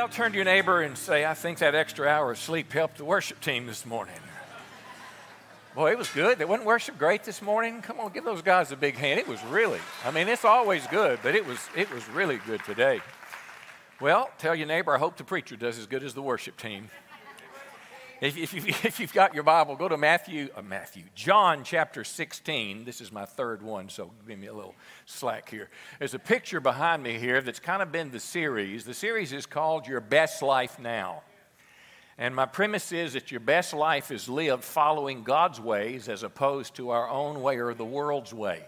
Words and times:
Well, 0.00 0.08
turn 0.08 0.32
to 0.32 0.36
your 0.36 0.46
neighbor 0.46 0.80
and 0.80 0.96
say, 0.96 1.26
I 1.26 1.34
think 1.34 1.58
that 1.58 1.74
extra 1.74 2.08
hour 2.08 2.30
of 2.30 2.38
sleep 2.38 2.72
helped 2.72 2.96
the 2.96 3.04
worship 3.04 3.38
team 3.42 3.66
this 3.66 3.84
morning. 3.84 4.14
Boy, 5.74 5.90
it 5.90 5.98
was 5.98 6.08
good. 6.08 6.38
They 6.38 6.46
wasn't 6.46 6.66
worship 6.66 6.98
great 6.98 7.22
this 7.24 7.42
morning. 7.42 7.82
Come 7.82 8.00
on, 8.00 8.10
give 8.10 8.24
those 8.24 8.40
guys 8.40 8.72
a 8.72 8.76
big 8.76 8.94
hand. 8.94 9.20
It 9.20 9.28
was 9.28 9.44
really, 9.44 9.78
I 10.02 10.10
mean, 10.10 10.26
it's 10.28 10.46
always 10.46 10.86
good, 10.86 11.18
but 11.22 11.34
it 11.34 11.44
was, 11.44 11.58
it 11.76 11.92
was 11.92 12.08
really 12.08 12.38
good 12.46 12.64
today. 12.64 13.02
Well, 14.00 14.30
tell 14.38 14.54
your 14.54 14.66
neighbor, 14.66 14.94
I 14.94 14.98
hope 14.98 15.18
the 15.18 15.24
preacher 15.24 15.54
does 15.54 15.78
as 15.78 15.86
good 15.86 16.02
as 16.02 16.14
the 16.14 16.22
worship 16.22 16.56
team. 16.56 16.88
If, 18.20 18.36
if, 18.36 18.52
you, 18.52 18.62
if 18.84 19.00
you've 19.00 19.14
got 19.14 19.34
your 19.34 19.44
Bible, 19.44 19.76
go 19.76 19.88
to 19.88 19.96
Matthew, 19.96 20.50
uh, 20.54 20.60
Matthew, 20.60 21.04
John 21.14 21.64
chapter 21.64 22.04
16. 22.04 22.84
This 22.84 23.00
is 23.00 23.10
my 23.10 23.24
third 23.24 23.62
one, 23.62 23.88
so 23.88 24.10
give 24.28 24.38
me 24.38 24.46
a 24.46 24.52
little 24.52 24.74
slack 25.06 25.48
here. 25.48 25.70
There's 25.98 26.12
a 26.12 26.18
picture 26.18 26.60
behind 26.60 27.02
me 27.02 27.18
here 27.18 27.40
that's 27.40 27.60
kind 27.60 27.80
of 27.80 27.90
been 27.90 28.10
the 28.10 28.20
series. 28.20 28.84
The 28.84 28.92
series 28.92 29.32
is 29.32 29.46
called 29.46 29.86
Your 29.86 30.00
Best 30.00 30.42
Life 30.42 30.78
Now. 30.78 31.22
And 32.18 32.36
my 32.36 32.44
premise 32.44 32.92
is 32.92 33.14
that 33.14 33.30
your 33.30 33.40
best 33.40 33.72
life 33.72 34.10
is 34.10 34.28
lived 34.28 34.64
following 34.64 35.22
God's 35.22 35.58
ways 35.58 36.06
as 36.06 36.22
opposed 36.22 36.74
to 36.74 36.90
our 36.90 37.08
own 37.08 37.40
way 37.40 37.58
or 37.58 37.72
the 37.72 37.86
world's 37.86 38.34
way. 38.34 38.66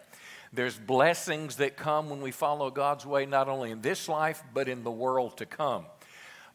There's 0.54 0.78
blessings 0.78 1.56
that 1.56 1.76
come 1.76 2.08
when 2.08 2.22
we 2.22 2.30
follow 2.30 2.70
God's 2.70 3.04
way, 3.04 3.26
not 3.26 3.50
only 3.50 3.70
in 3.70 3.82
this 3.82 4.08
life, 4.08 4.42
but 4.54 4.68
in 4.68 4.82
the 4.82 4.90
world 4.90 5.36
to 5.38 5.46
come. 5.46 5.84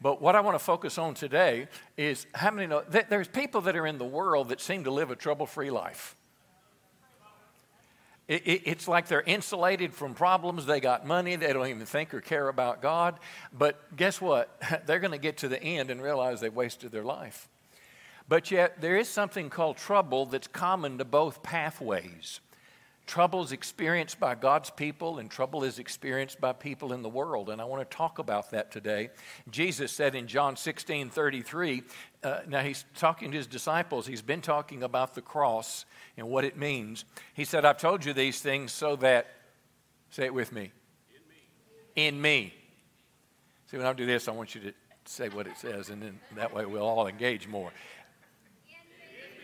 But 0.02 0.22
what 0.22 0.36
I 0.36 0.42
want 0.42 0.56
to 0.56 0.64
focus 0.64 0.98
on 0.98 1.16
today 1.16 1.68
is 1.98 2.28
how 2.34 2.52
many 2.52 2.68
know 2.68 2.84
that 2.90 3.10
there's 3.10 3.28
people 3.28 3.62
that 3.62 3.76
are 3.76 3.88
in 3.88 3.98
the 3.98 4.06
world 4.06 4.50
that 4.50 4.62
seem 4.62 4.84
to 4.84 4.92
live 4.92 5.10
a 5.10 5.16
trouble 5.16 5.46
free 5.46 5.72
life. 5.72 6.16
It, 8.28 8.46
it, 8.46 8.62
it's 8.66 8.88
like 8.88 9.08
they're 9.08 9.22
insulated 9.22 9.94
from 9.94 10.14
problems. 10.14 10.66
They 10.66 10.80
got 10.82 11.06
money. 11.08 11.36
They 11.38 11.54
don't 11.54 11.68
even 11.68 11.86
think 11.86 12.14
or 12.14 12.20
care 12.20 12.50
about 12.50 12.82
God. 12.82 13.20
But 13.58 13.96
guess 13.96 14.20
what? 14.20 14.62
They're 14.86 15.00
going 15.00 15.12
to 15.12 15.18
get 15.18 15.38
to 15.38 15.48
the 15.48 15.62
end 15.62 15.90
and 15.90 16.02
realize 16.02 16.42
they've 16.42 16.54
wasted 16.54 16.92
their 16.92 17.06
life. 17.06 17.48
But 18.28 18.52
yet, 18.52 18.82
there 18.82 18.98
is 18.98 19.08
something 19.08 19.50
called 19.50 19.78
trouble 19.78 20.26
that's 20.26 20.48
common 20.48 20.98
to 20.98 21.06
both 21.06 21.42
pathways. 21.42 22.42
Trouble 23.08 23.42
is 23.42 23.54
experienced 23.54 24.20
by 24.20 24.36
God's 24.36 24.70
people, 24.70 25.20
and 25.20 25.32
trouble 25.32 25.64
is 25.64 25.80
experienced 25.80 26.42
by 26.42 26.52
people 26.52 26.92
in 26.92 27.02
the 27.02 27.10
world. 27.10 27.50
And 27.50 27.62
I 27.62 27.64
want 27.64 27.90
to 27.90 27.98
talk 27.98 28.20
about 28.20 28.52
that 28.52 28.70
today. 28.70 29.12
Jesus 29.50 29.94
said 29.94 30.14
in 30.14 30.28
John 30.28 30.58
16 30.58 31.10
33, 31.10 31.84
uh, 32.22 32.40
now 32.50 32.60
he's 32.60 32.84
talking 32.96 33.32
to 33.32 33.38
his 33.38 33.48
disciples, 33.48 34.06
he's 34.06 34.22
been 34.22 34.42
talking 34.42 34.84
about 34.84 35.16
the 35.16 35.22
cross 35.22 35.86
and 36.18 36.28
what 36.28 36.44
it 36.44 36.58
means. 36.58 37.06
He 37.34 37.46
said, 37.46 37.64
I've 37.64 37.78
told 37.78 38.04
you 38.04 38.12
these 38.12 38.42
things 38.42 38.74
so 38.74 38.98
that, 38.98 39.28
say 40.10 40.26
it 40.26 40.34
with 40.34 40.52
me, 40.52 40.74
in 41.96 42.02
me. 42.04 42.08
In 42.08 42.22
me. 42.22 42.54
See, 43.72 43.78
when 43.78 43.86
I 43.86 43.94
do 43.94 44.06
this, 44.06 44.28
I 44.28 44.32
want 44.32 44.54
you 44.54 44.60
to 44.60 44.74
say 45.06 45.30
what 45.30 45.48
it 45.48 45.58
says, 45.58 45.90
and 45.90 46.02
then 46.02 46.20
that 46.36 46.54
way 46.54 46.66
we'll 46.66 46.86
all 46.86 47.08
engage 47.08 47.48
more. 47.48 47.72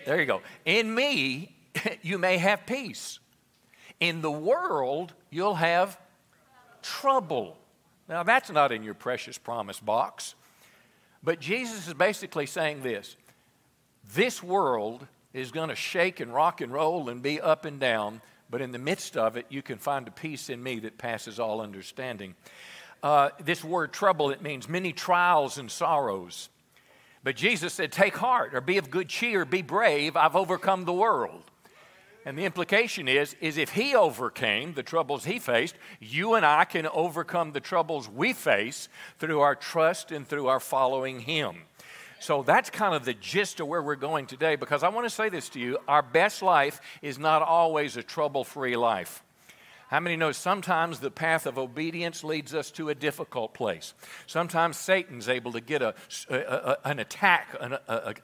There 0.06 0.20
you 0.20 0.26
go. 0.26 0.42
In 0.66 0.94
me, 0.94 1.56
you 2.02 2.18
may 2.18 2.38
have 2.38 2.66
peace. 2.66 3.20
In 4.00 4.22
the 4.22 4.32
world, 4.32 5.14
you'll 5.30 5.56
have 5.56 5.98
trouble. 6.82 7.58
Now, 8.10 8.24
that's 8.24 8.50
not 8.50 8.72
in 8.72 8.84
your 8.84 8.94
precious 8.94 9.38
promise 9.38 9.80
box. 9.80 10.36
But 11.24 11.40
Jesus 11.40 11.88
is 11.88 11.94
basically 11.94 12.46
saying 12.46 12.84
this 12.84 13.16
this 14.14 14.44
world 14.44 15.08
is 15.34 15.52
going 15.52 15.70
to 15.70 15.76
shake 15.76 16.20
and 16.20 16.34
rock 16.34 16.62
and 16.62 16.72
roll 16.72 17.10
and 17.10 17.22
be 17.22 17.40
up 17.40 17.66
and 17.66 17.80
down, 17.80 18.22
but 18.50 18.62
in 18.62 18.72
the 18.72 18.78
midst 18.78 19.18
of 19.18 19.38
it, 19.38 19.46
you 19.50 19.62
can 19.62 19.78
find 19.78 20.08
a 20.08 20.12
peace 20.12 20.50
in 20.50 20.62
me 20.62 20.80
that 20.80 20.98
passes 20.98 21.40
all 21.40 21.62
understanding. 21.62 22.36
Uh, 23.02 23.30
this 23.44 23.64
word 23.64 23.92
trouble, 23.92 24.30
it 24.30 24.42
means 24.42 24.70
many 24.70 24.94
trials 24.94 25.58
and 25.58 25.72
sorrows. 25.72 26.50
But 27.24 27.36
Jesus 27.36 27.74
said, 27.74 27.92
Take 27.92 28.18
heart, 28.18 28.54
or 28.54 28.62
be 28.62 28.78
of 28.78 28.92
good 28.92 29.08
cheer, 29.08 29.46
be 29.46 29.62
brave, 29.62 30.16
I've 30.16 30.36
overcome 30.36 30.86
the 30.86 30.94
world. 30.94 31.44
And 32.26 32.38
the 32.38 32.46
implication 32.46 33.08
is, 33.08 33.36
is 33.42 33.58
if 33.58 33.72
he 33.72 33.96
overcame 33.96 34.74
the 34.74 34.84
troubles 34.84 35.26
he 35.26 35.40
faced, 35.40 35.76
you 36.00 36.36
and 36.36 36.46
I 36.46 36.64
can 36.64 36.88
overcome 36.88 37.52
the 37.52 37.60
troubles 37.60 38.10
we 38.10 38.34
face 38.34 38.88
through 39.20 39.42
our 39.42 39.56
trust 39.56 40.12
and 40.12 40.28
through 40.28 40.48
our 40.48 40.62
following 40.62 41.20
him. 41.20 41.56
So 42.20 42.42
that's 42.42 42.70
kind 42.70 42.96
of 42.96 43.04
the 43.04 43.14
gist 43.14 43.60
of 43.60 43.68
where 43.68 43.82
we're 43.82 43.96
going 43.96 44.28
today 44.28 44.56
because 44.56 44.82
I 44.82 44.88
want 44.88 45.06
to 45.06 45.10
say 45.10 45.28
this 45.28 45.50
to 45.50 45.60
you 45.60 45.78
our 45.90 46.02
best 46.02 46.42
life 46.42 46.80
is 47.02 47.20
not 47.20 47.42
always 47.42 47.98
a 47.98 48.04
trouble 48.04 48.46
free 48.46 48.78
life. 48.78 49.22
How 49.94 50.00
many 50.00 50.16
know 50.16 50.32
sometimes 50.32 51.00
the 51.00 51.12
path 51.12 51.46
of 51.46 51.60
obedience 51.60 52.24
leads 52.24 52.56
us 52.56 52.72
to 52.72 52.90
a 52.90 52.96
difficult 52.96 53.54
place? 53.54 53.94
Sometimes 54.26 54.76
Satan's 54.76 55.30
able 55.30 55.52
to 55.52 55.62
get 55.62 55.84
a, 55.84 55.94
a, 56.32 56.36
a 56.36 56.78
an 56.86 56.98
attack 56.98 57.56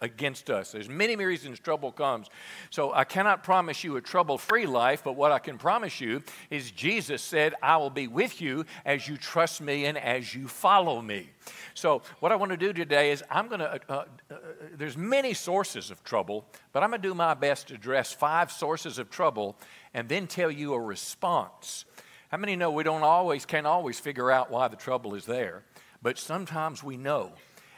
against 0.02 0.50
us. 0.50 0.72
There's 0.72 0.90
many 0.90 1.16
reasons 1.16 1.60
trouble 1.60 1.92
comes. 1.92 2.28
So 2.72 2.92
I 2.92 3.04
cannot 3.04 3.44
promise 3.44 3.84
you 3.84 3.98
a 3.98 4.02
trouble 4.02 4.40
free 4.40 4.66
life, 4.66 5.04
but 5.04 5.16
what 5.16 5.32
I 5.32 5.38
can 5.38 5.60
promise 5.60 6.02
you 6.02 6.24
is 6.50 6.72
Jesus 6.72 7.22
said, 7.22 7.54
I 7.62 7.78
will 7.78 7.92
be 7.92 8.08
with 8.08 8.42
you 8.42 8.66
as 8.84 9.08
you 9.08 9.16
trust 9.16 9.62
me 9.62 9.86
and 9.86 9.96
as 9.96 10.34
you 10.34 10.48
follow 10.48 11.04
me. 11.04 11.30
So 11.76 12.02
what 12.20 12.32
I 12.32 12.36
want 12.36 12.52
to 12.52 12.58
do 12.58 12.74
today 12.74 13.12
is 13.12 13.24
I'm 13.30 13.48
going 13.48 13.60
to, 13.60 13.72
uh, 13.72 13.78
uh, 13.90 14.04
uh, 14.32 14.36
there's 14.74 14.98
many 14.98 15.36
sources 15.36 15.92
of 15.92 16.04
trouble, 16.04 16.46
but 16.74 16.82
I'm 16.82 16.90
going 16.90 17.02
to 17.02 17.08
do 17.08 17.14
my 17.14 17.36
best 17.36 17.68
to 17.68 17.76
address 17.76 18.12
five 18.12 18.52
sources 18.52 18.98
of 18.98 19.10
trouble 19.10 19.56
and 19.94 20.08
then 20.10 20.28
tell 20.28 20.52
you 20.52 20.74
a 20.74 20.80
response. 20.80 21.86
How 22.30 22.38
many 22.38 22.56
know 22.56 22.72
we 22.72 22.84
don't 22.84 23.04
always, 23.04 23.46
can't 23.46 23.68
always 23.68 24.00
figure 24.00 24.32
out 24.32 24.52
why 24.52 24.68
the 24.68 24.76
trouble 24.76 25.16
is 25.16 25.26
there, 25.26 25.64
but 26.02 26.18
sometimes 26.18 26.84
we 26.84 26.98
know. 26.98 27.32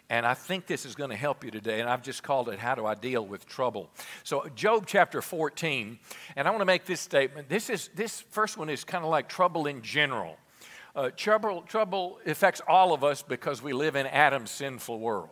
And 0.09 0.25
I 0.25 0.33
think 0.33 0.67
this 0.67 0.85
is 0.85 0.94
going 0.94 1.11
to 1.11 1.16
help 1.16 1.45
you 1.45 1.51
today. 1.51 1.79
And 1.79 1.89
I've 1.89 2.01
just 2.03 2.21
called 2.21 2.50
it 2.50 2.59
How 2.59 2.75
Do 2.75 2.85
I 2.85 2.95
Deal 2.95 3.25
with 3.25 3.45
Trouble? 3.45 3.89
So, 4.25 4.45
Job 4.55 4.83
chapter 4.85 5.21
14, 5.21 5.97
and 6.35 6.47
I 6.47 6.51
want 6.51 6.59
to 6.59 6.66
make 6.66 6.83
this 6.83 7.00
statement. 7.00 7.47
This, 7.47 7.69
is, 7.69 7.89
this 7.95 8.19
first 8.19 8.57
one 8.57 8.69
is 8.69 8.83
kind 8.83 9.05
of 9.05 9.09
like 9.09 9.29
trouble 9.29 9.67
in 9.67 9.81
general. 9.81 10.35
Uh, 10.94 11.11
trouble, 11.16 11.61
trouble 11.61 12.19
affects 12.25 12.61
all 12.67 12.91
of 12.94 13.05
us 13.05 13.21
because 13.21 13.61
we 13.61 13.71
live 13.71 13.95
in 13.95 14.05
Adam's 14.05 14.51
sinful 14.51 15.00
world. 15.00 15.29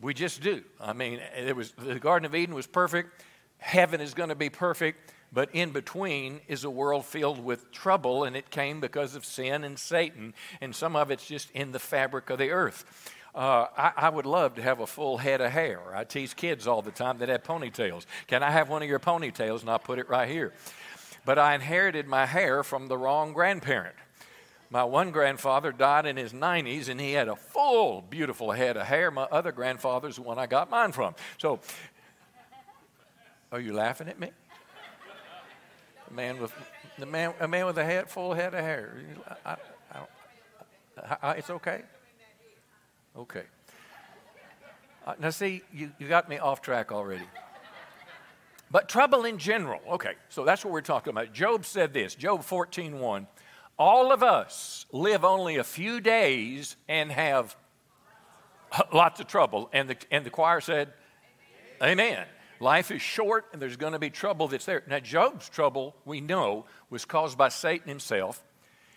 We 0.00 0.14
just 0.14 0.40
do. 0.40 0.62
I 0.80 0.94
mean, 0.94 1.20
it 1.36 1.54
was, 1.54 1.72
the 1.72 1.98
Garden 1.98 2.24
of 2.24 2.34
Eden 2.34 2.54
was 2.54 2.66
perfect. 2.66 3.24
Heaven 3.58 4.00
is 4.00 4.14
going 4.14 4.30
to 4.30 4.36
be 4.36 4.48
perfect. 4.48 5.12
But 5.32 5.50
in 5.52 5.70
between 5.70 6.40
is 6.48 6.64
a 6.64 6.70
world 6.70 7.04
filled 7.04 7.44
with 7.44 7.70
trouble, 7.70 8.24
and 8.24 8.34
it 8.34 8.50
came 8.50 8.80
because 8.80 9.14
of 9.14 9.24
sin 9.24 9.62
and 9.64 9.78
Satan, 9.78 10.34
and 10.60 10.74
some 10.74 10.96
of 10.96 11.10
it's 11.10 11.26
just 11.26 11.50
in 11.50 11.72
the 11.72 11.78
fabric 11.78 12.30
of 12.30 12.38
the 12.38 12.50
earth. 12.50 13.14
Uh, 13.34 13.66
I, 13.76 13.92
I, 13.96 14.08
would 14.08 14.26
love 14.26 14.54
to 14.54 14.62
have 14.62 14.80
a 14.80 14.86
full 14.86 15.18
head 15.18 15.40
of 15.40 15.52
hair. 15.52 15.94
I 15.94 16.04
tease 16.04 16.32
kids 16.32 16.66
all 16.66 16.82
the 16.82 16.90
time 16.90 17.18
that 17.18 17.28
have 17.28 17.44
ponytails. 17.44 18.06
Can 18.26 18.42
I 18.42 18.50
have 18.50 18.68
one 18.68 18.82
of 18.82 18.88
your 18.88 18.98
ponytails? 18.98 19.60
And 19.60 19.70
I'll 19.70 19.78
put 19.78 19.98
it 19.98 20.08
right 20.08 20.28
here. 20.28 20.54
But 21.24 21.38
I 21.38 21.54
inherited 21.54 22.06
my 22.06 22.24
hair 22.24 22.64
from 22.64 22.88
the 22.88 22.96
wrong 22.96 23.34
grandparent. 23.34 23.94
My 24.70 24.82
one 24.84 25.10
grandfather 25.12 25.72
died 25.72 26.06
in 26.06 26.16
his 26.16 26.32
90s 26.32 26.88
and 26.88 27.00
he 27.00 27.12
had 27.12 27.28
a 27.28 27.36
full, 27.36 28.02
beautiful 28.02 28.50
head 28.50 28.76
of 28.76 28.86
hair. 28.86 29.10
My 29.10 29.24
other 29.24 29.52
grandfather's 29.52 30.16
the 30.16 30.22
one 30.22 30.38
I 30.38 30.46
got 30.46 30.70
mine 30.70 30.92
from. 30.92 31.14
So, 31.36 31.60
are 33.52 33.60
you 33.60 33.72
laughing 33.72 34.08
at 34.08 34.18
me? 34.18 34.30
A 36.08 36.12
man 36.12 36.40
with 36.40 36.52
the 36.98 37.06
man, 37.06 37.34
a 37.40 37.48
man 37.48 37.66
with 37.66 37.78
a 37.78 37.84
head 37.84 38.08
full 38.08 38.34
head 38.34 38.54
of 38.54 38.60
hair. 38.60 38.94
I, 39.44 39.56
I, 39.92 41.16
I, 41.22 41.32
it's 41.34 41.50
okay. 41.50 41.82
Okay. 43.16 43.44
Uh, 45.06 45.14
now, 45.18 45.30
see, 45.30 45.62
you, 45.72 45.90
you 45.98 46.08
got 46.08 46.28
me 46.28 46.38
off 46.38 46.60
track 46.60 46.92
already. 46.92 47.24
But 48.70 48.88
trouble 48.88 49.24
in 49.24 49.38
general. 49.38 49.80
Okay, 49.92 50.12
so 50.28 50.44
that's 50.44 50.64
what 50.64 50.72
we're 50.72 50.82
talking 50.82 51.10
about. 51.10 51.32
Job 51.32 51.64
said 51.64 51.94
this, 51.94 52.14
Job 52.14 52.44
14, 52.44 52.98
1. 52.98 53.26
All 53.78 54.12
of 54.12 54.22
us 54.22 54.84
live 54.92 55.24
only 55.24 55.56
a 55.56 55.64
few 55.64 56.00
days 56.00 56.76
and 56.88 57.10
have 57.10 57.56
lots 58.92 59.20
of 59.20 59.26
trouble. 59.26 59.70
And 59.72 59.90
the, 59.90 59.96
and 60.10 60.26
the 60.26 60.30
choir 60.30 60.60
said, 60.60 60.92
Amen. 61.82 62.08
Amen. 62.08 62.26
Life 62.60 62.90
is 62.90 63.02
short 63.02 63.46
and 63.52 63.62
there's 63.62 63.76
going 63.76 63.92
to 63.92 63.98
be 63.98 64.10
trouble 64.10 64.48
that's 64.48 64.64
there. 64.64 64.82
Now, 64.88 64.98
Job's 64.98 65.48
trouble, 65.48 65.94
we 66.04 66.20
know, 66.20 66.64
was 66.90 67.04
caused 67.04 67.38
by 67.38 67.48
Satan 67.48 67.88
himself. 67.88 68.42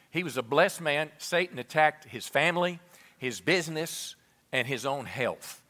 He 0.09 0.23
was 0.23 0.37
a 0.37 0.43
blessed 0.43 0.81
man. 0.81 1.11
Satan 1.17 1.59
attacked 1.59 2.05
his 2.05 2.27
family, 2.27 2.79
his 3.17 3.39
business, 3.39 4.15
and 4.51 4.67
his 4.67 4.85
own 4.85 5.05
health. 5.05 5.61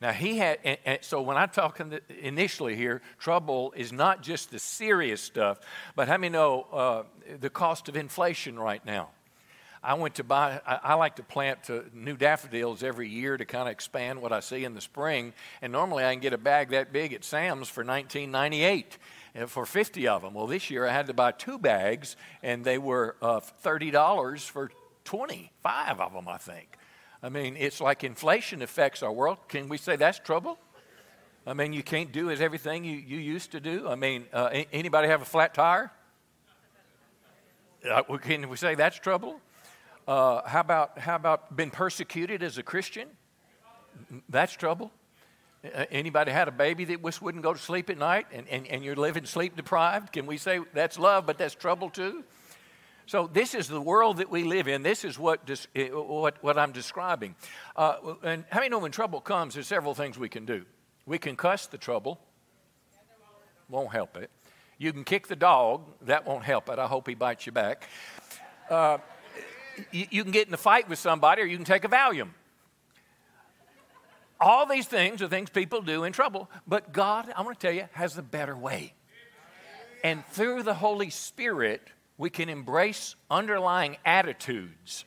Now, 0.00 0.12
he 0.12 0.38
had, 0.38 0.58
and, 0.64 0.78
and 0.84 0.98
so 1.02 1.22
when 1.22 1.36
I'm 1.36 1.50
talking 1.50 1.98
initially 2.20 2.74
here, 2.74 3.02
trouble 3.18 3.72
is 3.76 3.92
not 3.92 4.22
just 4.22 4.50
the 4.50 4.58
serious 4.58 5.20
stuff, 5.20 5.60
but 5.94 6.08
how 6.08 6.16
many 6.16 6.32
know 6.32 6.66
uh, 6.72 7.02
the 7.38 7.50
cost 7.50 7.88
of 7.88 7.96
inflation 7.96 8.58
right 8.58 8.84
now? 8.84 9.10
I 9.84 9.94
went 9.94 10.14
to 10.16 10.24
buy, 10.24 10.60
I, 10.64 10.78
I 10.82 10.94
like 10.94 11.16
to 11.16 11.24
plant 11.24 11.68
uh, 11.68 11.80
new 11.92 12.16
daffodils 12.16 12.84
every 12.84 13.08
year 13.08 13.36
to 13.36 13.44
kind 13.44 13.68
of 13.68 13.72
expand 13.72 14.22
what 14.22 14.32
I 14.32 14.38
see 14.38 14.64
in 14.64 14.74
the 14.74 14.80
spring. 14.80 15.32
And 15.60 15.72
normally 15.72 16.04
I 16.04 16.12
can 16.12 16.20
get 16.20 16.32
a 16.32 16.38
bag 16.38 16.70
that 16.70 16.92
big 16.92 17.12
at 17.12 17.24
Sam's 17.24 17.68
for 17.68 17.84
1998 17.84 18.98
uh, 19.34 19.46
for 19.46 19.66
50 19.66 20.06
of 20.06 20.22
them. 20.22 20.34
Well, 20.34 20.46
this 20.46 20.70
year 20.70 20.86
I 20.86 20.92
had 20.92 21.08
to 21.08 21.14
buy 21.14 21.32
two 21.32 21.58
bags, 21.58 22.16
and 22.44 22.64
they 22.64 22.78
were 22.78 23.16
uh, 23.20 23.40
$30 23.64 24.48
for 24.48 24.70
25 25.04 26.00
of 26.00 26.12
them, 26.12 26.28
I 26.28 26.36
think. 26.36 26.68
I 27.20 27.28
mean, 27.28 27.56
it's 27.58 27.80
like 27.80 28.04
inflation 28.04 28.62
affects 28.62 29.02
our 29.02 29.12
world. 29.12 29.38
Can 29.48 29.68
we 29.68 29.78
say 29.78 29.96
that's 29.96 30.20
trouble? 30.20 30.58
I 31.44 31.54
mean, 31.54 31.72
you 31.72 31.82
can't 31.82 32.12
do 32.12 32.30
as 32.30 32.40
everything 32.40 32.84
you, 32.84 32.96
you 32.96 33.18
used 33.18 33.50
to 33.50 33.60
do. 33.60 33.88
I 33.88 33.96
mean, 33.96 34.26
uh, 34.32 34.62
anybody 34.72 35.08
have 35.08 35.22
a 35.22 35.24
flat 35.24 35.54
tire? 35.54 35.90
Uh, 37.88 38.02
can 38.18 38.48
we 38.48 38.56
say 38.56 38.76
that's 38.76 38.96
trouble? 38.96 39.40
Uh, 40.06 40.46
how 40.46 40.60
about 40.60 40.98
how 40.98 41.16
about 41.16 41.56
been 41.56 41.70
persecuted 41.70 42.42
as 42.42 42.58
a 42.58 42.62
Christian? 42.62 43.08
That's 44.28 44.52
trouble. 44.52 44.90
Uh, 45.64 45.84
anybody 45.90 46.32
had 46.32 46.48
a 46.48 46.52
baby 46.52 46.84
that 46.86 47.02
just 47.04 47.22
wouldn't 47.22 47.44
go 47.44 47.52
to 47.52 47.58
sleep 47.58 47.88
at 47.88 47.96
night 47.96 48.26
and, 48.32 48.48
and, 48.48 48.66
and 48.66 48.84
you're 48.84 48.96
living 48.96 49.24
sleep 49.26 49.54
deprived? 49.54 50.12
Can 50.12 50.26
we 50.26 50.36
say 50.38 50.60
that's 50.74 50.98
love, 50.98 51.24
but 51.24 51.38
that's 51.38 51.54
trouble 51.54 51.88
too? 51.88 52.24
So, 53.06 53.28
this 53.32 53.54
is 53.54 53.68
the 53.68 53.80
world 53.80 54.18
that 54.18 54.30
we 54.30 54.44
live 54.44 54.68
in. 54.68 54.82
This 54.82 55.04
is 55.04 55.18
what, 55.18 55.48
eh, 55.74 55.88
what, 55.88 56.42
what 56.42 56.58
I'm 56.58 56.72
describing. 56.72 57.34
Uh, 57.76 58.14
and 58.22 58.44
how 58.50 58.60
many 58.60 58.70
know 58.70 58.78
when 58.78 58.92
trouble 58.92 59.20
comes, 59.20 59.54
there's 59.54 59.66
several 59.66 59.94
things 59.94 60.18
we 60.18 60.28
can 60.28 60.46
do? 60.46 60.64
We 61.04 61.18
can 61.18 61.36
cuss 61.36 61.66
the 61.66 61.78
trouble, 61.78 62.20
won't 63.68 63.92
help 63.92 64.16
it. 64.16 64.30
You 64.78 64.92
can 64.92 65.04
kick 65.04 65.26
the 65.26 65.36
dog, 65.36 65.82
that 66.02 66.26
won't 66.26 66.44
help 66.44 66.68
it. 66.68 66.78
I 66.78 66.86
hope 66.86 67.08
he 67.08 67.14
bites 67.14 67.44
you 67.44 67.52
back. 67.52 67.88
Uh, 68.70 68.98
you, 69.90 70.06
you 70.10 70.22
can 70.22 70.32
get 70.32 70.48
in 70.48 70.54
a 70.54 70.58
fight 70.58 70.88
with 70.88 70.98
somebody, 70.98 71.42
or 71.42 71.46
you 71.46 71.56
can 71.56 71.64
take 71.64 71.84
a 71.84 71.88
Valium. 71.88 72.30
All 74.40 74.66
these 74.66 74.86
things 74.86 75.22
are 75.22 75.28
things 75.28 75.50
people 75.50 75.82
do 75.82 76.04
in 76.04 76.12
trouble, 76.12 76.50
but 76.66 76.92
God, 76.92 77.32
I 77.36 77.42
want 77.42 77.60
to 77.60 77.66
tell 77.66 77.74
you, 77.74 77.88
has 77.92 78.18
a 78.18 78.22
better 78.22 78.56
way. 78.56 78.92
And 80.02 80.26
through 80.26 80.64
the 80.64 80.74
Holy 80.74 81.10
Spirit, 81.10 81.80
we 82.18 82.28
can 82.28 82.48
embrace 82.48 83.14
underlying 83.30 83.96
attitudes. 84.04 85.04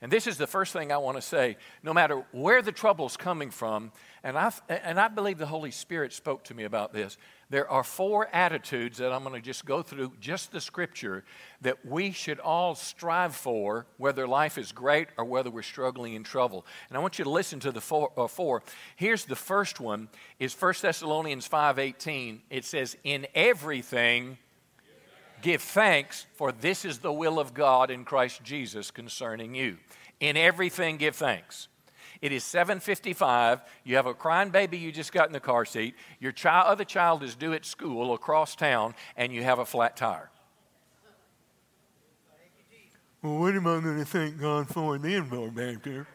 And 0.00 0.12
this 0.12 0.26
is 0.26 0.36
the 0.36 0.46
first 0.46 0.72
thing 0.72 0.92
I 0.92 0.98
want 0.98 1.16
to 1.16 1.22
say. 1.22 1.56
No 1.82 1.92
matter 1.92 2.24
where 2.30 2.62
the 2.62 2.70
trouble's 2.70 3.16
coming 3.16 3.50
from, 3.50 3.90
and 4.22 4.38
I, 4.38 4.52
and 4.68 5.00
I 5.00 5.08
believe 5.08 5.38
the 5.38 5.46
Holy 5.46 5.70
Spirit 5.72 6.12
spoke 6.12 6.44
to 6.44 6.54
me 6.54 6.64
about 6.64 6.92
this, 6.92 7.16
there 7.48 7.70
are 7.70 7.84
four 7.84 8.28
attitudes 8.32 8.98
that 8.98 9.12
I'm 9.12 9.22
going 9.22 9.34
to 9.34 9.40
just 9.40 9.64
go 9.64 9.80
through, 9.82 10.12
just 10.20 10.50
the 10.50 10.60
scripture, 10.60 11.24
that 11.60 11.86
we 11.86 12.10
should 12.10 12.40
all 12.40 12.74
strive 12.74 13.36
for, 13.36 13.86
whether 13.98 14.26
life 14.26 14.58
is 14.58 14.72
great 14.72 15.08
or 15.16 15.24
whether 15.24 15.50
we're 15.50 15.62
struggling 15.62 16.14
in 16.14 16.24
trouble. 16.24 16.66
And 16.88 16.98
I 16.98 17.00
want 17.00 17.18
you 17.18 17.24
to 17.24 17.30
listen 17.30 17.60
to 17.60 17.70
the 17.70 17.80
four. 17.80 18.10
Uh, 18.16 18.26
four. 18.26 18.62
Here's 18.96 19.24
the 19.24 19.36
first 19.36 19.78
one: 19.78 20.08
is 20.40 20.54
1 20.54 20.82
Thessalonians 20.82 21.46
5:18. 21.46 22.42
It 22.50 22.64
says, 22.64 22.96
"In 23.04 23.26
everything." 23.34 24.38
Give 25.42 25.60
thanks, 25.60 26.26
for 26.34 26.50
this 26.50 26.84
is 26.84 26.98
the 26.98 27.12
will 27.12 27.38
of 27.38 27.52
God 27.52 27.90
in 27.90 28.06
Christ 28.06 28.42
Jesus 28.42 28.90
concerning 28.90 29.54
you. 29.54 29.76
In 30.18 30.36
everything, 30.36 30.96
give 30.96 31.14
thanks. 31.14 31.68
It 32.26 32.32
is 32.32 32.42
7:55. 32.42 33.60
You 33.84 33.94
have 33.94 34.06
a 34.06 34.12
crying 34.12 34.50
baby 34.50 34.78
you 34.78 34.90
just 34.90 35.12
got 35.12 35.28
in 35.28 35.32
the 35.32 35.38
car 35.38 35.64
seat. 35.64 35.94
Your 36.18 36.32
child, 36.32 36.66
other 36.66 36.84
child 36.84 37.22
is 37.22 37.36
due 37.36 37.52
at 37.52 37.64
school 37.64 38.12
across 38.14 38.56
town, 38.56 38.96
and 39.16 39.32
you 39.32 39.44
have 39.44 39.60
a 39.60 39.64
flat 39.64 39.96
tire. 39.96 40.28
Well, 43.22 43.38
what 43.38 43.54
am 43.54 43.68
I 43.68 43.78
going 43.78 43.98
to 43.98 44.04
thank 44.04 44.40
God 44.40 44.68
for 44.68 44.98
then, 44.98 45.30
Lord 45.30 45.54
back 45.54 45.84
there? 45.84 46.08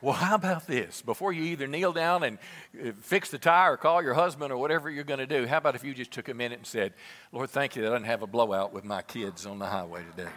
Well, 0.00 0.14
how 0.14 0.34
about 0.34 0.66
this? 0.66 1.00
Before 1.00 1.32
you 1.32 1.44
either 1.44 1.68
kneel 1.68 1.92
down 1.92 2.24
and 2.24 2.38
uh, 2.84 2.90
fix 3.02 3.30
the 3.30 3.38
tire 3.38 3.74
or 3.74 3.76
call 3.76 4.02
your 4.02 4.14
husband 4.14 4.52
or 4.52 4.56
whatever 4.56 4.90
you're 4.90 5.04
going 5.04 5.20
to 5.20 5.28
do, 5.28 5.46
how 5.46 5.58
about 5.58 5.76
if 5.76 5.84
you 5.84 5.94
just 5.94 6.10
took 6.10 6.28
a 6.28 6.34
minute 6.34 6.58
and 6.58 6.66
said, 6.66 6.92
Lord, 7.30 7.50
thank 7.50 7.76
you 7.76 7.82
that 7.82 7.92
I 7.92 7.94
didn't 7.94 8.06
have 8.06 8.22
a 8.22 8.26
blowout 8.26 8.72
with 8.72 8.84
my 8.84 9.00
kids 9.00 9.46
on 9.46 9.60
the 9.60 9.66
highway 9.66 10.02
today. 10.16 10.30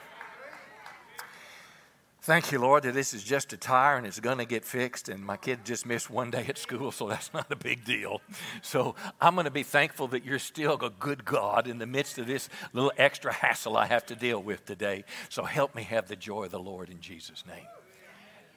Thank 2.27 2.51
you, 2.51 2.59
Lord, 2.59 2.83
that 2.83 2.93
this 2.93 3.13
is 3.13 3.23
just 3.23 3.53
a 3.53 3.57
tire 3.57 3.95
and 3.95 4.05
it's 4.05 4.19
going 4.19 4.39
to 4.39 4.45
get 4.45 4.65
fixed. 4.65 5.07
And 5.07 5.23
my 5.23 5.37
kid 5.37 5.63
just 5.63 5.85
missed 5.85 6.09
one 6.09 6.29
day 6.29 6.45
at 6.49 6.57
school, 6.57 6.91
so 6.91 7.07
that's 7.07 7.33
not 7.33 7.49
a 7.49 7.55
big 7.55 7.85
deal. 7.85 8.19
So 8.61 8.95
I'm 9.21 9.35
going 9.35 9.45
to 9.45 9.49
be 9.49 9.63
thankful 9.63 10.09
that 10.09 10.25
you're 10.25 10.37
still 10.37 10.73
a 10.73 10.89
good 10.89 11.23
God 11.23 11.67
in 11.67 11.77
the 11.77 11.85
midst 11.85 12.17
of 12.17 12.27
this 12.27 12.49
little 12.73 12.91
extra 12.97 13.31
hassle 13.31 13.77
I 13.77 13.85
have 13.85 14.05
to 14.07 14.15
deal 14.15 14.43
with 14.43 14.65
today. 14.65 15.05
So 15.29 15.45
help 15.45 15.73
me 15.73 15.83
have 15.83 16.09
the 16.09 16.17
joy 16.17 16.43
of 16.43 16.51
the 16.51 16.59
Lord 16.59 16.89
in 16.89 16.99
Jesus' 16.99 17.45
name. 17.47 17.65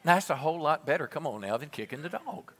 That's 0.02 0.30
a 0.30 0.36
whole 0.36 0.60
lot 0.60 0.84
better, 0.84 1.06
come 1.06 1.24
on 1.24 1.42
now, 1.42 1.56
than 1.56 1.68
kicking 1.68 2.02
the 2.02 2.08
dog. 2.08 2.50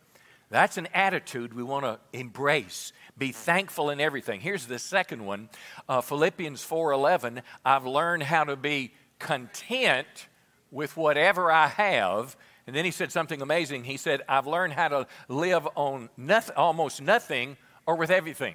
That's 0.49 0.77
an 0.77 0.87
attitude 0.95 1.55
we 1.55 1.65
want 1.65 1.87
to 1.87 1.99
embrace. 2.17 2.93
Be 3.19 3.33
thankful 3.33 3.91
in 3.91 4.01
everything. 4.01 4.43
Here's 4.43 4.67
the 4.67 4.79
second 4.79 5.27
one, 5.27 5.49
uh, 5.89 6.03
Philippians 6.03 6.63
4:11. 6.65 7.43
I've 7.65 7.85
learned 7.85 8.23
how 8.23 8.45
to 8.45 8.55
be 8.55 8.93
content 9.19 10.29
with 10.71 10.97
whatever 10.97 11.51
I 11.51 11.69
have. 11.69 12.37
And 12.67 12.77
then 12.77 12.85
he 12.85 12.91
said 12.91 13.11
something 13.11 13.43
amazing. 13.43 13.85
He 13.85 13.97
said, 13.97 14.23
"I've 14.29 14.47
learned 14.47 14.75
how 14.75 14.89
to 14.89 15.07
live 15.29 15.67
on 15.75 16.11
nothing, 16.17 16.57
almost 16.57 17.01
nothing, 17.01 17.57
or 17.87 17.97
with 17.97 18.11
everything." 18.11 18.55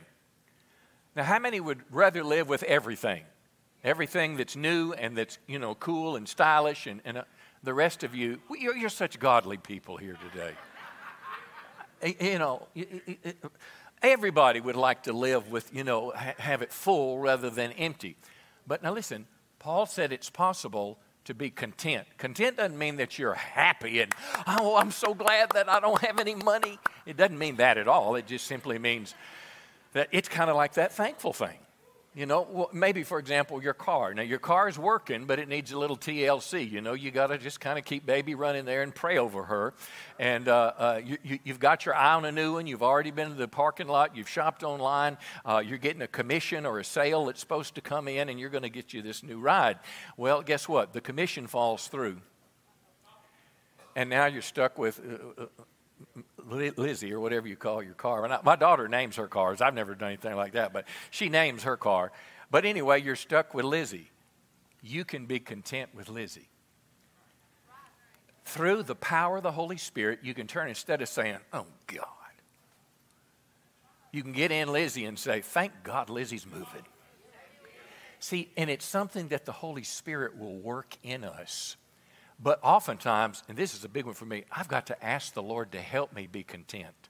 Now, 1.16 1.24
how 1.24 1.40
many 1.40 1.60
would 1.60 1.82
rather 1.92 2.24
live 2.24 2.48
with 2.48 2.64
everything? 2.64 3.24
Everything 3.84 4.38
that's 4.38 4.56
new 4.56 4.94
and 4.94 5.18
that's 5.18 5.38
you 5.48 5.60
know 5.60 5.76
cool 5.76 6.16
and 6.16 6.28
stylish 6.28 6.88
and, 6.88 7.02
and 7.06 7.18
uh, 7.20 7.24
the 7.66 7.74
rest 7.74 8.04
of 8.04 8.16
you, 8.16 8.40
you're, 8.50 8.78
you're 8.78 8.90
such 8.90 9.20
godly 9.20 9.58
people 9.58 9.98
here 9.98 10.18
today. 10.32 10.54
you 12.20 12.40
know, 12.40 12.68
everybody 14.02 14.60
would 14.60 14.76
like 14.76 15.04
to 15.04 15.14
live 15.14 15.50
with, 15.50 15.74
you 15.74 15.84
know, 15.84 16.12
have 16.12 16.62
it 16.62 16.72
full 16.72 17.20
rather 17.20 17.50
than 17.50 17.72
empty. 17.74 18.16
But 18.68 18.84
now 18.84 18.94
listen, 18.94 19.26
Paul 19.60 19.86
said 19.86 20.14
it's 20.14 20.30
possible 20.30 21.00
to 21.26 21.34
be 21.34 21.50
content. 21.50 22.08
Content 22.18 22.58
doesn't 22.58 22.78
mean 22.78 22.98
that 22.98 23.20
you're 23.20 23.34
happy 23.34 24.00
and, 24.00 24.14
oh, 24.48 24.78
I'm 24.78 24.92
so 24.92 25.14
glad 25.14 25.52
that 25.52 25.70
I 25.70 25.80
don't 25.80 26.02
have 26.02 26.20
any 26.20 26.36
money. 26.36 26.80
It 27.06 27.18
doesn't 27.18 27.38
mean 27.38 27.58
that 27.58 27.78
at 27.78 27.88
all. 27.88 28.16
It 28.16 28.28
just 28.28 28.46
simply 28.46 28.80
means 28.80 29.14
that 29.94 30.08
it's 30.12 30.30
kind 30.30 30.50
of 30.50 30.56
like 30.56 30.74
that 30.74 30.92
thankful 30.94 31.34
thing. 31.34 31.58
You 32.16 32.26
know, 32.26 32.70
maybe 32.72 33.04
for 33.04 33.20
example, 33.20 33.62
your 33.62 33.74
car. 33.74 34.14
Now, 34.14 34.22
your 34.22 34.40
car 34.40 34.70
is 34.70 34.80
working, 34.80 35.26
but 35.26 35.38
it 35.38 35.50
needs 35.50 35.74
a 35.74 35.78
little 35.78 35.98
TLC. 35.98 36.72
You 36.72 36.80
know, 36.80 36.94
you 36.94 37.12
got 37.12 37.28
to 37.28 37.38
just 37.38 37.60
kind 37.60 37.78
of 37.78 37.84
keep 37.84 38.06
baby 38.06 38.36
running 38.36 38.64
there 38.64 38.84
and 38.84 38.96
pray 38.96 39.18
over 39.18 39.44
her. 39.44 39.74
And 40.18 40.48
uh, 40.48 40.72
uh, 40.78 41.02
you, 41.04 41.18
have 41.26 41.40
you, 41.44 41.54
got 41.56 41.86
your 41.86 41.94
eye 41.94 42.14
on 42.14 42.24
a 42.24 42.32
new 42.32 42.54
one. 42.54 42.68
You've 42.68 42.84
already 42.84 43.12
been 43.12 43.32
to 43.32 43.36
the 43.36 43.50
parking 43.50 43.90
lot. 43.90 44.16
You've 44.16 44.30
shopped 44.30 44.64
online. 44.64 45.18
Uh, 45.44 45.62
you're 45.66 45.78
getting 45.78 46.02
a 46.04 46.08
commission 46.08 46.66
or 46.66 46.80
a 46.80 46.86
sale 46.86 47.26
that's 47.26 47.42
supposed 47.42 47.76
to 47.76 47.82
come 47.82 48.08
in, 48.08 48.30
and 48.30 48.40
you're 48.40 48.50
going 48.50 48.64
to 48.64 48.70
get 48.70 48.94
you 48.94 49.02
this 49.02 49.22
new 49.22 49.38
ride. 49.38 49.78
Well, 50.16 50.42
guess 50.42 50.70
what? 50.70 50.94
The 50.94 51.02
commission 51.02 51.48
falls 51.48 51.90
through. 51.90 52.22
And 53.94 54.10
now 54.10 54.28
you're 54.28 54.42
stuck 54.42 54.78
with 54.78 55.02
uh, 55.38 55.44
uh, 55.44 56.26
Lizzie 56.48 57.14
or 57.14 57.20
whatever 57.20 57.48
you 57.48 57.56
call 57.56 57.82
your 57.82 57.94
car. 57.94 58.40
My 58.44 58.56
daughter 58.56 58.88
names 58.88 59.16
her 59.16 59.28
cars. 59.28 59.62
I've 59.62 59.74
never 59.74 59.96
done 59.96 60.10
anything 60.10 60.36
like 60.36 60.54
that, 60.54 60.74
but 60.74 60.86
she 61.10 61.30
names 61.30 61.64
her 61.64 61.78
car. 61.78 62.12
But 62.52 62.66
anyway, 62.66 63.02
you're 63.02 63.16
stuck 63.16 63.54
with 63.54 63.66
Lizzie. 63.66 64.12
You 64.82 65.04
can 65.04 65.26
be 65.26 65.40
content 65.40 65.90
with 65.96 66.10
Lizzie. 66.10 66.50
Through 68.46 68.84
the 68.84 68.96
power 68.96 69.38
of 69.38 69.44
the 69.44 69.52
Holy 69.52 69.78
Spirit, 69.78 70.20
you 70.22 70.36
can 70.36 70.46
turn 70.46 70.70
instead 70.70 71.02
of 71.02 71.10
saying, 71.10 71.38
Oh 71.52 71.66
God, 71.88 72.06
you 74.12 74.22
can 74.22 74.34
get 74.34 74.52
in 74.52 74.72
Lizzie 74.72 75.06
and 75.06 75.18
say, 75.18 75.42
Thank 75.42 75.72
God 75.84 76.10
Lizzie's 76.10 76.46
moving. 76.46 76.86
See, 78.20 78.50
and 78.56 78.70
it's 78.70 78.86
something 78.86 79.30
that 79.30 79.46
the 79.46 79.52
Holy 79.52 79.84
Spirit 79.84 80.38
will 80.38 80.56
work 80.56 80.96
in 81.04 81.24
us 81.24 81.76
but 82.40 82.60
oftentimes, 82.64 83.44
and 83.48 83.58
this 83.58 83.74
is 83.74 83.84
a 83.84 83.90
big 83.90 84.06
one 84.06 84.14
for 84.14 84.26
me, 84.26 84.46
I've 84.52 84.68
got 84.68 84.88
to 84.88 85.06
ask 85.06 85.34
the 85.34 85.44
Lord 85.44 85.72
to 85.72 85.82
help 85.82 86.14
me 86.14 86.28
be 86.28 86.44
content 86.44 87.10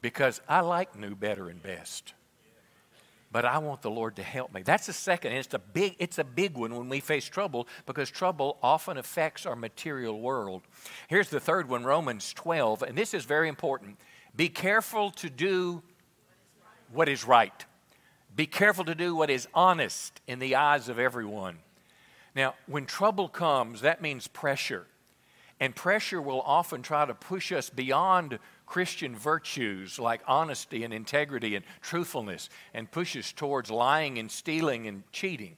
because 0.00 0.40
I 0.48 0.60
like 0.60 0.96
new, 0.98 1.14
better, 1.14 1.48
and 1.48 1.62
best. 1.62 2.14
But 3.32 3.44
I 3.44 3.58
want 3.58 3.82
the 3.82 3.90
Lord 3.90 4.16
to 4.16 4.22
help 4.22 4.54
me. 4.54 4.62
That's 4.62 4.86
the 4.86 4.92
second, 4.92 5.32
and 5.32 5.40
it's 5.40 5.52
a 5.52 5.58
big, 5.58 5.96
it's 5.98 6.18
a 6.18 6.24
big 6.24 6.56
one 6.56 6.74
when 6.74 6.88
we 6.88 7.00
face 7.00 7.28
trouble 7.28 7.66
because 7.84 8.10
trouble 8.10 8.56
often 8.62 8.98
affects 8.98 9.46
our 9.46 9.56
material 9.56 10.20
world. 10.20 10.62
Here's 11.08 11.28
the 11.28 11.40
third 11.40 11.68
one, 11.68 11.84
Romans 11.84 12.32
12, 12.32 12.82
and 12.82 12.96
this 12.96 13.14
is 13.14 13.24
very 13.24 13.48
important. 13.48 13.98
Be 14.34 14.48
careful 14.48 15.10
to 15.12 15.28
do 15.28 15.82
what 16.92 17.08
is 17.08 17.26
right. 17.26 17.64
Be 18.34 18.46
careful 18.46 18.84
to 18.84 18.94
do 18.94 19.16
what 19.16 19.30
is 19.30 19.48
honest 19.54 20.20
in 20.26 20.38
the 20.38 20.56
eyes 20.56 20.88
of 20.88 20.98
everyone. 20.98 21.58
Now, 22.36 22.54
when 22.66 22.84
trouble 22.84 23.30
comes, 23.30 23.80
that 23.80 24.02
means 24.02 24.28
pressure. 24.28 24.86
And 25.58 25.74
pressure 25.74 26.20
will 26.20 26.42
often 26.42 26.82
try 26.82 27.06
to 27.06 27.14
push 27.14 27.50
us 27.50 27.70
beyond 27.70 28.38
Christian 28.66 29.16
virtues 29.16 29.98
like 29.98 30.20
honesty 30.28 30.84
and 30.84 30.92
integrity 30.92 31.56
and 31.56 31.64
truthfulness 31.80 32.50
and 32.74 32.90
push 32.90 33.16
us 33.16 33.32
towards 33.32 33.70
lying 33.70 34.18
and 34.18 34.30
stealing 34.30 34.86
and 34.86 35.10
cheating. 35.12 35.56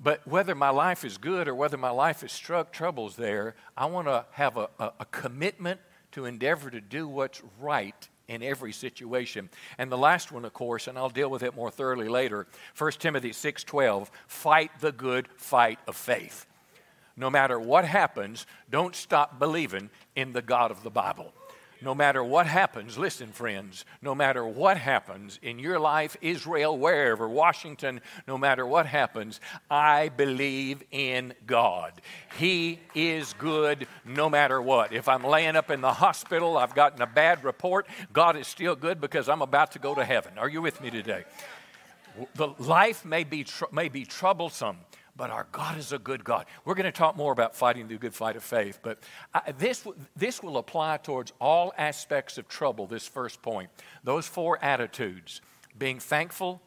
But 0.00 0.24
whether 0.28 0.54
my 0.54 0.70
life 0.70 1.04
is 1.04 1.18
good 1.18 1.48
or 1.48 1.56
whether 1.56 1.76
my 1.76 1.90
life 1.90 2.22
is 2.22 2.30
struck 2.30 2.72
troubles 2.72 3.16
there, 3.16 3.56
I 3.76 3.86
want 3.86 4.06
to 4.06 4.26
have 4.32 4.56
a, 4.56 4.68
a, 4.78 4.92
a 5.00 5.04
commitment 5.06 5.80
to 6.12 6.26
endeavor 6.26 6.70
to 6.70 6.80
do 6.80 7.08
what's 7.08 7.42
right 7.58 8.08
in 8.28 8.42
every 8.42 8.72
situation. 8.72 9.48
And 9.78 9.90
the 9.90 9.98
last 9.98 10.32
one, 10.32 10.44
of 10.44 10.52
course, 10.52 10.88
and 10.88 10.98
I'll 10.98 11.08
deal 11.08 11.30
with 11.30 11.42
it 11.42 11.54
more 11.54 11.70
thoroughly 11.70 12.08
later, 12.08 12.46
1 12.76 12.92
Timothy 13.00 13.32
6:12, 13.32 14.10
fight 14.26 14.70
the 14.80 14.92
good 14.92 15.28
fight 15.36 15.78
of 15.86 15.96
faith. 15.96 16.46
no 17.18 17.30
matter 17.30 17.58
what 17.58 17.86
happens, 17.86 18.46
don't 18.70 18.94
stop 18.94 19.38
believing 19.38 19.88
in 20.14 20.32
the 20.32 20.42
God 20.42 20.70
of 20.70 20.82
the 20.82 20.90
Bible. 20.90 21.32
No 21.82 21.94
matter 21.94 22.24
what 22.24 22.46
happens, 22.46 22.96
listen, 22.96 23.32
friends, 23.32 23.84
no 24.00 24.14
matter 24.14 24.46
what 24.46 24.78
happens 24.78 25.38
in 25.42 25.58
your 25.58 25.78
life, 25.78 26.16
Israel, 26.22 26.76
wherever, 26.76 27.28
Washington, 27.28 28.00
no 28.26 28.38
matter 28.38 28.66
what 28.66 28.86
happens, 28.86 29.40
I 29.70 30.08
believe 30.08 30.82
in 30.90 31.34
God. 31.46 31.92
He 32.38 32.80
is 32.94 33.34
good 33.34 33.86
no 34.06 34.30
matter 34.30 34.60
what. 34.60 34.92
If 34.92 35.06
I'm 35.08 35.22
laying 35.22 35.54
up 35.54 35.70
in 35.70 35.82
the 35.82 35.92
hospital, 35.92 36.56
I've 36.56 36.74
gotten 36.74 37.02
a 37.02 37.06
bad 37.06 37.44
report, 37.44 37.86
God 38.12 38.36
is 38.36 38.46
still 38.46 38.74
good 38.74 39.00
because 39.00 39.28
I'm 39.28 39.42
about 39.42 39.72
to 39.72 39.78
go 39.78 39.94
to 39.94 40.04
heaven. 40.04 40.38
Are 40.38 40.48
you 40.48 40.62
with 40.62 40.80
me 40.80 40.90
today? 40.90 41.24
The 42.36 42.48
life 42.58 43.04
may 43.04 43.24
be, 43.24 43.44
tr- 43.44 43.64
may 43.70 43.90
be 43.90 44.06
troublesome 44.06 44.78
but 45.16 45.30
our 45.30 45.46
God 45.50 45.78
is 45.78 45.92
a 45.92 45.98
good 45.98 46.24
God. 46.24 46.46
We're 46.64 46.74
going 46.74 46.84
to 46.84 46.92
talk 46.92 47.16
more 47.16 47.32
about 47.32 47.54
fighting 47.54 47.88
the 47.88 47.96
good 47.96 48.14
fight 48.14 48.36
of 48.36 48.44
faith, 48.44 48.80
but 48.82 48.98
I, 49.32 49.52
this, 49.52 49.86
this 50.14 50.42
will 50.42 50.58
apply 50.58 50.98
towards 50.98 51.32
all 51.40 51.72
aspects 51.78 52.38
of 52.38 52.48
trouble, 52.48 52.86
this 52.86 53.08
first 53.08 53.42
point. 53.42 53.70
Those 54.04 54.26
four 54.26 54.62
attitudes 54.62 55.40
being 55.78 55.98
thankful, 55.98 56.60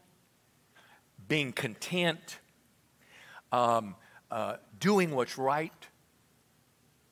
being 1.27 1.51
content, 1.51 2.39
um, 3.51 3.96
uh, 4.32 4.56
doing 4.79 5.15
what's 5.15 5.38
right, 5.38 5.74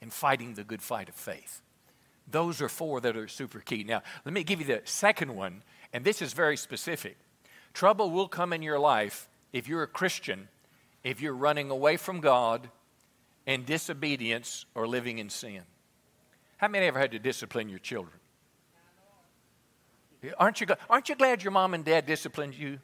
and 0.02 0.12
fighting 0.12 0.54
the 0.54 0.64
good 0.64 0.82
fight 0.82 1.10
of 1.10 1.16
faith. 1.16 1.62
Those 2.30 2.62
are 2.62 2.70
four 2.70 3.00
that 3.02 3.16
are 3.16 3.28
super 3.28 3.60
key. 3.60 3.84
Now, 3.84 4.02
let 4.26 4.34
me 4.34 4.44
give 4.44 4.60
you 4.60 4.66
the 4.66 4.82
second 4.84 5.36
one, 5.36 5.64
and 5.94 6.04
this 6.04 6.22
is 6.22 6.34
very 6.34 6.58
specific. 6.58 7.18
Trouble 7.74 8.10
will 8.10 8.28
come 8.28 8.54
in 8.54 8.62
your 8.62 8.80
life 8.80 9.30
if 9.54 9.68
you're 9.68 9.84
a 9.84 9.88
Christian 9.88 10.50
if 11.04 11.22
you're 11.22 11.34
running 11.34 11.70
away 11.70 11.98
from 11.98 12.20
God 12.20 12.70
in 13.46 13.64
disobedience 13.64 14.66
or 14.76 14.88
living 14.88 15.20
in 15.20 15.30
sin. 15.30 15.62
How 16.58 16.68
many 16.68 16.86
ever 16.86 17.00
had 17.00 17.12
to 17.12 17.20
discipline 17.20 17.70
your 17.70 17.80
children? 17.80 18.20
Aren't 20.38 20.60
you, 20.62 20.68
aren't 20.90 21.10
you 21.10 21.16
glad 21.16 21.44
your 21.44 21.52
mom 21.52 21.74
and 21.74 21.86
dad 21.86 22.06
disciplined 22.06 22.56
you? 22.56 22.80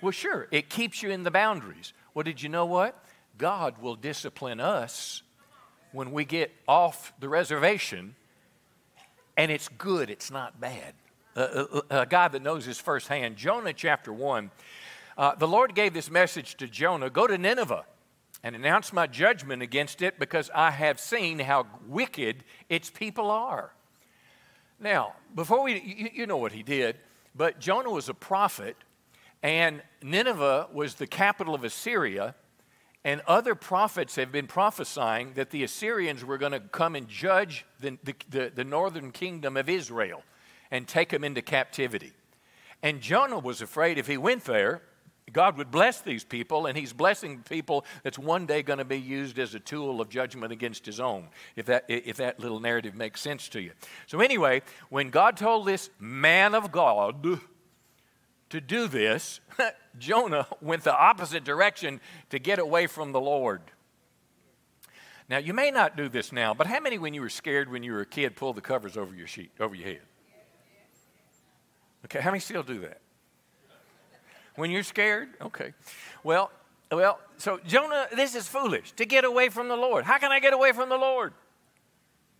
Well, 0.00 0.12
sure, 0.12 0.48
it 0.50 0.68
keeps 0.68 1.02
you 1.02 1.10
in 1.10 1.22
the 1.22 1.30
boundaries. 1.30 1.92
Well, 2.12 2.22
did 2.22 2.42
you 2.42 2.48
know 2.48 2.66
what? 2.66 3.02
God 3.38 3.78
will 3.78 3.96
discipline 3.96 4.60
us 4.60 5.22
when 5.92 6.12
we 6.12 6.24
get 6.24 6.52
off 6.68 7.12
the 7.18 7.28
reservation, 7.28 8.14
and 9.36 9.50
it's 9.50 9.68
good, 9.68 10.10
it's 10.10 10.30
not 10.30 10.60
bad. 10.60 10.94
a, 11.36 11.82
a 11.90 12.06
guy 12.06 12.28
that 12.28 12.42
knows 12.42 12.64
his 12.64 12.78
firsthand, 12.78 13.36
Jonah 13.36 13.72
chapter 13.72 14.12
1, 14.12 14.50
uh, 15.16 15.34
the 15.34 15.48
Lord 15.48 15.74
gave 15.74 15.94
this 15.94 16.10
message 16.10 16.56
to 16.56 16.66
Jonah 16.66 17.10
Go 17.10 17.26
to 17.26 17.38
Nineveh 17.38 17.84
and 18.42 18.54
announce 18.54 18.92
my 18.92 19.06
judgment 19.06 19.62
against 19.62 20.02
it 20.02 20.18
because 20.18 20.50
I 20.54 20.70
have 20.70 21.00
seen 21.00 21.38
how 21.38 21.66
wicked 21.86 22.44
its 22.68 22.90
people 22.90 23.30
are. 23.30 23.72
Now, 24.78 25.14
before 25.34 25.62
we, 25.62 25.80
you, 25.80 26.10
you 26.12 26.26
know 26.26 26.36
what 26.36 26.52
he 26.52 26.62
did, 26.62 26.96
but 27.34 27.58
Jonah 27.58 27.90
was 27.90 28.08
a 28.08 28.14
prophet, 28.14 28.76
and 29.42 29.82
Nineveh 30.02 30.68
was 30.72 30.96
the 30.96 31.06
capital 31.06 31.54
of 31.54 31.64
Assyria. 31.64 32.34
And 33.06 33.20
other 33.26 33.54
prophets 33.54 34.16
have 34.16 34.32
been 34.32 34.46
prophesying 34.46 35.34
that 35.34 35.50
the 35.50 35.62
Assyrians 35.62 36.24
were 36.24 36.38
going 36.38 36.52
to 36.52 36.60
come 36.60 36.96
and 36.96 37.06
judge 37.06 37.66
the, 37.78 37.98
the, 38.02 38.14
the, 38.30 38.52
the 38.54 38.64
northern 38.64 39.10
kingdom 39.10 39.58
of 39.58 39.68
Israel 39.68 40.22
and 40.70 40.88
take 40.88 41.10
them 41.10 41.22
into 41.22 41.42
captivity. 41.42 42.12
And 42.82 43.02
Jonah 43.02 43.38
was 43.38 43.60
afraid 43.60 43.98
if 43.98 44.06
he 44.06 44.16
went 44.16 44.44
there, 44.44 44.82
God 45.32 45.56
would 45.56 45.70
bless 45.70 46.00
these 46.00 46.22
people, 46.22 46.66
and 46.66 46.76
He's 46.76 46.92
blessing 46.92 47.42
people 47.48 47.84
that's 48.02 48.18
one 48.18 48.46
day 48.46 48.62
going 48.62 48.78
to 48.78 48.84
be 48.84 49.00
used 49.00 49.38
as 49.38 49.54
a 49.54 49.60
tool 49.60 50.00
of 50.00 50.08
judgment 50.08 50.52
against 50.52 50.84
His 50.84 51.00
own, 51.00 51.28
if 51.56 51.66
that, 51.66 51.84
if 51.88 52.18
that 52.18 52.40
little 52.40 52.60
narrative 52.60 52.94
makes 52.94 53.20
sense 53.20 53.48
to 53.50 53.60
you. 53.60 53.72
So, 54.06 54.20
anyway, 54.20 54.62
when 54.90 55.10
God 55.10 55.36
told 55.36 55.66
this 55.66 55.88
man 55.98 56.54
of 56.54 56.70
God 56.70 57.40
to 58.50 58.60
do 58.60 58.86
this, 58.86 59.40
Jonah 59.98 60.46
went 60.60 60.84
the 60.84 60.94
opposite 60.94 61.42
direction 61.42 62.00
to 62.30 62.38
get 62.38 62.58
away 62.58 62.86
from 62.86 63.12
the 63.12 63.20
Lord. 63.20 63.62
Now, 65.28 65.38
you 65.38 65.54
may 65.54 65.70
not 65.70 65.96
do 65.96 66.10
this 66.10 66.32
now, 66.32 66.52
but 66.52 66.66
how 66.66 66.80
many, 66.80 66.98
when 66.98 67.14
you 67.14 67.22
were 67.22 67.30
scared 67.30 67.70
when 67.70 67.82
you 67.82 67.92
were 67.92 68.02
a 68.02 68.06
kid, 68.06 68.36
pulled 68.36 68.56
the 68.56 68.60
covers 68.60 68.98
over 68.98 69.14
your 69.14 69.26
sheet, 69.26 69.52
over 69.58 69.74
your 69.74 69.88
head? 69.88 70.00
Okay, 72.04 72.20
how 72.20 72.30
many 72.30 72.40
still 72.40 72.62
do 72.62 72.80
that? 72.80 73.00
When 74.56 74.70
you're 74.70 74.82
scared? 74.82 75.28
Okay. 75.40 75.72
Well, 76.22 76.50
well, 76.90 77.18
so 77.38 77.58
Jonah, 77.66 78.06
this 78.14 78.34
is 78.34 78.46
foolish 78.46 78.92
to 78.92 79.04
get 79.04 79.24
away 79.24 79.48
from 79.48 79.68
the 79.68 79.76
Lord. 79.76 80.04
How 80.04 80.18
can 80.18 80.30
I 80.30 80.40
get 80.40 80.52
away 80.52 80.72
from 80.72 80.88
the 80.88 80.96
Lord? 80.96 81.32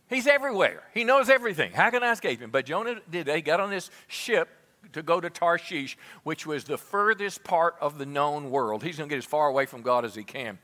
He's 0.08 0.26
everywhere. 0.26 0.82
He 0.92 1.02
knows 1.02 1.28
everything. 1.28 1.72
How 1.72 1.90
can 1.90 2.02
I 2.02 2.12
escape 2.12 2.40
him? 2.40 2.50
But 2.50 2.66
Jonah 2.66 3.00
did. 3.10 3.28
He 3.28 3.40
got 3.40 3.58
on 3.58 3.70
this 3.70 3.90
ship 4.06 4.48
to 4.92 5.02
go 5.02 5.20
to 5.20 5.30
Tarshish, 5.30 5.96
which 6.22 6.46
was 6.46 6.64
the 6.64 6.78
furthest 6.78 7.42
part 7.42 7.74
of 7.80 7.98
the 7.98 8.06
known 8.06 8.50
world. 8.50 8.82
He's 8.82 8.98
going 8.98 9.08
to 9.08 9.12
get 9.12 9.18
as 9.18 9.24
far 9.24 9.48
away 9.48 9.66
from 9.66 9.82
God 9.82 10.04
as 10.04 10.14
he 10.14 10.22
can. 10.22 10.58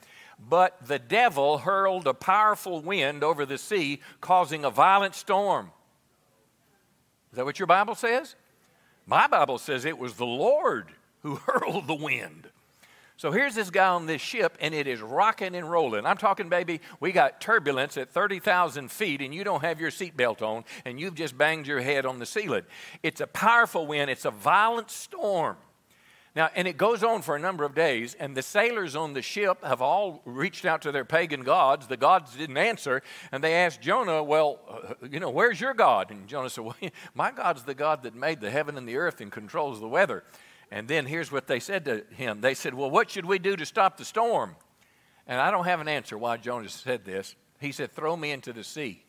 But 0.48 0.76
the 0.86 0.98
devil 0.98 1.58
hurled 1.58 2.06
a 2.06 2.14
powerful 2.14 2.80
wind 2.80 3.24
over 3.24 3.44
the 3.44 3.58
sea, 3.58 4.00
causing 4.20 4.64
a 4.64 4.70
violent 4.70 5.14
storm. 5.14 5.70
Is 7.32 7.36
that 7.36 7.44
what 7.44 7.58
your 7.58 7.66
Bible 7.66 7.94
says? 7.94 8.36
My 9.06 9.26
Bible 9.26 9.58
says 9.58 9.84
it 9.84 9.98
was 9.98 10.14
the 10.14 10.26
Lord 10.26 10.92
who 11.22 11.34
hurled 11.46 11.86
the 11.86 11.94
wind. 11.94 12.48
So 13.20 13.30
here's 13.30 13.54
this 13.54 13.68
guy 13.68 13.88
on 13.88 14.06
this 14.06 14.22
ship, 14.22 14.56
and 14.62 14.74
it 14.74 14.86
is 14.86 15.02
rocking 15.02 15.54
and 15.54 15.70
rolling. 15.70 16.06
I'm 16.06 16.16
talking, 16.16 16.48
baby, 16.48 16.80
we 17.00 17.12
got 17.12 17.38
turbulence 17.38 17.98
at 17.98 18.08
30,000 18.08 18.90
feet, 18.90 19.20
and 19.20 19.34
you 19.34 19.44
don't 19.44 19.60
have 19.60 19.78
your 19.78 19.90
seatbelt 19.90 20.40
on, 20.40 20.64
and 20.86 20.98
you've 20.98 21.16
just 21.16 21.36
banged 21.36 21.66
your 21.66 21.82
head 21.82 22.06
on 22.06 22.18
the 22.18 22.24
ceiling. 22.24 22.62
It's 23.02 23.20
a 23.20 23.26
powerful 23.26 23.86
wind, 23.86 24.10
it's 24.10 24.24
a 24.24 24.30
violent 24.30 24.90
storm. 24.90 25.58
Now, 26.34 26.48
and 26.54 26.66
it 26.66 26.78
goes 26.78 27.02
on 27.02 27.20
for 27.22 27.36
a 27.36 27.38
number 27.38 27.64
of 27.64 27.74
days, 27.74 28.14
and 28.14 28.36
the 28.36 28.40
sailors 28.40 28.96
on 28.96 29.12
the 29.12 29.20
ship 29.20 29.64
have 29.64 29.82
all 29.82 30.22
reached 30.24 30.64
out 30.64 30.80
to 30.82 30.92
their 30.92 31.04
pagan 31.04 31.42
gods. 31.42 31.88
The 31.88 31.98
gods 31.98 32.36
didn't 32.36 32.56
answer, 32.56 33.02
and 33.32 33.44
they 33.44 33.54
asked 33.54 33.82
Jonah, 33.82 34.22
Well, 34.22 34.60
uh, 34.66 35.08
you 35.10 35.20
know, 35.20 35.28
where's 35.28 35.60
your 35.60 35.74
God? 35.74 36.10
And 36.10 36.26
Jonah 36.26 36.48
said, 36.48 36.64
Well, 36.64 36.76
my 37.14 37.32
God's 37.32 37.64
the 37.64 37.74
God 37.74 38.04
that 38.04 38.14
made 38.14 38.40
the 38.40 38.50
heaven 38.50 38.78
and 38.78 38.88
the 38.88 38.96
earth 38.96 39.20
and 39.20 39.30
controls 39.30 39.80
the 39.80 39.88
weather. 39.88 40.22
And 40.70 40.86
then 40.86 41.06
here's 41.06 41.32
what 41.32 41.46
they 41.46 41.60
said 41.60 41.84
to 41.86 42.04
him 42.14 42.40
They 42.40 42.54
said, 42.54 42.74
Well, 42.74 42.90
what 42.90 43.10
should 43.10 43.26
we 43.26 43.38
do 43.38 43.56
to 43.56 43.66
stop 43.66 43.96
the 43.96 44.04
storm? 44.04 44.56
And 45.26 45.40
I 45.40 45.50
don't 45.50 45.64
have 45.64 45.80
an 45.80 45.88
answer 45.88 46.18
why 46.18 46.36
Jonah 46.36 46.68
said 46.68 47.04
this. 47.04 47.34
He 47.60 47.72
said, 47.72 47.92
Throw 47.92 48.16
me 48.16 48.30
into 48.30 48.52
the 48.52 48.64
sea. 48.64 49.04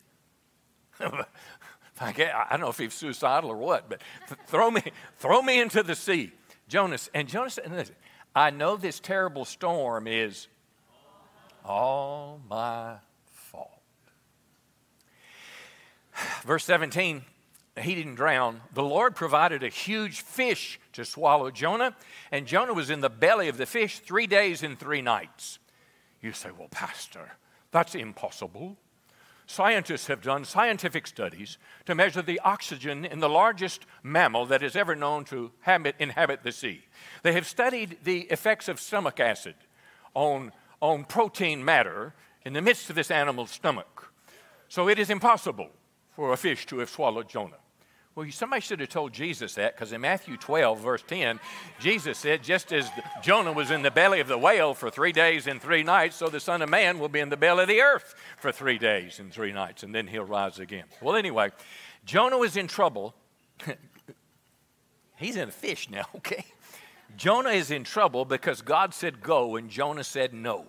I 2.00 2.46
don't 2.50 2.60
know 2.60 2.68
if 2.68 2.78
he's 2.78 2.94
suicidal 2.94 3.50
or 3.50 3.56
what, 3.56 3.88
but 3.88 4.00
throw 4.46 4.70
me, 4.70 4.82
throw 5.18 5.42
me 5.42 5.60
into 5.60 5.82
the 5.82 5.94
sea. 5.94 6.32
Jonas, 6.68 7.10
and 7.14 7.28
Jonas 7.28 7.54
said, 7.54 7.70
listen, 7.70 7.94
I 8.34 8.50
know 8.50 8.76
this 8.76 8.98
terrible 8.98 9.44
storm 9.44 10.06
is 10.06 10.48
all 11.64 12.40
my 12.48 12.96
fault. 13.26 13.78
Verse 16.44 16.64
17 16.64 17.22
he 17.80 17.94
didn't 17.94 18.16
drown. 18.16 18.60
The 18.74 18.82
Lord 18.82 19.16
provided 19.16 19.62
a 19.62 19.68
huge 19.68 20.20
fish 20.20 20.78
to 20.92 21.04
swallow 21.04 21.50
Jonah, 21.50 21.96
and 22.30 22.46
Jonah 22.46 22.74
was 22.74 22.90
in 22.90 23.00
the 23.00 23.10
belly 23.10 23.48
of 23.48 23.56
the 23.56 23.66
fish 23.66 23.98
three 23.98 24.26
days 24.26 24.62
and 24.62 24.78
three 24.78 25.02
nights. 25.02 25.58
You 26.20 26.32
say, 26.32 26.50
well, 26.56 26.68
Pastor, 26.70 27.32
that's 27.70 27.94
impossible. 27.94 28.76
Scientists 29.46 30.06
have 30.06 30.22
done 30.22 30.44
scientific 30.44 31.06
studies 31.06 31.58
to 31.84 31.94
measure 31.94 32.22
the 32.22 32.40
oxygen 32.40 33.04
in 33.04 33.20
the 33.20 33.28
largest 33.28 33.84
mammal 34.02 34.46
that 34.46 34.62
is 34.62 34.76
ever 34.76 34.94
known 34.94 35.24
to 35.24 35.50
habit, 35.60 35.96
inhabit 35.98 36.42
the 36.42 36.52
sea. 36.52 36.82
They 37.22 37.32
have 37.32 37.46
studied 37.46 37.98
the 38.04 38.20
effects 38.30 38.68
of 38.68 38.80
stomach 38.80 39.18
acid 39.20 39.56
on, 40.14 40.52
on 40.80 41.04
protein 41.04 41.64
matter 41.64 42.14
in 42.44 42.52
the 42.52 42.62
midst 42.62 42.88
of 42.88 42.96
this 42.96 43.10
animal's 43.10 43.50
stomach. 43.50 44.12
So 44.68 44.88
it 44.88 44.98
is 44.98 45.10
impossible 45.10 45.70
for 46.12 46.32
a 46.32 46.36
fish 46.36 46.64
to 46.66 46.78
have 46.78 46.88
swallowed 46.88 47.28
Jonah. 47.28 47.61
Well, 48.14 48.30
somebody 48.30 48.60
should 48.60 48.80
have 48.80 48.90
told 48.90 49.14
Jesus 49.14 49.54
that 49.54 49.74
because 49.74 49.92
in 49.92 50.02
Matthew 50.02 50.36
12, 50.36 50.80
verse 50.80 51.02
10, 51.06 51.40
Jesus 51.80 52.18
said, 52.18 52.42
Just 52.42 52.70
as 52.70 52.90
Jonah 53.22 53.52
was 53.52 53.70
in 53.70 53.80
the 53.80 53.90
belly 53.90 54.20
of 54.20 54.28
the 54.28 54.36
whale 54.36 54.74
for 54.74 54.90
three 54.90 55.12
days 55.12 55.46
and 55.46 55.62
three 55.62 55.82
nights, 55.82 56.16
so 56.16 56.28
the 56.28 56.38
Son 56.38 56.60
of 56.60 56.68
Man 56.68 56.98
will 56.98 57.08
be 57.08 57.20
in 57.20 57.30
the 57.30 57.38
belly 57.38 57.62
of 57.62 57.68
the 57.68 57.80
earth 57.80 58.14
for 58.36 58.52
three 58.52 58.76
days 58.76 59.18
and 59.18 59.32
three 59.32 59.52
nights, 59.52 59.82
and 59.82 59.94
then 59.94 60.06
he'll 60.06 60.24
rise 60.24 60.58
again. 60.58 60.84
Well, 61.00 61.16
anyway, 61.16 61.52
Jonah 62.04 62.36
was 62.36 62.54
in 62.54 62.66
trouble. 62.66 63.14
He's 65.16 65.36
in 65.36 65.48
a 65.48 65.52
fish 65.52 65.88
now, 65.88 66.04
okay? 66.16 66.44
Jonah 67.16 67.50
is 67.50 67.70
in 67.70 67.82
trouble 67.82 68.26
because 68.26 68.60
God 68.60 68.92
said 68.92 69.22
go, 69.22 69.56
and 69.56 69.70
Jonah 69.70 70.04
said 70.04 70.34
no. 70.34 70.66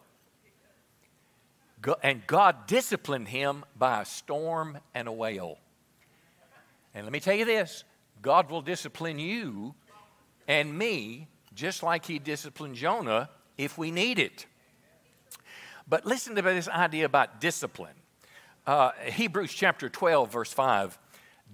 and 2.01 2.25
God 2.25 2.67
disciplined 2.67 3.27
him 3.27 3.65
by 3.77 4.01
a 4.01 4.05
storm 4.05 4.77
and 4.95 5.09
a 5.09 5.12
whale. 5.12 5.57
And 6.93 7.05
let 7.05 7.12
me 7.12 7.19
tell 7.19 7.35
you 7.35 7.45
this 7.45 7.83
God 8.21 8.50
will 8.50 8.62
discipline 8.62 9.19
you 9.19 9.75
and 10.47 10.77
me 10.77 11.27
just 11.53 11.83
like 11.83 12.05
He 12.05 12.19
disciplined 12.19 12.75
Jonah 12.75 13.29
if 13.57 13.77
we 13.77 13.91
need 13.91 14.19
it. 14.19 14.45
But 15.88 16.05
listen 16.05 16.35
to 16.35 16.41
this 16.41 16.67
idea 16.67 17.05
about 17.05 17.41
discipline. 17.41 17.95
Uh, 18.65 18.91
Hebrews 19.05 19.53
chapter 19.53 19.89
12, 19.89 20.31
verse 20.31 20.53
5. 20.53 20.97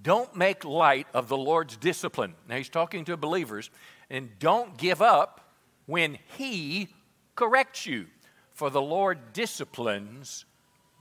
Don't 0.02 0.34
make 0.36 0.64
light 0.64 1.08
of 1.12 1.28
the 1.28 1.36
Lord's 1.36 1.76
discipline. 1.76 2.34
Now, 2.48 2.56
he's 2.56 2.68
talking 2.68 3.04
to 3.06 3.16
believers, 3.16 3.70
and 4.08 4.30
don't 4.38 4.78
give 4.78 5.02
up 5.02 5.52
when 5.86 6.18
he 6.38 6.88
corrects 7.34 7.84
you, 7.84 8.06
for 8.52 8.70
the 8.70 8.80
Lord 8.80 9.32
disciplines 9.32 10.44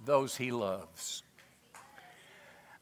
those 0.04 0.36
he 0.38 0.52
loves. 0.52 1.24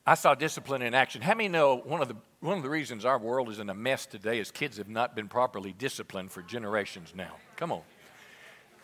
I 0.07 0.15
saw 0.15 0.35
discipline 0.35 0.81
in 0.81 0.93
action. 0.93 1.21
How 1.21 1.35
many 1.35 1.49
know 1.49 1.75
one 1.75 2.01
of 2.01 2.07
the 2.07 2.15
one 2.39 2.55
of 2.55 2.63
the 2.63 2.69
reasons 2.69 3.03
our 3.03 3.17
world 3.17 3.49
is 3.49 3.59
in 3.59 3.69
a 3.69 3.73
mess 3.73 4.05
today 4.05 4.39
is 4.39 4.51
kids 4.51 4.77
have 4.77 4.87
not 4.87 5.15
been 5.15 5.27
properly 5.27 5.73
disciplined 5.73 6.31
for 6.31 6.41
generations 6.43 7.13
now. 7.13 7.33
Come 7.57 7.73
on. 7.73 7.81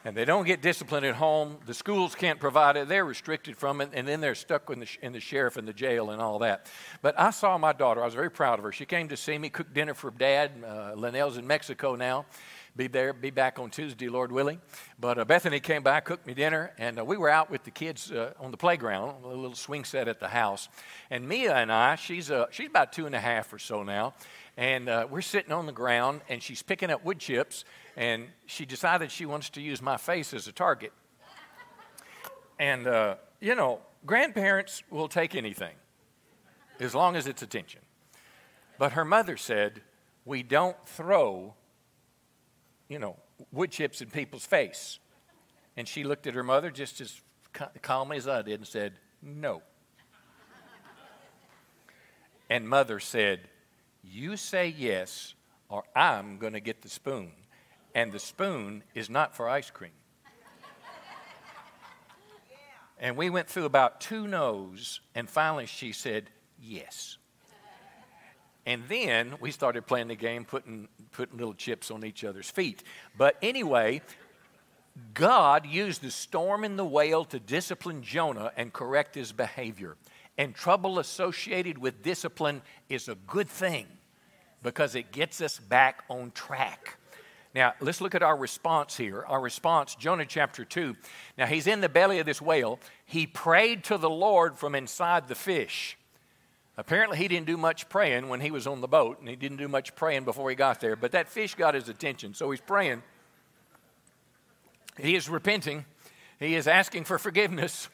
And 0.03 0.17
they 0.17 0.25
don't 0.25 0.45
get 0.45 0.61
disciplined 0.61 1.05
at 1.05 1.15
home. 1.15 1.59
The 1.65 1.73
schools 1.73 2.13
can't 2.13 2.41
provide 2.41 2.75
it. 2.75 2.89
They're 2.89 3.05
restricted 3.05 3.55
from 3.55 3.79
it. 3.79 3.91
And 3.93 4.05
then 4.05 4.19
they're 4.19 4.35
stuck 4.35 4.69
in 4.69 4.81
the, 4.81 4.87
in 5.01 5.13
the 5.13 5.21
sheriff 5.21 5.55
and 5.55 5.65
the 5.65 5.71
jail 5.71 6.09
and 6.09 6.21
all 6.21 6.39
that. 6.39 6.67
But 7.01 7.17
I 7.17 7.29
saw 7.29 7.57
my 7.57 7.71
daughter. 7.71 8.01
I 8.01 8.05
was 8.05 8.15
very 8.15 8.31
proud 8.31 8.59
of 8.59 8.65
her. 8.65 8.73
She 8.73 8.85
came 8.85 9.07
to 9.07 9.15
see 9.15 9.37
me, 9.37 9.49
cooked 9.49 9.73
dinner 9.73 9.93
for 9.93 10.11
dad. 10.11 10.51
Uh, 10.61 10.93
Linnell's 10.95 11.37
in 11.37 11.47
Mexico 11.47 11.95
now 11.95 12.25
be 12.75 12.87
there, 12.87 13.13
be 13.13 13.29
back 13.29 13.59
on 13.59 13.69
Tuesday, 13.69 14.09
Lord 14.09 14.31
willing. 14.31 14.59
But 14.99 15.19
uh, 15.19 15.25
Bethany 15.25 15.59
came 15.59 15.83
by, 15.83 15.99
cooked 15.99 16.25
me 16.25 16.33
dinner, 16.33 16.71
and 16.79 16.99
uh, 16.99 17.05
we 17.05 17.17
were 17.17 17.29
out 17.29 17.51
with 17.51 17.63
the 17.63 17.71
kids 17.71 18.11
uh, 18.11 18.33
on 18.39 18.49
the 18.49 18.57
playground, 18.57 19.23
a 19.23 19.27
little 19.27 19.53
swing 19.53 19.83
set 19.83 20.07
at 20.07 20.19
the 20.19 20.27
house. 20.27 20.69
And 21.11 21.27
Mia 21.27 21.55
and 21.55 21.71
I, 21.71 21.95
she's 21.95 22.31
uh, 22.31 22.47
she's 22.49 22.67
about 22.67 22.91
two 22.91 23.05
and 23.05 23.13
a 23.13 23.19
half 23.19 23.53
or 23.53 23.59
so 23.59 23.83
now, 23.83 24.15
and 24.57 24.89
uh, 24.89 25.07
we're 25.07 25.21
sitting 25.21 25.51
on 25.51 25.67
the 25.67 25.71
ground, 25.71 26.21
and 26.29 26.41
she's 26.41 26.63
picking 26.63 26.89
up 26.89 27.05
wood 27.05 27.19
chips, 27.19 27.63
and 27.95 28.27
she 28.47 28.65
decided 28.65 29.11
she 29.11 29.27
wants 29.27 29.51
to 29.51 29.61
use 29.61 29.81
my 29.81 29.97
face 29.97 30.33
as 30.33 30.47
a 30.47 30.51
target. 30.51 30.93
And 32.57 32.87
uh, 32.87 33.15
you 33.39 33.53
know, 33.53 33.81
grandparents 34.03 34.81
will 34.89 35.07
take 35.07 35.35
anything 35.35 35.75
as 36.79 36.95
long 36.95 37.15
as 37.15 37.27
it's 37.27 37.43
attention. 37.43 37.81
But 38.79 38.93
her 38.93 39.05
mother 39.05 39.37
said, 39.37 39.81
"We 40.25 40.41
don't 40.41 40.77
throw." 40.87 41.53
You 42.93 42.99
know, 42.99 43.15
wood 43.51 43.71
chips 43.71 44.03
in 44.03 44.09
people's 44.11 44.45
face. 44.45 44.99
And 45.75 45.87
she 45.87 46.03
looked 46.03 46.27
at 46.27 46.35
her 46.35 46.43
mother 46.43 46.69
just 46.69 47.01
as 47.01 47.19
calmly 47.81 48.17
as 48.17 48.27
I 48.27 48.43
did 48.43 48.59
and 48.59 48.67
said, 48.67 48.93
No. 49.19 49.63
and 52.51 52.69
mother 52.69 52.99
said, 52.99 53.49
You 54.03 54.37
say 54.37 54.67
yes, 54.67 55.33
or 55.69 55.83
I'm 55.95 56.37
going 56.37 56.53
to 56.53 56.59
get 56.59 56.83
the 56.83 56.89
spoon. 56.89 57.31
And 57.95 58.11
the 58.11 58.19
spoon 58.19 58.83
is 58.93 59.09
not 59.09 59.35
for 59.35 59.49
ice 59.49 59.71
cream. 59.71 59.91
And 62.99 63.17
we 63.17 63.31
went 63.31 63.49
through 63.49 63.65
about 63.65 64.01
two 64.01 64.27
no's, 64.27 65.01
and 65.15 65.27
finally 65.27 65.65
she 65.65 65.93
said, 65.93 66.29
Yes. 66.61 67.17
And 68.65 68.83
then 68.87 69.35
we 69.39 69.51
started 69.51 69.85
playing 69.85 70.07
the 70.07 70.15
game, 70.15 70.45
putting, 70.45 70.87
putting 71.11 71.37
little 71.37 71.53
chips 71.53 71.91
on 71.91 72.05
each 72.05 72.23
other's 72.23 72.49
feet. 72.49 72.83
But 73.17 73.35
anyway, 73.41 74.01
God 75.13 75.65
used 75.65 76.01
the 76.01 76.11
storm 76.11 76.63
and 76.63 76.77
the 76.77 76.85
whale 76.85 77.25
to 77.25 77.39
discipline 77.39 78.03
Jonah 78.03 78.51
and 78.55 78.71
correct 78.71 79.15
his 79.15 79.31
behavior. 79.31 79.97
And 80.37 80.55
trouble 80.55 80.99
associated 80.99 81.77
with 81.77 82.03
discipline 82.03 82.61
is 82.89 83.07
a 83.07 83.15
good 83.27 83.49
thing 83.49 83.85
because 84.61 84.95
it 84.95 85.11
gets 85.11 85.41
us 85.41 85.59
back 85.59 86.03
on 86.09 86.31
track. 86.31 86.97
Now, 87.53 87.73
let's 87.81 88.01
look 88.01 88.15
at 88.15 88.23
our 88.23 88.35
response 88.35 88.97
here. 88.97 89.23
Our 89.27 89.39
response, 89.39 89.93
Jonah 89.93 90.25
chapter 90.25 90.65
2. 90.65 90.95
Now, 91.37 91.45
he's 91.45 91.67
in 91.67 91.81
the 91.81 91.89
belly 91.89 92.17
of 92.19 92.25
this 92.25 92.41
whale. 92.41 92.79
He 93.05 93.27
prayed 93.27 93.83
to 93.85 93.97
the 93.97 94.09
Lord 94.09 94.57
from 94.57 94.73
inside 94.73 95.27
the 95.27 95.35
fish. 95.35 95.97
Apparently, 96.75 97.17
he 97.17 97.27
didn't 97.27 97.45
do 97.45 97.57
much 97.57 97.87
praying 97.87 98.29
when 98.29 98.41
he 98.41 98.49
was 98.49 98.65
on 98.65 98.81
the 98.81 98.87
boat, 98.87 99.19
and 99.19 99.29
he 99.29 99.35
didn't 99.35 99.57
do 99.57 99.67
much 99.67 99.95
praying 99.95 100.25
before 100.25 100.49
he 100.49 100.55
got 100.55 100.81
there. 100.81 100.95
But 100.95 101.11
that 101.11 101.29
fish 101.29 101.53
got 101.53 101.75
his 101.75 101.87
attention, 101.87 102.33
so 102.33 102.49
he's 102.49 102.61
praying. 102.61 103.03
He 104.99 105.15
is 105.15 105.29
repenting. 105.29 105.85
He 106.39 106.55
is 106.55 106.67
asking 106.67 107.03
for 107.03 107.19
forgiveness. 107.19 107.89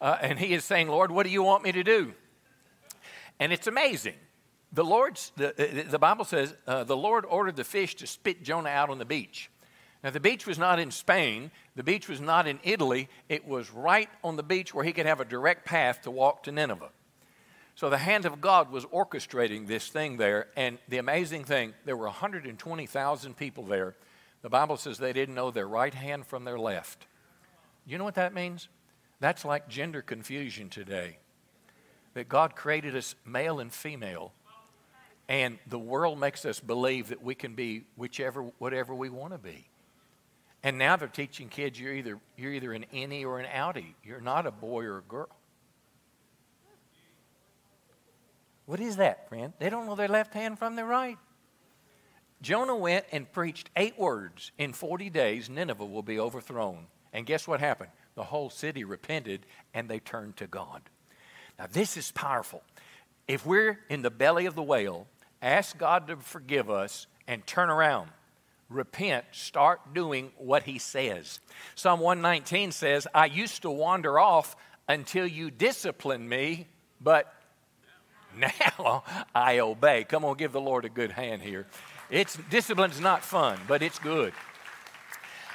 Uh, 0.00 0.16
and 0.20 0.38
he 0.38 0.54
is 0.54 0.64
saying, 0.64 0.88
Lord, 0.88 1.10
what 1.10 1.24
do 1.24 1.30
you 1.30 1.42
want 1.42 1.62
me 1.62 1.72
to 1.72 1.84
do? 1.84 2.14
And 3.38 3.52
it's 3.52 3.66
amazing. 3.66 4.14
The 4.72 4.84
Lord's, 4.84 5.30
the, 5.36 5.50
uh, 5.50 5.90
the 5.90 5.98
Bible 5.98 6.24
says, 6.24 6.54
uh, 6.66 6.84
the 6.84 6.96
Lord 6.96 7.26
ordered 7.28 7.56
the 7.56 7.64
fish 7.64 7.94
to 7.96 8.06
spit 8.06 8.42
Jonah 8.42 8.70
out 8.70 8.88
on 8.88 8.98
the 8.98 9.04
beach. 9.04 9.50
Now, 10.02 10.10
the 10.10 10.20
beach 10.20 10.46
was 10.46 10.58
not 10.58 10.80
in 10.80 10.90
Spain. 10.90 11.50
The 11.76 11.84
beach 11.84 12.08
was 12.08 12.20
not 12.20 12.48
in 12.48 12.58
Italy. 12.64 13.08
It 13.28 13.46
was 13.46 13.70
right 13.70 14.08
on 14.24 14.36
the 14.36 14.42
beach 14.42 14.74
where 14.74 14.84
he 14.84 14.92
could 14.92 15.06
have 15.06 15.20
a 15.20 15.24
direct 15.24 15.64
path 15.64 16.02
to 16.02 16.10
walk 16.10 16.42
to 16.44 16.52
Nineveh. 16.52 16.90
So 17.82 17.90
the 17.90 17.98
hand 17.98 18.26
of 18.26 18.40
God 18.40 18.70
was 18.70 18.84
orchestrating 18.84 19.66
this 19.66 19.88
thing 19.88 20.16
there. 20.16 20.46
And 20.56 20.78
the 20.88 20.98
amazing 20.98 21.42
thing, 21.42 21.74
there 21.84 21.96
were 21.96 22.06
120,000 22.06 23.36
people 23.36 23.64
there. 23.64 23.96
The 24.42 24.48
Bible 24.48 24.76
says 24.76 24.98
they 24.98 25.12
didn't 25.12 25.34
know 25.34 25.50
their 25.50 25.66
right 25.66 25.92
hand 25.92 26.24
from 26.24 26.44
their 26.44 26.60
left. 26.60 27.06
You 27.84 27.98
know 27.98 28.04
what 28.04 28.14
that 28.14 28.34
means? 28.34 28.68
That's 29.18 29.44
like 29.44 29.66
gender 29.66 30.00
confusion 30.00 30.68
today. 30.68 31.18
That 32.14 32.28
God 32.28 32.54
created 32.54 32.94
us 32.94 33.16
male 33.26 33.58
and 33.58 33.72
female, 33.72 34.32
and 35.28 35.58
the 35.66 35.76
world 35.76 36.20
makes 36.20 36.44
us 36.44 36.60
believe 36.60 37.08
that 37.08 37.20
we 37.20 37.34
can 37.34 37.56
be 37.56 37.82
whichever, 37.96 38.42
whatever 38.58 38.94
we 38.94 39.10
want 39.10 39.32
to 39.32 39.38
be. 39.38 39.66
And 40.62 40.78
now 40.78 40.94
they're 40.94 41.08
teaching 41.08 41.48
kids 41.48 41.80
you're 41.80 41.94
either, 41.94 42.20
you're 42.36 42.52
either 42.52 42.72
an 42.74 42.86
innie 42.94 43.24
or 43.24 43.40
an 43.40 43.46
outie. 43.46 43.94
You're 44.04 44.20
not 44.20 44.46
a 44.46 44.52
boy 44.52 44.84
or 44.84 44.98
a 44.98 45.02
girl. 45.02 45.30
What 48.72 48.80
is 48.80 48.96
that, 48.96 49.28
friend? 49.28 49.52
They 49.58 49.68
don't 49.68 49.84
know 49.84 49.94
their 49.94 50.08
left 50.08 50.32
hand 50.32 50.58
from 50.58 50.76
their 50.76 50.86
right. 50.86 51.18
Jonah 52.40 52.74
went 52.74 53.04
and 53.12 53.30
preached 53.30 53.68
eight 53.76 53.98
words. 53.98 54.50
In 54.56 54.72
40 54.72 55.10
days, 55.10 55.50
Nineveh 55.50 55.84
will 55.84 56.02
be 56.02 56.18
overthrown. 56.18 56.86
And 57.12 57.26
guess 57.26 57.46
what 57.46 57.60
happened? 57.60 57.90
The 58.14 58.22
whole 58.22 58.48
city 58.48 58.82
repented 58.84 59.44
and 59.74 59.90
they 59.90 59.98
turned 59.98 60.38
to 60.38 60.46
God. 60.46 60.80
Now, 61.58 61.66
this 61.70 61.98
is 61.98 62.12
powerful. 62.12 62.62
If 63.28 63.44
we're 63.44 63.78
in 63.90 64.00
the 64.00 64.10
belly 64.10 64.46
of 64.46 64.54
the 64.54 64.62
whale, 64.62 65.06
ask 65.42 65.76
God 65.76 66.06
to 66.06 66.16
forgive 66.16 66.70
us 66.70 67.06
and 67.28 67.46
turn 67.46 67.68
around. 67.68 68.08
Repent, 68.70 69.26
start 69.32 69.92
doing 69.92 70.32
what 70.38 70.62
He 70.62 70.78
says. 70.78 71.40
Psalm 71.74 72.00
119 72.00 72.72
says, 72.72 73.06
I 73.14 73.26
used 73.26 73.60
to 73.62 73.70
wander 73.70 74.18
off 74.18 74.56
until 74.88 75.26
you 75.26 75.50
disciplined 75.50 76.26
me, 76.26 76.68
but 77.02 77.34
now 78.36 79.04
I 79.34 79.58
obey. 79.58 80.04
Come 80.04 80.24
on, 80.24 80.36
give 80.36 80.52
the 80.52 80.60
Lord 80.60 80.84
a 80.84 80.88
good 80.88 81.12
hand 81.12 81.42
here. 81.42 81.66
It's 82.10 82.38
discipline's 82.50 83.00
not 83.00 83.22
fun, 83.24 83.58
but 83.66 83.82
it's 83.82 83.98
good. 83.98 84.32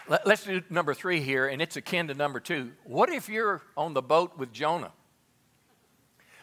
Let, 0.10 0.26
us 0.26 0.44
do 0.46 0.62
number 0.70 0.94
three 0.94 1.20
here, 1.20 1.48
and 1.48 1.62
it's 1.62 1.76
akin 1.76 2.08
to 2.08 2.14
number 2.14 2.40
two. 2.40 2.72
What 2.86 3.10
if 3.10 3.28
you're 3.28 3.62
on 3.76 3.94
the 3.94 4.02
boat 4.02 4.38
with 4.38 4.54
Jonah? 4.54 4.92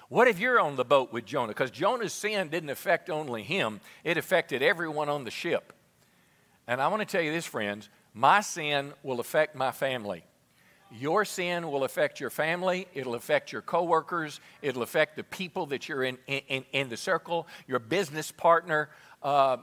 What 0.09 0.29
if 0.29 0.38
you're 0.38 0.61
on 0.61 0.77
the 0.77 0.85
boat 0.85 1.12
with 1.12 1.25
Jonah? 1.25 1.49
Because 1.49 1.70
Jonah's 1.70 2.12
sin 2.12 2.49
didn't 2.49 2.68
affect 2.68 3.09
only 3.09 3.42
him, 3.42 3.81
it 4.05 4.18
affected 4.18 4.62
everyone 4.62 5.09
on 5.09 5.25
the 5.25 5.31
ship. 5.31 5.73
And 6.66 6.81
I 6.81 6.88
want 6.88 7.01
to 7.01 7.07
tell 7.07 7.23
you 7.23 7.33
this, 7.33 7.47
friends 7.47 7.88
my 8.14 8.40
sin 8.40 8.92
will 9.03 9.18
affect 9.18 9.57
my 9.57 9.73
family. 9.73 10.25
Your 10.96 11.24
sin 11.24 11.70
will 11.70 11.83
affect 11.83 12.20
your 12.20 12.30
family, 12.30 12.87
it'll 12.94 13.16
affect 13.16 13.50
your 13.50 13.62
coworkers, 13.62 14.40
it'll 14.62 14.83
affect 14.83 15.16
the 15.16 15.24
people 15.24 15.66
that 15.66 15.88
you're 15.88 16.04
in, 16.04 16.18
in, 16.28 16.64
in 16.72 16.88
the 16.88 16.96
circle, 16.96 17.48
your 17.66 17.80
business 17.80 18.30
partner. 18.30 18.90
Uh, 19.20 19.57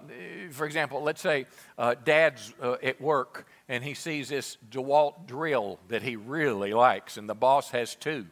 for 0.52 0.66
example, 0.66 1.02
let's 1.04 1.22
say 1.22 1.46
uh, 1.78 1.96
dad's 2.04 2.54
uh, 2.62 2.76
at 2.84 3.00
work 3.00 3.46
and 3.70 3.82
he 3.84 3.94
sees 3.94 4.28
this 4.28 4.58
DeWalt 4.70 5.28
drill 5.28 5.80
that 5.88 6.04
he 6.04 6.18
really 6.18 6.74
likes, 6.74 7.16
and 7.16 7.30
the 7.30 7.36
boss 7.36 7.70
has 7.72 7.96
two. 7.96 8.26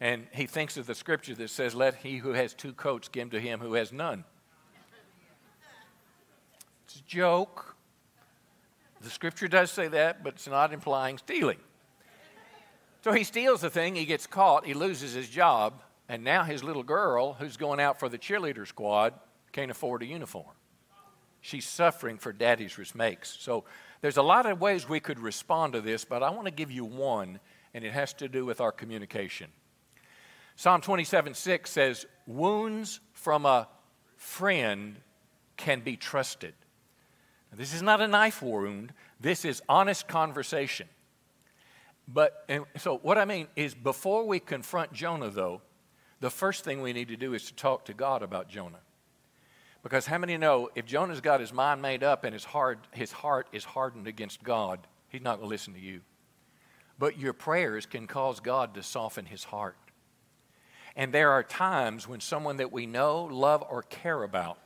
And 0.00 0.28
he 0.32 0.46
thinks 0.46 0.76
of 0.76 0.86
the 0.86 0.94
scripture 0.94 1.34
that 1.34 1.50
says, 1.50 1.74
Let 1.74 1.96
he 1.96 2.18
who 2.18 2.32
has 2.32 2.54
two 2.54 2.72
coats 2.72 3.08
give 3.08 3.30
to 3.30 3.40
him 3.40 3.58
who 3.58 3.74
has 3.74 3.92
none. 3.92 4.24
It's 6.84 6.96
a 7.00 7.02
joke. 7.02 7.74
The 9.00 9.10
scripture 9.10 9.48
does 9.48 9.72
say 9.72 9.88
that, 9.88 10.22
but 10.22 10.34
it's 10.34 10.46
not 10.46 10.72
implying 10.72 11.18
stealing. 11.18 11.58
So 13.02 13.12
he 13.12 13.24
steals 13.24 13.62
the 13.62 13.70
thing, 13.70 13.94
he 13.94 14.04
gets 14.04 14.26
caught, 14.26 14.66
he 14.66 14.74
loses 14.74 15.14
his 15.14 15.28
job, 15.28 15.82
and 16.08 16.22
now 16.22 16.44
his 16.44 16.62
little 16.62 16.82
girl, 16.82 17.34
who's 17.34 17.56
going 17.56 17.80
out 17.80 17.98
for 17.98 18.08
the 18.08 18.18
cheerleader 18.18 18.66
squad, 18.66 19.14
can't 19.52 19.70
afford 19.70 20.02
a 20.02 20.06
uniform. 20.06 20.54
She's 21.40 21.66
suffering 21.66 22.18
for 22.18 22.32
daddy's 22.32 22.76
mistakes. 22.76 23.36
So 23.40 23.64
there's 24.02 24.18
a 24.18 24.22
lot 24.22 24.44
of 24.44 24.60
ways 24.60 24.88
we 24.88 25.00
could 25.00 25.18
respond 25.18 25.72
to 25.72 25.80
this, 25.80 26.04
but 26.04 26.22
I 26.22 26.30
want 26.30 26.46
to 26.46 26.50
give 26.50 26.70
you 26.70 26.84
one, 26.84 27.40
and 27.72 27.84
it 27.84 27.92
has 27.92 28.12
to 28.14 28.28
do 28.28 28.44
with 28.44 28.60
our 28.60 28.72
communication. 28.72 29.50
Psalm 30.56 30.82
27 30.82 31.32
6 31.32 31.70
says, 31.70 32.06
Wounds 32.26 33.00
from 33.14 33.46
a 33.46 33.68
friend 34.16 34.96
can 35.56 35.80
be 35.80 35.96
trusted. 35.96 36.52
Now, 37.50 37.58
this 37.58 37.72
is 37.72 37.80
not 37.80 38.02
a 38.02 38.08
knife 38.08 38.42
wound, 38.42 38.92
this 39.18 39.46
is 39.46 39.62
honest 39.68 40.06
conversation. 40.06 40.86
But, 42.12 42.44
and 42.48 42.64
so 42.76 42.98
what 42.98 43.18
I 43.18 43.24
mean 43.24 43.46
is 43.54 43.74
before 43.74 44.26
we 44.26 44.40
confront 44.40 44.92
Jonah, 44.92 45.30
though, 45.30 45.62
the 46.18 46.30
first 46.30 46.64
thing 46.64 46.82
we 46.82 46.92
need 46.92 47.08
to 47.08 47.16
do 47.16 47.34
is 47.34 47.46
to 47.46 47.54
talk 47.54 47.84
to 47.86 47.94
God 47.94 48.22
about 48.22 48.48
Jonah. 48.48 48.80
Because 49.82 50.06
how 50.06 50.18
many 50.18 50.36
know 50.36 50.68
if 50.74 50.84
Jonah's 50.84 51.20
got 51.20 51.40
his 51.40 51.52
mind 51.52 51.80
made 51.80 52.02
up 52.02 52.24
and 52.24 52.34
his 52.34 52.44
heart, 52.44 52.86
his 52.92 53.12
heart 53.12 53.48
is 53.52 53.64
hardened 53.64 54.06
against 54.06 54.42
God, 54.42 54.86
he's 55.08 55.22
not 55.22 55.36
going 55.36 55.48
to 55.48 55.50
listen 55.50 55.72
to 55.74 55.80
you. 55.80 56.00
But 56.98 57.18
your 57.18 57.32
prayers 57.32 57.86
can 57.86 58.06
cause 58.06 58.40
God 58.40 58.74
to 58.74 58.82
soften 58.82 59.24
his 59.24 59.44
heart. 59.44 59.78
And 60.96 61.14
there 61.14 61.30
are 61.30 61.42
times 61.42 62.06
when 62.06 62.20
someone 62.20 62.56
that 62.56 62.72
we 62.72 62.84
know, 62.84 63.24
love, 63.24 63.64
or 63.70 63.82
care 63.82 64.22
about 64.22 64.58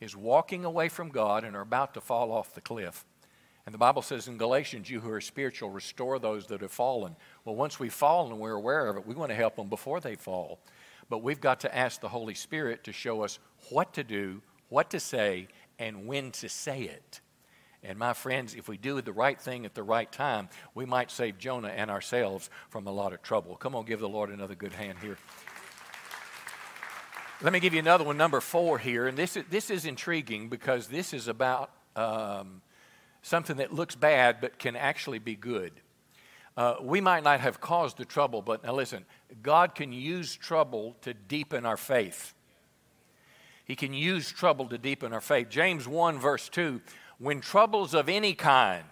is 0.00 0.14
walking 0.14 0.64
away 0.64 0.88
from 0.88 1.08
God 1.08 1.42
and 1.42 1.56
are 1.56 1.62
about 1.62 1.94
to 1.94 2.00
fall 2.00 2.30
off 2.30 2.54
the 2.54 2.60
cliff. 2.60 3.04
And 3.66 3.72
the 3.72 3.78
Bible 3.78 4.02
says 4.02 4.28
in 4.28 4.36
Galatians, 4.36 4.90
you 4.90 5.00
who 5.00 5.10
are 5.10 5.20
spiritual, 5.22 5.70
restore 5.70 6.18
those 6.18 6.46
that 6.48 6.60
have 6.60 6.70
fallen. 6.72 7.16
Well, 7.44 7.54
once 7.54 7.80
we've 7.80 7.94
fallen 7.94 8.32
and 8.32 8.40
we're 8.40 8.52
aware 8.52 8.88
of 8.88 8.96
it, 8.96 9.06
we 9.06 9.14
want 9.14 9.30
to 9.30 9.36
help 9.36 9.56
them 9.56 9.68
before 9.68 10.00
they 10.00 10.16
fall. 10.16 10.58
But 11.08 11.22
we've 11.22 11.40
got 11.40 11.60
to 11.60 11.74
ask 11.74 12.00
the 12.00 12.08
Holy 12.08 12.34
Spirit 12.34 12.84
to 12.84 12.92
show 12.92 13.22
us 13.22 13.38
what 13.70 13.94
to 13.94 14.04
do, 14.04 14.42
what 14.68 14.90
to 14.90 15.00
say, 15.00 15.48
and 15.78 16.06
when 16.06 16.30
to 16.32 16.48
say 16.48 16.82
it. 16.82 17.20
And 17.82 17.98
my 17.98 18.14
friends, 18.14 18.54
if 18.54 18.68
we 18.68 18.78
do 18.78 19.00
the 19.02 19.12
right 19.12 19.38
thing 19.38 19.66
at 19.66 19.74
the 19.74 19.82
right 19.82 20.10
time, 20.10 20.48
we 20.74 20.86
might 20.86 21.10
save 21.10 21.38
Jonah 21.38 21.68
and 21.68 21.90
ourselves 21.90 22.48
from 22.70 22.86
a 22.86 22.92
lot 22.92 23.12
of 23.12 23.22
trouble. 23.22 23.56
Come 23.56 23.74
on, 23.74 23.84
give 23.84 24.00
the 24.00 24.08
Lord 24.08 24.30
another 24.30 24.54
good 24.54 24.72
hand 24.72 24.98
here. 25.02 25.18
Let 27.42 27.52
me 27.52 27.60
give 27.60 27.74
you 27.74 27.80
another 27.80 28.04
one, 28.04 28.16
number 28.16 28.40
four 28.40 28.78
here. 28.78 29.06
And 29.06 29.18
this 29.18 29.36
is, 29.36 29.44
this 29.50 29.68
is 29.70 29.84
intriguing 29.84 30.48
because 30.48 30.86
this 30.86 31.12
is 31.12 31.28
about 31.28 31.70
um, 31.94 32.62
something 33.24 33.56
that 33.56 33.72
looks 33.72 33.96
bad 33.96 34.36
but 34.40 34.58
can 34.58 34.76
actually 34.76 35.18
be 35.18 35.34
good. 35.34 35.72
Uh, 36.56 36.76
we 36.80 37.00
might 37.00 37.24
not 37.24 37.40
have 37.40 37.60
caused 37.60 37.96
the 37.96 38.04
trouble, 38.04 38.42
but 38.42 38.62
now 38.62 38.72
listen, 38.72 39.04
God 39.42 39.74
can 39.74 39.92
use 39.92 40.36
trouble 40.36 40.94
to 41.00 41.14
deepen 41.14 41.66
our 41.66 41.76
faith. 41.76 42.34
He 43.64 43.74
can 43.74 43.94
use 43.94 44.30
trouble 44.30 44.66
to 44.68 44.78
deepen 44.78 45.12
our 45.12 45.22
faith. 45.22 45.48
James 45.48 45.88
1, 45.88 46.18
verse 46.18 46.48
2 46.48 46.80
when 47.18 47.40
troubles 47.40 47.94
of 47.94 48.08
any 48.08 48.34
kind, 48.34 48.84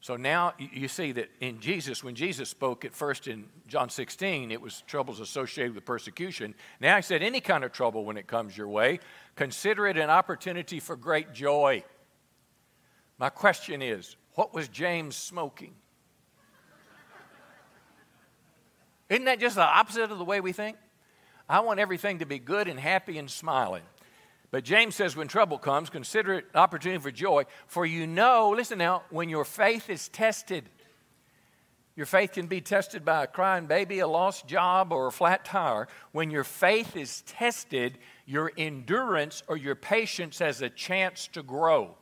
so 0.00 0.16
now 0.16 0.54
you 0.58 0.88
see 0.88 1.12
that 1.12 1.30
in 1.40 1.60
Jesus, 1.60 2.02
when 2.02 2.14
Jesus 2.14 2.48
spoke 2.48 2.84
at 2.84 2.94
first 2.94 3.28
in 3.28 3.44
John 3.68 3.88
16, 3.88 4.50
it 4.50 4.60
was 4.60 4.82
troubles 4.86 5.20
associated 5.20 5.74
with 5.74 5.84
persecution. 5.84 6.54
Now 6.80 6.96
he 6.96 7.02
said, 7.02 7.22
any 7.22 7.40
kind 7.40 7.62
of 7.64 7.72
trouble 7.72 8.04
when 8.04 8.16
it 8.16 8.26
comes 8.26 8.56
your 8.56 8.68
way, 8.68 8.98
consider 9.36 9.86
it 9.86 9.96
an 9.96 10.10
opportunity 10.10 10.80
for 10.80 10.96
great 10.96 11.32
joy. 11.32 11.84
My 13.20 13.28
question 13.28 13.82
is, 13.82 14.16
what 14.34 14.54
was 14.54 14.66
James 14.68 15.14
smoking? 15.14 15.74
Isn't 19.10 19.26
that 19.26 19.38
just 19.38 19.56
the 19.56 19.62
opposite 19.62 20.10
of 20.10 20.16
the 20.16 20.24
way 20.24 20.40
we 20.40 20.52
think? 20.52 20.78
I 21.46 21.60
want 21.60 21.80
everything 21.80 22.20
to 22.20 22.24
be 22.24 22.38
good 22.38 22.66
and 22.66 22.80
happy 22.80 23.18
and 23.18 23.30
smiling. 23.30 23.82
But 24.50 24.64
James 24.64 24.94
says, 24.94 25.16
when 25.16 25.28
trouble 25.28 25.58
comes, 25.58 25.90
consider 25.90 26.32
it 26.32 26.46
an 26.54 26.60
opportunity 26.60 26.98
for 27.02 27.10
joy. 27.10 27.44
For 27.66 27.84
you 27.84 28.06
know, 28.06 28.54
listen 28.56 28.78
now, 28.78 29.02
when 29.10 29.28
your 29.28 29.44
faith 29.44 29.90
is 29.90 30.08
tested, 30.08 30.70
your 31.96 32.06
faith 32.06 32.32
can 32.32 32.46
be 32.46 32.62
tested 32.62 33.04
by 33.04 33.24
a 33.24 33.26
crying 33.26 33.66
baby, 33.66 33.98
a 33.98 34.08
lost 34.08 34.46
job, 34.46 34.94
or 34.94 35.08
a 35.08 35.12
flat 35.12 35.44
tire. 35.44 35.88
When 36.12 36.30
your 36.30 36.44
faith 36.44 36.96
is 36.96 37.20
tested, 37.26 37.98
your 38.24 38.50
endurance 38.56 39.42
or 39.46 39.58
your 39.58 39.74
patience 39.74 40.38
has 40.38 40.62
a 40.62 40.70
chance 40.70 41.28
to 41.34 41.42
grow. 41.42 41.96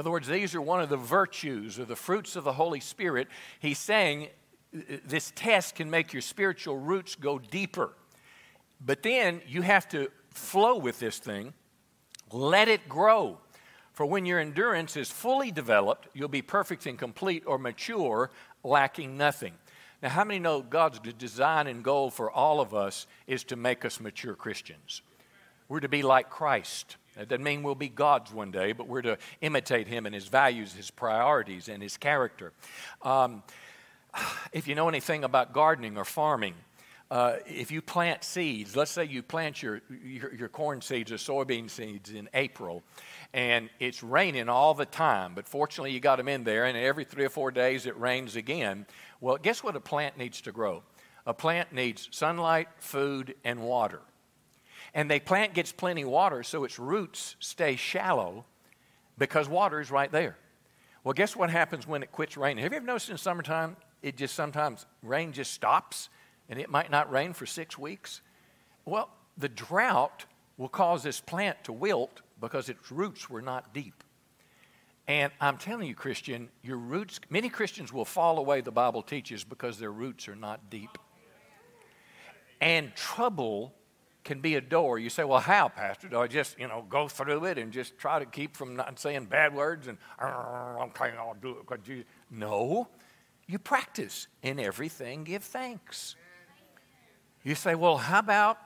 In 0.00 0.04
other 0.04 0.12
words, 0.12 0.28
these 0.28 0.54
are 0.54 0.62
one 0.62 0.80
of 0.80 0.88
the 0.88 0.96
virtues 0.96 1.78
or 1.78 1.84
the 1.84 1.94
fruits 1.94 2.34
of 2.34 2.42
the 2.42 2.54
Holy 2.54 2.80
Spirit. 2.80 3.28
He's 3.58 3.78
saying 3.78 4.28
this 4.72 5.30
test 5.36 5.74
can 5.74 5.90
make 5.90 6.14
your 6.14 6.22
spiritual 6.22 6.78
roots 6.78 7.16
go 7.16 7.38
deeper. 7.38 7.90
But 8.80 9.02
then 9.02 9.42
you 9.46 9.60
have 9.60 9.86
to 9.90 10.10
flow 10.30 10.78
with 10.78 11.00
this 11.00 11.18
thing, 11.18 11.52
let 12.32 12.66
it 12.66 12.88
grow. 12.88 13.40
For 13.92 14.06
when 14.06 14.24
your 14.24 14.40
endurance 14.40 14.96
is 14.96 15.10
fully 15.10 15.50
developed, 15.50 16.08
you'll 16.14 16.28
be 16.28 16.40
perfect 16.40 16.86
and 16.86 16.98
complete 16.98 17.42
or 17.44 17.58
mature, 17.58 18.30
lacking 18.64 19.18
nothing. 19.18 19.52
Now, 20.02 20.08
how 20.08 20.24
many 20.24 20.40
know 20.40 20.62
God's 20.62 20.98
design 21.18 21.66
and 21.66 21.84
goal 21.84 22.08
for 22.08 22.30
all 22.30 22.62
of 22.62 22.72
us 22.72 23.06
is 23.26 23.44
to 23.44 23.56
make 23.56 23.84
us 23.84 24.00
mature 24.00 24.34
Christians? 24.34 25.02
We're 25.68 25.80
to 25.80 25.90
be 25.90 26.02
like 26.02 26.30
Christ. 26.30 26.96
That 27.20 27.28
doesn't 27.28 27.44
mean 27.44 27.62
we'll 27.62 27.74
be 27.74 27.90
gods 27.90 28.32
one 28.32 28.50
day, 28.50 28.72
but 28.72 28.88
we're 28.88 29.02
to 29.02 29.18
imitate 29.42 29.86
him 29.86 30.06
and 30.06 30.14
his 30.14 30.28
values, 30.28 30.72
his 30.72 30.90
priorities, 30.90 31.68
and 31.68 31.82
his 31.82 31.98
character. 31.98 32.54
Um, 33.02 33.42
if 34.54 34.66
you 34.66 34.74
know 34.74 34.88
anything 34.88 35.22
about 35.22 35.52
gardening 35.52 35.98
or 35.98 36.06
farming, 36.06 36.54
uh, 37.10 37.34
if 37.44 37.70
you 37.70 37.82
plant 37.82 38.24
seeds, 38.24 38.74
let's 38.74 38.90
say 38.90 39.04
you 39.04 39.22
plant 39.22 39.62
your, 39.62 39.82
your, 40.02 40.32
your, 40.32 40.48
corn 40.48 40.80
seeds 40.80 41.12
or 41.12 41.16
soybean 41.16 41.68
seeds 41.68 42.10
in 42.10 42.26
April, 42.32 42.82
and 43.34 43.68
it's 43.80 44.02
raining 44.02 44.48
all 44.48 44.72
the 44.72 44.86
time, 44.86 45.34
but 45.34 45.46
fortunately 45.46 45.92
you 45.92 46.00
got 46.00 46.16
them 46.16 46.28
in 46.28 46.42
there, 46.42 46.64
and 46.64 46.78
every 46.78 47.04
three 47.04 47.26
or 47.26 47.28
four 47.28 47.50
days 47.50 47.84
it 47.84 47.98
rains 47.98 48.34
again. 48.34 48.86
Well, 49.20 49.36
guess 49.36 49.62
what 49.62 49.76
a 49.76 49.80
plant 49.80 50.16
needs 50.16 50.40
to 50.40 50.52
grow? 50.52 50.84
A 51.26 51.34
plant 51.34 51.70
needs 51.70 52.08
sunlight, 52.12 52.68
food, 52.78 53.34
and 53.44 53.60
water. 53.60 54.00
And 54.94 55.10
the 55.10 55.20
plant 55.20 55.54
gets 55.54 55.72
plenty 55.72 56.04
water, 56.04 56.42
so 56.42 56.64
its 56.64 56.78
roots 56.78 57.36
stay 57.38 57.76
shallow 57.76 58.44
because 59.18 59.48
water 59.48 59.80
is 59.80 59.90
right 59.90 60.10
there. 60.10 60.36
Well, 61.04 61.14
guess 61.14 61.36
what 61.36 61.50
happens 61.50 61.86
when 61.86 62.02
it 62.02 62.12
quits 62.12 62.36
raining? 62.36 62.62
Have 62.62 62.72
you 62.72 62.76
ever 62.76 62.86
noticed 62.86 63.10
in 63.10 63.16
summertime, 63.16 63.76
it 64.02 64.16
just 64.16 64.34
sometimes 64.34 64.86
rain 65.02 65.32
just 65.32 65.52
stops 65.52 66.08
and 66.48 66.58
it 66.58 66.68
might 66.68 66.90
not 66.90 67.10
rain 67.10 67.32
for 67.32 67.46
six 67.46 67.78
weeks? 67.78 68.20
Well, 68.84 69.08
the 69.38 69.48
drought 69.48 70.26
will 70.56 70.68
cause 70.68 71.02
this 71.02 71.20
plant 71.20 71.62
to 71.64 71.72
wilt 71.72 72.20
because 72.40 72.68
its 72.68 72.90
roots 72.90 73.30
were 73.30 73.42
not 73.42 73.72
deep. 73.72 74.02
And 75.06 75.32
I'm 75.40 75.56
telling 75.56 75.88
you, 75.88 75.94
Christian, 75.94 76.48
your 76.62 76.76
roots, 76.76 77.18
many 77.30 77.48
Christians 77.48 77.92
will 77.92 78.04
fall 78.04 78.38
away, 78.38 78.60
the 78.60 78.70
Bible 78.70 79.02
teaches, 79.02 79.42
because 79.42 79.78
their 79.78 79.90
roots 79.90 80.28
are 80.28 80.36
not 80.36 80.70
deep. 80.70 80.98
And 82.60 82.94
trouble 82.94 83.74
can 84.24 84.40
be 84.40 84.54
a 84.54 84.60
door. 84.60 84.98
You 84.98 85.10
say, 85.10 85.24
well, 85.24 85.40
how, 85.40 85.68
Pastor? 85.68 86.08
Do 86.08 86.20
I 86.20 86.26
just, 86.26 86.58
you 86.58 86.68
know, 86.68 86.84
go 86.88 87.08
through 87.08 87.44
it 87.46 87.58
and 87.58 87.72
just 87.72 87.98
try 87.98 88.18
to 88.18 88.26
keep 88.26 88.56
from 88.56 88.76
not 88.76 88.98
saying 88.98 89.26
bad 89.26 89.54
words 89.54 89.86
and 89.86 89.98
okay, 90.22 91.12
I'll 91.18 91.36
do 91.40 91.50
it 91.50 91.66
because 91.66 91.86
you. 91.86 92.04
No, 92.30 92.88
you 93.46 93.58
practice 93.58 94.28
in 94.42 94.60
everything. 94.60 95.24
Give 95.24 95.42
thanks. 95.42 96.16
You 97.42 97.54
say, 97.54 97.74
well, 97.74 97.96
how 97.96 98.18
about 98.18 98.58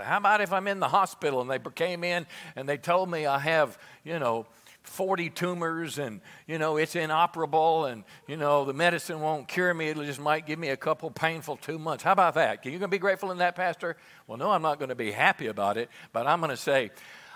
how 0.00 0.18
about 0.18 0.40
if 0.40 0.52
I'm 0.52 0.68
in 0.68 0.78
the 0.78 0.88
hospital 0.88 1.40
and 1.40 1.50
they 1.50 1.58
came 1.74 2.04
in 2.04 2.26
and 2.54 2.68
they 2.68 2.76
told 2.76 3.10
me 3.10 3.26
I 3.26 3.38
have, 3.38 3.78
you 4.04 4.18
know, 4.18 4.46
40 4.82 5.30
tumors 5.30 5.98
and, 5.98 6.20
you 6.46 6.58
know, 6.58 6.76
it's 6.76 6.96
inoperable 6.96 7.84
and, 7.84 8.04
you 8.26 8.36
know, 8.36 8.64
the 8.64 8.72
medicine 8.72 9.20
won't 9.20 9.46
cure 9.48 9.72
me. 9.74 9.88
It 9.88 9.96
just 9.96 10.20
might 10.20 10.46
give 10.46 10.58
me 10.58 10.70
a 10.70 10.76
couple 10.76 11.10
painful 11.10 11.56
two 11.56 11.78
months. 11.78 12.02
How 12.02 12.12
about 12.12 12.34
that? 12.34 12.64
Are 12.64 12.70
you 12.70 12.78
going 12.78 12.80
to 12.80 12.88
be 12.88 12.98
grateful 12.98 13.30
in 13.30 13.38
that, 13.38 13.54
Pastor? 13.54 13.96
Well, 14.26 14.38
no, 14.38 14.50
I'm 14.50 14.62
not 14.62 14.78
going 14.78 14.88
to 14.88 14.94
be 14.94 15.12
happy 15.12 15.46
about 15.46 15.76
it, 15.76 15.90
but 16.12 16.26
I'm 16.26 16.40
going 16.40 16.50
to 16.50 16.56
say, 16.56 16.90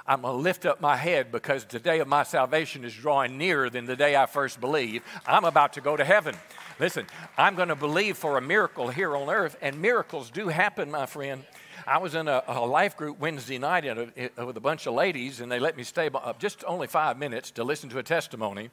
I'm 0.06 0.22
going 0.22 0.34
to 0.34 0.40
lift 0.40 0.66
up 0.66 0.80
my 0.80 0.96
head 0.96 1.30
because 1.30 1.64
the 1.64 1.78
day 1.78 2.00
of 2.00 2.08
my 2.08 2.24
salvation 2.24 2.84
is 2.84 2.94
drawing 2.94 3.38
nearer 3.38 3.70
than 3.70 3.86
the 3.86 3.94
day 3.94 4.16
I 4.16 4.26
first 4.26 4.60
believed. 4.60 5.04
I'm 5.26 5.44
about 5.44 5.74
to 5.74 5.80
go 5.80 5.96
to 5.96 6.04
heaven. 6.04 6.34
Listen, 6.80 7.06
I'm 7.38 7.54
going 7.54 7.68
to 7.68 7.76
believe 7.76 8.16
for 8.16 8.36
a 8.36 8.40
miracle 8.40 8.88
here 8.88 9.14
on 9.16 9.30
earth, 9.30 9.56
and 9.62 9.80
miracles 9.80 10.30
do 10.30 10.48
happen, 10.48 10.90
my 10.90 11.06
friend. 11.06 11.44
I 11.86 11.98
was 11.98 12.14
in 12.14 12.28
a, 12.28 12.42
a 12.46 12.64
life 12.64 12.96
group 12.96 13.18
Wednesday 13.18 13.58
night 13.58 13.84
a, 13.84 14.44
with 14.44 14.56
a 14.56 14.60
bunch 14.60 14.86
of 14.86 14.94
ladies, 14.94 15.40
and 15.40 15.50
they 15.50 15.58
let 15.58 15.76
me 15.76 15.82
stay 15.82 16.06
up 16.06 16.26
uh, 16.26 16.32
just 16.38 16.62
only 16.64 16.86
five 16.86 17.18
minutes 17.18 17.50
to 17.52 17.64
listen 17.64 17.88
to 17.90 17.98
a 17.98 18.02
testimony. 18.02 18.70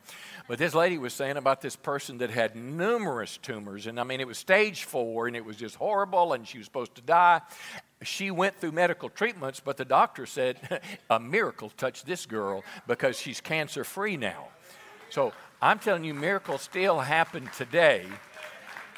But 0.48 0.60
this 0.60 0.76
lady 0.76 0.98
was 0.98 1.14
saying 1.14 1.38
about 1.38 1.62
this 1.62 1.76
person 1.76 2.20
that 2.20 2.30
had 2.30 2.56
numerous 2.56 3.38
tumors, 3.38 3.88
and 3.88 4.00
I 4.00 4.04
mean, 4.04 4.20
it 4.20 4.28
was 4.28 4.38
stage 4.38 4.84
four, 4.84 5.28
and 5.28 5.36
it 5.36 5.44
was 5.44 5.56
just 5.56 5.76
horrible, 5.76 6.34
and 6.34 6.48
she 6.48 6.60
was 6.60 6.66
supposed 6.66 6.96
to 6.96 7.02
die. 7.02 7.42
She 8.04 8.32
went 8.32 8.56
through 8.56 8.74
medical 8.74 9.10
treatments, 9.10 9.60
but 9.60 9.78
the 9.78 9.86
doctor 9.86 10.26
said 10.26 10.82
a 11.10 11.20
miracle 11.20 11.70
touched 11.70 12.06
this 12.06 12.26
girl 12.26 12.64
because 12.88 13.20
she's 13.20 13.42
cancer 13.42 13.84
free 13.84 14.18
now. 14.18 14.50
So 15.10 15.34
I'm 15.62 15.80
telling 15.80 16.04
you, 16.04 16.14
miracles 16.14 16.62
still 16.62 17.00
happen 17.00 17.50
today. 17.58 18.06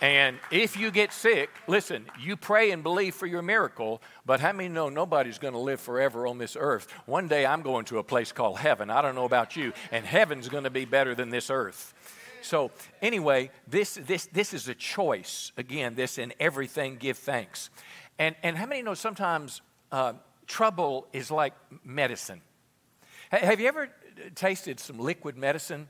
And 0.01 0.39
if 0.49 0.77
you 0.77 0.89
get 0.89 1.13
sick, 1.13 1.51
listen, 1.67 2.07
you 2.19 2.35
pray 2.35 2.71
and 2.71 2.81
believe 2.81 3.13
for 3.13 3.27
your 3.27 3.43
miracle, 3.43 4.01
but 4.25 4.39
how 4.39 4.51
many 4.51 4.67
know 4.67 4.89
nobody's 4.89 5.37
going 5.37 5.53
to 5.53 5.59
live 5.59 5.79
forever 5.79 6.25
on 6.25 6.39
this 6.39 6.57
earth? 6.59 6.91
One 7.05 7.27
day 7.27 7.45
I'm 7.45 7.61
going 7.61 7.85
to 7.85 7.99
a 7.99 8.03
place 8.03 8.31
called 8.31 8.57
heaven. 8.57 8.89
I 8.89 9.03
don't 9.03 9.13
know 9.13 9.25
about 9.25 9.55
you, 9.55 9.73
and 9.91 10.03
heaven's 10.03 10.49
going 10.49 10.63
to 10.63 10.71
be 10.71 10.85
better 10.85 11.13
than 11.13 11.29
this 11.29 11.51
earth. 11.51 11.93
So, 12.41 12.71
anyway, 13.03 13.51
this, 13.67 13.93
this, 13.93 14.25
this 14.25 14.55
is 14.55 14.67
a 14.67 14.73
choice. 14.73 15.51
Again, 15.55 15.93
this 15.93 16.17
in 16.17 16.33
everything 16.39 16.95
give 16.95 17.19
thanks. 17.19 17.69
And, 18.17 18.35
and 18.41 18.57
how 18.57 18.65
many 18.65 18.81
know 18.81 18.95
sometimes 18.95 19.61
uh, 19.91 20.13
trouble 20.47 21.07
is 21.13 21.29
like 21.29 21.53
medicine? 21.83 22.41
Have 23.29 23.59
you 23.59 23.67
ever 23.67 23.89
tasted 24.33 24.79
some 24.79 24.97
liquid 24.97 25.37
medicine 25.37 25.87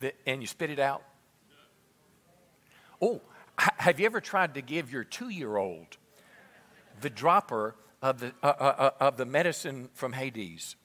that, 0.00 0.14
and 0.26 0.40
you 0.40 0.46
spit 0.46 0.70
it 0.70 0.78
out? 0.78 1.02
Oh, 3.00 3.20
have 3.58 4.00
you 4.00 4.06
ever 4.06 4.20
tried 4.20 4.54
to 4.54 4.62
give 4.62 4.92
your 4.92 5.04
two 5.04 5.28
year 5.28 5.56
old 5.56 5.96
the 7.00 7.10
dropper 7.10 7.74
of 8.00 8.20
the, 8.20 8.32
uh, 8.42 8.46
uh, 8.46 8.74
uh, 8.78 8.90
of 9.00 9.16
the 9.16 9.26
medicine 9.26 9.88
from 9.94 10.12
Hades? 10.12 10.76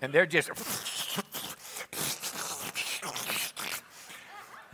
And 0.00 0.12
they're 0.12 0.26
just. 0.26 0.50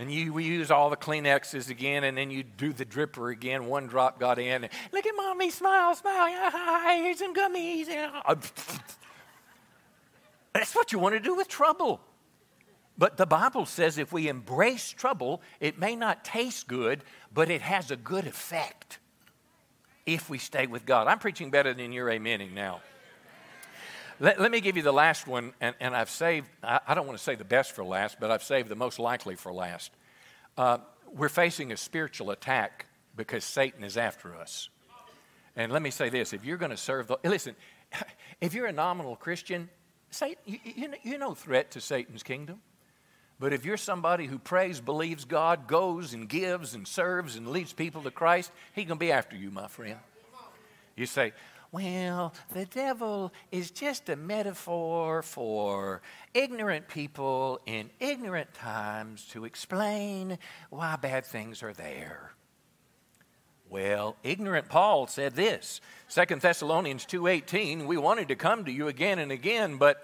And 0.01 0.12
you 0.12 0.33
we 0.33 0.44
use 0.44 0.71
all 0.71 0.90
the 0.90 0.97
Kleenexes 0.97 1.71
again, 1.71 2.05
and 2.05 2.16
then 2.16 2.31
you 2.31 2.44
do 2.44 2.73
the 2.73 2.85
dripper 2.85 3.33
again. 3.33 3.66
One 3.66 3.88
drop 3.88 4.21
got 4.21 4.38
in. 4.38 4.68
Look 4.92 5.07
at 5.07 5.14
mommy, 5.16 5.51
smile, 5.51 5.94
smile. 5.97 6.51
Here's 7.03 7.18
some 7.18 7.35
gummies. 7.35 7.88
That's 10.55 10.75
what 10.75 10.92
you 10.92 11.01
want 11.01 11.14
to 11.14 11.21
do 11.21 11.35
with 11.35 11.49
trouble. 11.49 12.01
But 12.99 13.17
the 13.17 13.27
Bible 13.27 13.65
says 13.65 13.97
if 13.97 14.13
we 14.13 14.29
embrace 14.29 14.91
trouble, 14.91 15.41
it 15.61 15.79
may 15.79 15.95
not 15.95 16.25
taste 16.25 16.67
good, 16.67 17.05
but 17.33 17.49
it 17.49 17.63
has 17.63 17.93
a 17.93 17.97
good 17.97 18.27
effect 18.27 18.99
if 20.05 20.29
we 20.29 20.39
stay 20.39 20.67
with 20.67 20.85
God. 20.85 21.07
I'm 21.07 21.21
preaching 21.21 21.51
better 21.51 21.73
than 21.73 21.93
you're 21.93 22.09
amening 22.09 22.53
now. 22.53 22.81
Let, 24.21 24.41
let 24.41 24.51
me 24.51 24.61
give 24.61 24.77
you 24.77 24.83
the 24.83 24.93
last 24.93 25.29
one, 25.29 25.53
and, 25.61 25.77
and 25.79 25.95
I've 25.95 26.11
saved, 26.11 26.49
I, 26.61 26.81
I, 26.89 26.95
don't 26.95 27.07
want 27.07 27.17
to 27.17 27.23
say 27.23 27.37
the 27.37 27.45
best 27.45 27.71
for 27.71 27.85
last, 27.85 28.19
but 28.19 28.33
I've 28.33 28.43
saved 28.43 28.69
the 28.69 28.75
most 28.75 28.99
likely 28.99 29.37
for 29.37 29.53
last. 29.53 29.93
Uh, 30.57 30.79
we're 31.13 31.29
facing 31.29 31.71
a 31.71 31.77
spiritual 31.77 32.33
attack 32.33 32.87
because 33.15 33.45
Satan 33.45 33.85
is 33.85 33.97
after 33.97 34.35
us. 34.35 34.71
And 35.55 35.71
let 35.71 35.83
me 35.83 35.91
say 35.91 36.09
this 36.09 36.33
if 36.33 36.45
you're 36.45 36.57
going 36.57 36.73
to 36.73 36.77
serve 36.77 37.07
the, 37.07 37.19
listen, 37.23 37.55
if 38.41 38.55
you're 38.55 38.67
a 38.67 38.73
nominal 38.73 39.15
Christian, 39.15 39.69
Satan, 40.11 40.43
you, 40.45 40.59
you, 40.65 40.93
you're 41.05 41.19
no 41.19 41.35
threat 41.35 41.71
to 41.73 41.81
Satan's 41.81 42.25
kingdom. 42.25 42.61
But 43.40 43.53
if 43.53 43.64
you're 43.64 43.77
somebody 43.77 44.27
who 44.27 44.38
prays, 44.38 44.81
believes 44.81 45.24
God, 45.24 45.68
goes 45.68 46.12
and 46.12 46.29
gives 46.29 46.74
and 46.74 46.88
serves 46.88 47.37
and 47.37 47.48
leads 47.48 47.72
people 47.72 48.03
to 48.03 48.11
Christ, 48.11 48.51
going 48.74 48.88
to 48.88 48.96
be 48.96 49.12
after 49.12 49.37
you, 49.37 49.51
my 49.51 49.68
friend. 49.68 49.98
You 50.96 51.07
say, 51.07 51.33
well, 51.70 52.35
the 52.53 52.64
devil 52.64 53.33
is 53.53 53.70
just 53.70 54.09
a 54.09 54.16
metaphor 54.16 55.22
for 55.22 56.01
ignorant 56.35 56.88
people 56.88 57.61
in 57.66 57.90
ignorant 58.01 58.55
times 58.55 59.27
to 59.33 59.44
explain 59.44 60.38
why 60.70 60.96
bad 60.96 61.27
things 61.27 61.62
are 61.62 61.74
there. 61.74 62.33
Well, 63.70 64.16
ignorant 64.22 64.70
Paul 64.70 65.09
said 65.09 65.37
this. 65.37 65.83
2 66.09 66.40
Thessalonians 66.40 67.05
2:18, 67.05 67.87
we 67.87 67.98
wanted 67.98 68.29
to 68.29 68.35
come 68.35 68.64
to 68.64 68.72
you 68.72 68.88
again 68.88 69.18
and 69.18 69.31
again, 69.31 69.77
but 69.77 70.03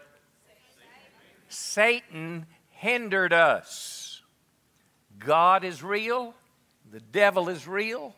Satan 1.48 2.46
hindered 2.84 3.32
us. 3.32 4.20
God 5.18 5.64
is 5.64 5.82
real, 5.82 6.34
the 6.92 7.00
devil 7.00 7.48
is 7.48 7.66
real, 7.66 8.14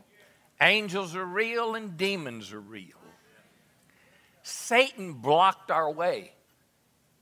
angels 0.61 1.15
are 1.15 1.25
real, 1.25 1.77
and 1.77 1.97
demons 1.97 2.53
are 2.53 2.61
real. 2.61 2.99
Satan 4.43 5.13
blocked 5.13 5.71
our 5.71 5.89
way. 5.89 6.33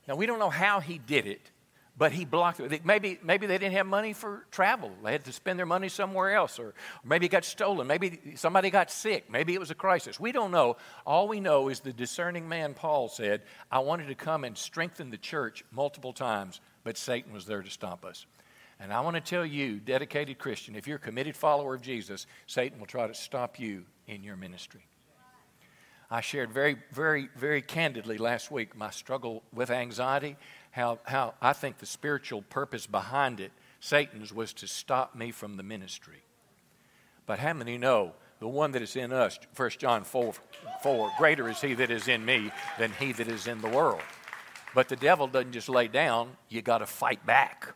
Now, 0.09 0.17
we 0.17 0.25
don't 0.25 0.39
know 0.39 0.49
how 0.49 0.81
he 0.81 0.97
did 0.97 1.27
it, 1.27 1.51
but 1.99 2.13
he 2.13 2.25
blocked 2.25 2.61
it. 2.61 2.83
Maybe, 2.83 3.19
maybe 3.23 3.47
they 3.47 3.59
didn't 3.59 3.75
have 3.75 3.87
money 3.87 4.15
for 4.15 4.47
travel. 4.51 4.91
They 5.05 5.13
had 5.13 5.27
to 5.27 5.33
spend 5.33 5.59
their 5.59 5.67
money 5.67 5.91
somewhere 5.91 6.35
else, 6.35 6.59
or, 6.59 6.69
or 6.69 6.75
maybe 7.05 7.27
it 7.27 7.29
got 7.29 7.45
stolen. 7.45 7.87
Maybe 7.87 8.37
somebody 8.37 8.71
got 8.71 8.91
sick. 8.91 9.31
Maybe 9.31 9.53
it 9.53 9.61
was 9.61 9.71
a 9.71 9.75
crisis. 9.75 10.19
We 10.19 10.33
don't 10.33 10.51
know. 10.51 10.79
All 11.07 11.29
we 11.29 11.41
know 11.41 11.69
is 11.69 11.81
the 11.81 11.93
discerning 11.93 12.49
man, 12.49 12.73
Paul, 12.73 13.09
said, 13.09 13.43
I 13.71 13.81
wanted 13.81 14.07
to 14.07 14.15
come 14.15 14.45
and 14.45 14.57
strengthen 14.57 15.11
the 15.11 15.19
church 15.19 15.63
multiple 15.71 16.15
times, 16.15 16.63
but 16.85 16.97
Satan 16.97 17.33
was 17.33 17.47
there 17.47 17.63
to 17.63 17.71
stop 17.71 18.05
us. 18.05 18.27
And 18.79 18.93
I 18.93 19.01
want 19.01 19.17
to 19.17 19.21
tell 19.21 19.47
you, 19.47 19.79
dedicated 19.79 20.39
Christian, 20.39 20.77
if 20.77 20.87
you're 20.87 20.97
a 20.97 21.01
committed 21.01 21.37
follower 21.37 21.75
of 21.75 21.83
Jesus, 21.83 22.27
Satan 22.47 22.79
will 22.79 22.87
try 22.87 23.07
to 23.07 23.15
stop 23.15 23.59
you 23.59 23.85
in 24.07 24.23
your 24.23 24.37
ministry. 24.37 24.85
I 26.11 26.21
shared 26.21 26.53
very, 26.53 26.77
very, 26.93 27.29
very 27.37 27.63
candidly 27.63 28.19
last 28.19 28.51
week 28.51 28.77
my 28.77 28.91
struggle 28.91 29.43
with 29.53 29.71
anxiety, 29.71 30.37
how, 30.71 30.99
how 31.05 31.35
I 31.41 31.53
think 31.53 31.79
the 31.79 31.87
spiritual 31.87 32.43
purpose 32.43 32.87
behind 32.87 33.41
it, 33.41 33.53
Satan's, 33.81 34.33
was 34.33 34.53
to 34.55 34.67
stop 34.67 35.15
me 35.15 35.31
from 35.31 35.57
the 35.57 35.63
ministry. 35.63 36.23
But 37.27 37.39
how 37.39 37.55
many 37.55 37.79
know 37.79 38.13
the 38.39 38.49
one 38.49 38.73
that 38.73 38.83
is 38.83 38.97
in 38.97 39.13
us, 39.13 39.39
1 39.57 39.71
John 39.79 40.05
4, 40.05 40.35
4, 40.83 41.13
greater 41.17 41.49
is 41.49 41.61
he 41.61 41.75
that 41.75 41.91
is 41.91 42.09
in 42.09 42.25
me 42.25 42.51
than 42.79 42.93
he 42.93 43.13
that 43.13 43.29
is 43.29 43.47
in 43.47 43.61
the 43.61 43.69
world. 43.69 44.03
But 44.75 44.89
the 44.89 44.97
devil 44.97 45.27
doesn't 45.29 45.53
just 45.53 45.69
lay 45.69 45.89
down, 45.89 46.31
you 46.49 46.61
got 46.61 46.79
to 46.79 46.87
fight 46.87 47.25
back. 47.25 47.75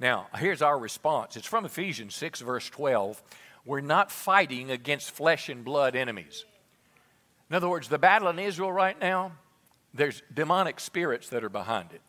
Now, 0.00 0.28
here's 0.36 0.62
our 0.62 0.78
response. 0.78 1.36
It's 1.36 1.46
from 1.46 1.64
Ephesians 1.64 2.14
6, 2.14 2.40
verse 2.40 2.70
12. 2.70 3.20
We're 3.64 3.80
not 3.80 4.12
fighting 4.12 4.70
against 4.70 5.10
flesh 5.10 5.48
and 5.48 5.64
blood 5.64 5.96
enemies. 5.96 6.44
In 7.50 7.56
other 7.56 7.68
words, 7.68 7.88
the 7.88 7.98
battle 7.98 8.28
in 8.28 8.38
Israel 8.38 8.72
right 8.72 8.98
now, 8.98 9.32
there's 9.92 10.22
demonic 10.32 10.78
spirits 10.78 11.28
that 11.30 11.42
are 11.42 11.48
behind 11.48 11.92
it. 11.92 12.00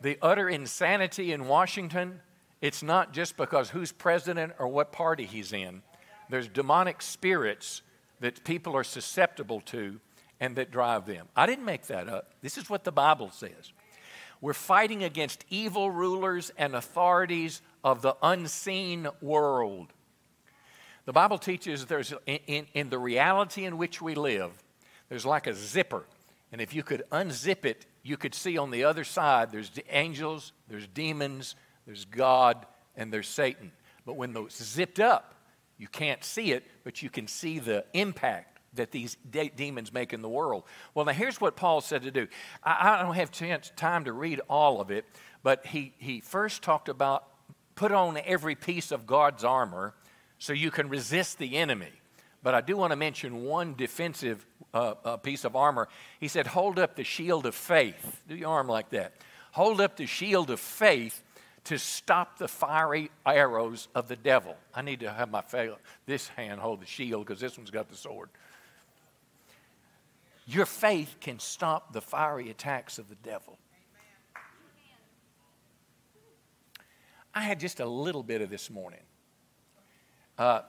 The 0.00 0.16
utter 0.22 0.48
insanity 0.48 1.32
in 1.32 1.46
Washington, 1.46 2.20
it's 2.62 2.82
not 2.82 3.12
just 3.12 3.36
because 3.36 3.70
who's 3.70 3.92
president 3.92 4.54
or 4.58 4.68
what 4.68 4.92
party 4.92 5.26
he's 5.26 5.52
in. 5.52 5.82
There's 6.30 6.48
demonic 6.48 7.02
spirits 7.02 7.82
that 8.20 8.44
people 8.44 8.74
are 8.76 8.84
susceptible 8.84 9.60
to 9.66 10.00
and 10.40 10.56
that 10.56 10.70
drive 10.70 11.06
them. 11.06 11.26
I 11.36 11.46
didn't 11.46 11.64
make 11.64 11.86
that 11.86 12.08
up. 12.08 12.32
This 12.42 12.58
is 12.58 12.70
what 12.70 12.84
the 12.84 12.92
Bible 12.92 13.30
says. 13.30 13.72
We're 14.40 14.54
fighting 14.54 15.02
against 15.02 15.44
evil 15.50 15.90
rulers 15.90 16.52
and 16.56 16.74
authorities 16.74 17.60
of 17.82 18.02
the 18.02 18.16
unseen 18.22 19.08
world. 19.20 19.92
The 21.06 21.12
Bible 21.12 21.38
teaches 21.38 21.86
there's, 21.86 22.12
in, 22.26 22.38
in, 22.46 22.66
in, 22.74 22.90
the 22.90 22.98
reality 22.98 23.64
in 23.64 23.78
which 23.78 24.00
we 24.00 24.14
live, 24.14 24.50
there's 25.08 25.26
like 25.26 25.46
a 25.46 25.54
zipper. 25.54 26.04
And 26.52 26.60
if 26.60 26.74
you 26.74 26.82
could 26.82 27.02
unzip 27.10 27.64
it, 27.64 27.86
you 28.02 28.16
could 28.16 28.34
see 28.34 28.58
on 28.58 28.70
the 28.70 28.84
other 28.84 29.04
side 29.04 29.50
there's 29.50 29.70
the 29.70 29.84
angels, 29.90 30.52
there's 30.68 30.86
demons, 30.86 31.56
there's 31.86 32.04
God, 32.04 32.64
and 32.96 33.12
there's 33.12 33.28
Satan. 33.28 33.72
But 34.06 34.16
when 34.16 34.32
those 34.32 34.54
zipped 34.54 35.00
up, 35.00 35.34
you 35.78 35.88
can't 35.88 36.22
see 36.22 36.52
it, 36.52 36.64
but 36.84 37.02
you 37.02 37.10
can 37.10 37.26
see 37.26 37.58
the 37.58 37.84
impact 37.92 38.57
that 38.74 38.90
these 38.90 39.16
de- 39.30 39.50
demons 39.50 39.92
make 39.92 40.12
in 40.12 40.22
the 40.22 40.28
world. 40.28 40.64
Well, 40.94 41.04
now 41.04 41.12
here's 41.12 41.40
what 41.40 41.56
Paul 41.56 41.80
said 41.80 42.02
to 42.02 42.10
do. 42.10 42.28
I, 42.62 42.98
I 42.98 43.02
don't 43.02 43.14
have 43.14 43.30
chance, 43.30 43.72
time 43.76 44.04
to 44.04 44.12
read 44.12 44.40
all 44.48 44.80
of 44.80 44.90
it, 44.90 45.04
but 45.42 45.66
he, 45.66 45.94
he 45.98 46.20
first 46.20 46.62
talked 46.62 46.88
about 46.88 47.24
put 47.74 47.92
on 47.92 48.18
every 48.24 48.54
piece 48.56 48.90
of 48.90 49.06
God's 49.06 49.44
armor 49.44 49.94
so 50.38 50.52
you 50.52 50.70
can 50.70 50.88
resist 50.88 51.38
the 51.38 51.56
enemy. 51.56 51.92
But 52.42 52.54
I 52.54 52.60
do 52.60 52.76
want 52.76 52.92
to 52.92 52.96
mention 52.96 53.44
one 53.44 53.74
defensive 53.74 54.44
uh, 54.72 54.94
uh, 55.04 55.16
piece 55.16 55.44
of 55.44 55.56
armor. 55.56 55.88
He 56.20 56.28
said, 56.28 56.48
Hold 56.48 56.78
up 56.78 56.96
the 56.96 57.04
shield 57.04 57.46
of 57.46 57.54
faith. 57.54 58.22
Do 58.28 58.36
your 58.36 58.50
arm 58.50 58.68
like 58.68 58.90
that. 58.90 59.14
Hold 59.52 59.80
up 59.80 59.96
the 59.96 60.06
shield 60.06 60.50
of 60.50 60.60
faith 60.60 61.22
to 61.64 61.78
stop 61.78 62.38
the 62.38 62.48
fiery 62.48 63.10
arrows 63.26 63.88
of 63.94 64.08
the 64.08 64.16
devil. 64.16 64.56
I 64.74 64.82
need 64.82 65.00
to 65.00 65.12
have 65.12 65.30
my 65.30 65.42
fa- 65.42 65.76
this 66.06 66.28
hand 66.28 66.60
hold 66.60 66.80
the 66.80 66.86
shield 66.86 67.26
because 67.26 67.40
this 67.40 67.58
one's 67.58 67.70
got 67.70 67.88
the 67.88 67.96
sword. 67.96 68.30
Your 70.50 70.64
faith 70.64 71.16
can 71.20 71.38
stop 71.40 71.92
the 71.92 72.00
fiery 72.00 72.48
attacks 72.48 72.98
of 72.98 73.10
the 73.10 73.16
devil. 73.16 73.58
I 77.34 77.42
had 77.42 77.60
just 77.60 77.80
a 77.80 77.86
little 77.86 78.22
bit 78.22 78.40
of 78.40 78.48
this 78.48 78.70
morning. 78.70 79.02
Uh, 80.38 80.62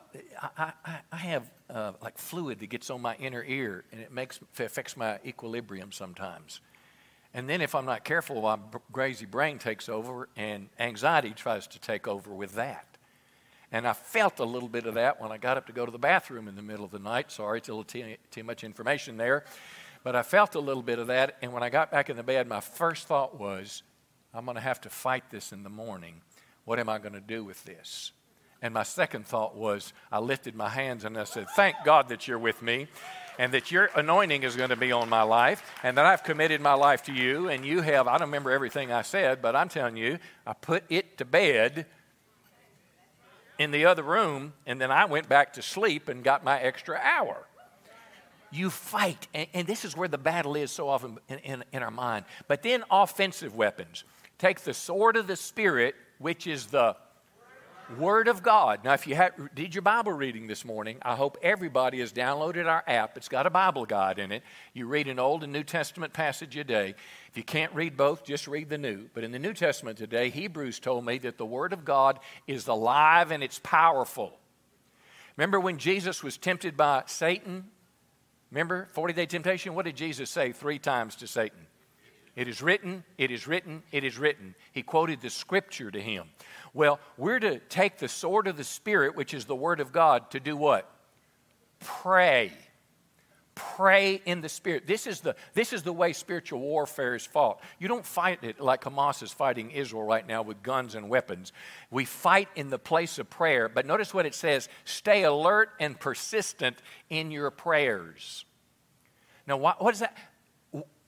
I, 0.57 0.73
I, 0.83 0.99
I, 1.13 1.15
have 1.15 1.49
uh, 1.69 1.93
like 2.03 2.17
fluid 2.17 2.59
that 2.59 2.67
gets 2.67 2.89
on 2.89 3.01
my 3.01 3.15
inner 3.15 3.41
ear 3.41 3.85
and 3.93 4.01
it 4.01 4.11
makes 4.11 4.41
affects 4.59 4.97
my 4.97 5.17
equilibrium 5.25 5.93
sometimes. 5.93 6.59
And 7.33 7.47
then 7.47 7.61
if 7.61 7.73
I'm 7.73 7.85
not 7.85 8.03
careful, 8.03 8.41
my 8.41 8.57
crazy 8.91 9.27
brain 9.27 9.59
takes 9.59 9.87
over 9.87 10.27
and 10.35 10.67
anxiety 10.77 11.31
tries 11.31 11.67
to 11.67 11.79
take 11.79 12.05
over 12.05 12.31
with 12.31 12.55
that. 12.55 12.88
And 13.71 13.87
I 13.87 13.93
felt 13.93 14.39
a 14.39 14.45
little 14.45 14.69
bit 14.69 14.85
of 14.85 14.95
that 14.95 15.21
when 15.21 15.31
I 15.31 15.37
got 15.37 15.57
up 15.57 15.67
to 15.67 15.73
go 15.73 15.85
to 15.85 15.91
the 15.91 15.99
bathroom 15.99 16.47
in 16.47 16.55
the 16.55 16.61
middle 16.61 16.83
of 16.83 16.91
the 16.91 16.99
night. 16.99 17.31
Sorry, 17.31 17.59
it's 17.59 17.69
a 17.69 17.71
little 17.71 17.83
too, 17.83 18.15
too 18.31 18.43
much 18.43 18.63
information 18.63 19.17
there. 19.17 19.45
But 20.03 20.15
I 20.15 20.23
felt 20.23 20.55
a 20.55 20.59
little 20.59 20.81
bit 20.81 20.97
of 20.97 21.07
that. 21.07 21.37
And 21.41 21.53
when 21.53 21.61
I 21.61 21.69
got 21.69 21.91
back 21.91 22.09
in 22.09 22.17
the 22.17 22.23
bed, 22.23 22.47
my 22.47 22.61
first 22.61 23.07
thought 23.07 23.39
was, 23.39 23.83
I'm 24.33 24.45
going 24.45 24.55
to 24.55 24.61
have 24.61 24.81
to 24.81 24.89
fight 24.89 25.23
this 25.29 25.51
in 25.51 25.63
the 25.63 25.69
morning. 25.69 26.21
What 26.65 26.79
am 26.79 26.89
I 26.89 26.97
going 26.97 27.13
to 27.13 27.21
do 27.21 27.43
with 27.43 27.63
this? 27.65 28.11
And 28.61 28.73
my 28.73 28.83
second 28.83 29.25
thought 29.25 29.55
was, 29.55 29.93
I 30.11 30.19
lifted 30.19 30.55
my 30.55 30.69
hands 30.69 31.05
and 31.05 31.17
I 31.17 31.23
said, 31.23 31.47
Thank 31.55 31.77
God 31.85 32.09
that 32.09 32.27
you're 32.27 32.39
with 32.39 32.61
me 32.61 32.87
and 33.37 33.53
that 33.53 33.71
your 33.71 33.89
anointing 33.95 34.43
is 34.43 34.55
going 34.55 34.69
to 34.69 34.75
be 34.75 34.91
on 34.91 35.07
my 35.07 35.21
life 35.21 35.63
and 35.81 35.97
that 35.97 36.05
I've 36.05 36.23
committed 36.23 36.59
my 36.59 36.73
life 36.73 37.03
to 37.03 37.13
you 37.13 37.47
and 37.47 37.65
you 37.65 37.81
have, 37.81 38.07
I 38.07 38.17
don't 38.17 38.27
remember 38.27 38.51
everything 38.51 38.91
I 38.91 39.01
said, 39.01 39.41
but 39.41 39.55
I'm 39.55 39.69
telling 39.69 39.95
you, 39.95 40.19
I 40.45 40.53
put 40.53 40.83
it 40.89 41.17
to 41.19 41.25
bed 41.25 41.85
in 43.59 43.71
the 43.71 43.85
other 43.85 44.01
room 44.01 44.53
and 44.65 44.81
then 44.81 44.89
I 44.89 45.05
went 45.05 45.29
back 45.29 45.53
to 45.53 45.61
sleep 45.61 46.09
and 46.09 46.23
got 46.23 46.43
my 46.43 46.59
extra 46.59 46.97
hour. 46.97 47.45
You 48.51 48.71
fight, 48.71 49.27
and, 49.35 49.47
and 49.53 49.67
this 49.67 49.85
is 49.85 49.95
where 49.95 50.07
the 50.07 50.17
battle 50.17 50.55
is 50.55 50.71
so 50.71 50.89
often 50.89 51.19
in, 51.27 51.37
in, 51.39 51.63
in 51.71 51.83
our 51.83 51.91
mind. 51.91 52.25
But 52.47 52.63
then 52.63 52.83
offensive 52.89 53.55
weapons. 53.55 54.05
Take 54.39 54.61
the 54.61 54.73
sword 54.73 55.17
of 55.17 55.27
the 55.27 55.35
Spirit, 55.35 55.93
which 56.17 56.47
is 56.47 56.67
the 56.67 56.95
Word 57.97 58.27
of 58.27 58.43
God. 58.43 58.83
Now, 58.83 58.93
if 58.93 59.07
you 59.07 59.17
did 59.55 59.73
your 59.73 59.81
Bible 59.81 60.11
reading 60.11 60.45
this 60.45 60.63
morning, 60.63 60.99
I 61.01 61.15
hope 61.15 61.37
everybody 61.41 61.99
has 62.01 62.13
downloaded 62.13 62.67
our 62.67 62.83
app. 62.85 63.17
It's 63.17 63.27
got 63.27 63.47
a 63.47 63.49
Bible 63.49 63.85
guide 63.85 64.19
in 64.19 64.31
it. 64.31 64.43
You 64.73 64.85
read 64.85 65.07
an 65.07 65.17
Old 65.17 65.43
and 65.43 65.51
New 65.51 65.63
Testament 65.63 66.13
passage 66.13 66.55
a 66.55 66.63
day. 66.63 66.93
If 67.29 67.37
you 67.37 67.43
can't 67.43 67.73
read 67.73 67.97
both, 67.97 68.23
just 68.23 68.47
read 68.47 68.69
the 68.69 68.77
New. 68.77 69.09
But 69.13 69.23
in 69.23 69.31
the 69.31 69.39
New 69.39 69.53
Testament 69.53 69.97
today, 69.97 70.29
Hebrews 70.29 70.79
told 70.79 71.03
me 71.03 71.17
that 71.19 71.37
the 71.37 71.45
Word 71.45 71.73
of 71.73 71.83
God 71.83 72.19
is 72.45 72.67
alive 72.67 73.31
and 73.31 73.41
it's 73.41 73.59
powerful. 73.63 74.37
Remember 75.35 75.59
when 75.59 75.79
Jesus 75.79 76.21
was 76.21 76.37
tempted 76.37 76.77
by 76.77 77.03
Satan? 77.07 77.65
Remember 78.51 78.87
40 78.91 79.13
day 79.13 79.25
temptation? 79.25 79.73
What 79.73 79.85
did 79.85 79.95
Jesus 79.95 80.29
say 80.29 80.51
three 80.51 80.77
times 80.77 81.15
to 81.17 81.27
Satan? 81.27 81.65
It 82.39 82.47
is 82.47 82.61
written, 82.61 83.03
it 83.17 83.31
is 83.31 83.47
written, 83.47 83.83
it 83.91 84.05
is 84.05 84.17
written. 84.17 84.55
He 84.71 84.81
quoted 84.81 85.19
the 85.19 85.29
scripture 85.29 85.91
to 85.91 85.99
him. 85.99 86.29
Well, 86.73 87.01
we're 87.17 87.41
to 87.41 87.59
take 87.59 87.97
the 87.97 88.07
sword 88.07 88.47
of 88.47 88.55
the 88.55 88.63
Spirit, 88.63 89.17
which 89.17 89.33
is 89.33 89.43
the 89.43 89.57
Word 89.57 89.81
of 89.81 89.91
God, 89.91 90.31
to 90.31 90.39
do 90.39 90.55
what? 90.55 90.89
Pray. 91.81 92.53
Pray 93.55 94.21
in 94.25 94.39
the 94.39 94.47
Spirit. 94.47 94.87
This 94.87 95.05
is 95.05 95.19
the, 95.19 95.35
this 95.53 95.73
is 95.73 95.83
the 95.83 95.91
way 95.91 96.13
spiritual 96.13 96.61
warfare 96.61 97.13
is 97.13 97.25
fought. 97.25 97.59
You 97.77 97.89
don't 97.89 98.05
fight 98.05 98.41
it 98.45 98.61
like 98.61 98.85
Hamas 98.85 99.21
is 99.21 99.33
fighting 99.33 99.71
Israel 99.71 100.03
right 100.03 100.25
now 100.25 100.41
with 100.41 100.63
guns 100.63 100.95
and 100.95 101.09
weapons. 101.09 101.51
We 101.91 102.05
fight 102.05 102.47
in 102.55 102.69
the 102.69 102.79
place 102.79 103.19
of 103.19 103.29
prayer. 103.29 103.67
But 103.67 103.85
notice 103.85 104.13
what 104.13 104.25
it 104.25 104.33
says 104.33 104.69
stay 104.85 105.23
alert 105.23 105.71
and 105.77 105.99
persistent 105.99 106.77
in 107.09 107.31
your 107.31 107.51
prayers. 107.51 108.45
Now, 109.45 109.57
what, 109.57 109.83
what 109.83 109.93
is 109.93 109.99
that? 109.99 110.17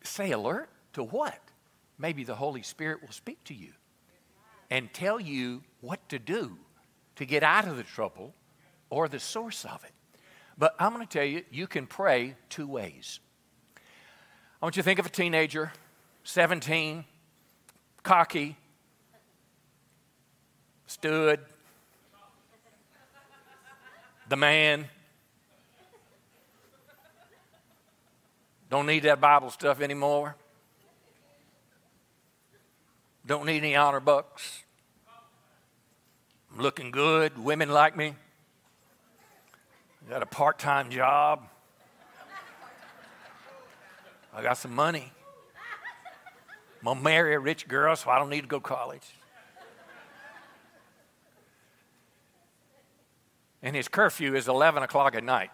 Say 0.03 0.31
alert? 0.31 0.67
To 0.93 1.03
what? 1.03 1.39
Maybe 1.97 2.23
the 2.23 2.35
Holy 2.35 2.63
Spirit 2.63 3.01
will 3.01 3.11
speak 3.11 3.43
to 3.45 3.53
you 3.53 3.71
and 4.69 4.91
tell 4.93 5.19
you 5.19 5.63
what 5.81 6.07
to 6.09 6.19
do 6.19 6.57
to 7.17 7.25
get 7.25 7.43
out 7.43 7.67
of 7.67 7.77
the 7.77 7.83
trouble 7.83 8.33
or 8.89 9.07
the 9.07 9.19
source 9.19 9.65
of 9.65 9.83
it. 9.83 9.91
But 10.57 10.75
I'm 10.79 10.93
going 10.93 11.05
to 11.05 11.11
tell 11.11 11.25
you, 11.25 11.43
you 11.51 11.67
can 11.67 11.87
pray 11.87 12.35
two 12.49 12.67
ways. 12.67 13.19
I 14.61 14.65
want 14.65 14.75
you 14.75 14.83
to 14.83 14.85
think 14.85 14.99
of 14.99 15.05
a 15.05 15.09
teenager, 15.09 15.71
17, 16.23 17.03
cocky, 18.03 18.55
stood, 20.85 21.39
the 24.29 24.35
man. 24.35 24.87
Don't 28.69 28.85
need 28.85 29.03
that 29.03 29.19
Bible 29.19 29.49
stuff 29.49 29.81
anymore. 29.81 30.35
Don't 33.25 33.45
need 33.45 33.57
any 33.57 33.75
honor 33.75 33.99
bucks. 33.99 34.63
I'm 36.51 36.61
looking 36.61 36.91
good. 36.91 37.37
Women 37.37 37.69
like 37.69 37.95
me. 37.95 38.15
Got 40.09 40.23
a 40.23 40.25
part 40.25 40.57
time 40.57 40.89
job. 40.89 41.47
I 44.33 44.41
got 44.41 44.57
some 44.57 44.73
money. 44.73 45.11
I'm 46.79 46.85
going 46.85 46.97
to 46.97 47.03
marry 47.03 47.35
a 47.35 47.39
rich 47.39 47.67
girl, 47.67 47.95
so 47.95 48.09
I 48.09 48.17
don't 48.17 48.29
need 48.29 48.41
to 48.41 48.47
go 48.47 48.57
to 48.57 48.63
college. 48.63 49.07
And 53.61 53.75
his 53.75 53.87
curfew 53.87 54.33
is 54.35 54.47
11 54.47 54.81
o'clock 54.81 55.13
at 55.13 55.23
night. 55.23 55.51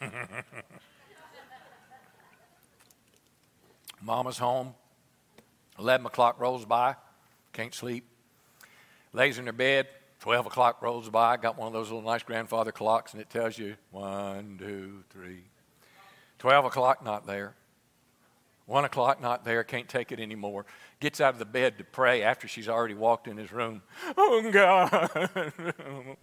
Mama's 4.04 4.38
home. 4.38 4.74
11 5.78 6.06
o'clock 6.06 6.38
rolls 6.38 6.64
by, 6.64 6.94
can't 7.52 7.74
sleep. 7.74 8.04
Lays 9.12 9.38
in 9.38 9.46
her 9.46 9.52
bed. 9.52 9.88
12 10.20 10.46
o'clock 10.46 10.80
rolls 10.80 11.10
by, 11.10 11.36
got 11.36 11.58
one 11.58 11.66
of 11.66 11.72
those 11.72 11.90
little 11.90 12.08
nice 12.08 12.22
grandfather 12.22 12.72
clocks, 12.72 13.12
and 13.12 13.20
it 13.20 13.28
tells 13.28 13.58
you 13.58 13.76
one, 13.90 14.56
two, 14.58 15.04
three. 15.10 15.42
12 16.38 16.66
o'clock, 16.66 17.04
not 17.04 17.26
there. 17.26 17.54
1 18.66 18.84
o'clock, 18.86 19.20
not 19.20 19.44
there, 19.44 19.62
can't 19.64 19.88
take 19.88 20.12
it 20.12 20.20
anymore. 20.20 20.64
Gets 21.00 21.20
out 21.20 21.34
of 21.34 21.38
the 21.38 21.44
bed 21.44 21.76
to 21.76 21.84
pray 21.84 22.22
after 22.22 22.48
she's 22.48 22.68
already 22.68 22.94
walked 22.94 23.28
in 23.28 23.36
his 23.36 23.52
room. 23.52 23.82
Oh, 24.16 24.50
God. 24.50 25.20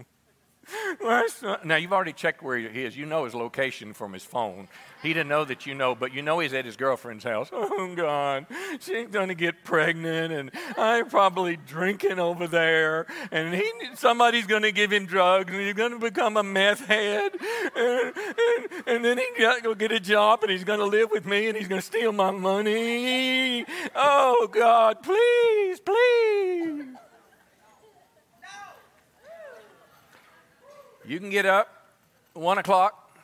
now, 1.66 1.76
you've 1.76 1.94
already 1.94 2.14
checked 2.14 2.44
where 2.44 2.58
he 2.58 2.84
is. 2.84 2.96
You 2.96 3.06
know 3.06 3.26
his 3.26 3.34
location 3.34 3.94
from 3.94 4.14
his 4.14 4.24
phone. 4.24 4.68
He 5.02 5.10
didn't 5.10 5.30
know 5.30 5.44
that 5.46 5.66
you 5.66 5.74
know, 5.74 5.96
but 5.96 6.14
you 6.14 6.22
know 6.22 6.40
he's 6.40 6.54
at 6.54 6.66
his 6.66 6.78
girlfriend's 6.78 7.24
house. 7.24 7.50
Oh, 7.74 7.96
God, 7.96 8.48
she's 8.80 9.08
to 9.30 9.34
get 9.34 9.64
pregnant, 9.64 10.34
and 10.34 10.52
I'm 10.78 11.10
probably 11.10 11.56
drinking 11.58 12.20
over 12.20 12.46
there, 12.46 13.08
and 13.32 13.54
he, 13.56 13.72
somebody's 13.96 14.46
going 14.46 14.64
to 14.64 14.72
give 14.72 14.92
him 14.92 15.06
drugs, 15.06 15.52
and 15.52 15.62
he's 15.62 15.74
going 15.74 15.94
to 15.94 16.00
become 16.00 16.38
a 16.38 16.44
meth 16.44 16.86
head, 16.86 17.32
and, 17.76 18.14
and, 18.16 18.88
and 18.88 19.06
then 19.06 19.18
he's 19.18 19.38
to 19.56 19.62
go 19.64 19.74
get 19.74 19.92
a 19.92 20.00
job, 20.00 20.44
and 20.44 20.52
he's 20.52 20.64
going 20.64 20.80
to 20.80 20.86
live 20.86 21.12
with 21.12 21.26
me, 21.26 21.48
and 21.48 21.58
he's 21.58 21.68
going 21.68 21.82
to 21.82 21.86
steal 21.86 22.12
my 22.12 22.32
money. 22.32 23.66
Oh, 23.96 24.48
God, 24.52 25.02
please, 25.02 25.80
please. 25.80 26.71
You 31.06 31.20
can 31.20 31.30
get 31.32 31.46
up 31.46 31.68
one 32.34 32.60
o'clock, 32.60 33.18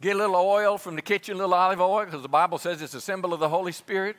get 0.00 0.14
a 0.14 0.18
little 0.18 0.36
oil 0.36 0.78
from 0.78 0.94
the 0.94 1.02
kitchen, 1.02 1.34
a 1.34 1.38
little 1.38 1.54
olive 1.54 1.80
oil, 1.80 2.04
because 2.04 2.22
the 2.22 2.28
Bible 2.28 2.58
says 2.58 2.80
it's 2.80 2.94
a 2.94 3.00
symbol 3.00 3.34
of 3.34 3.40
the 3.40 3.48
Holy 3.48 3.72
Spirit. 3.72 4.16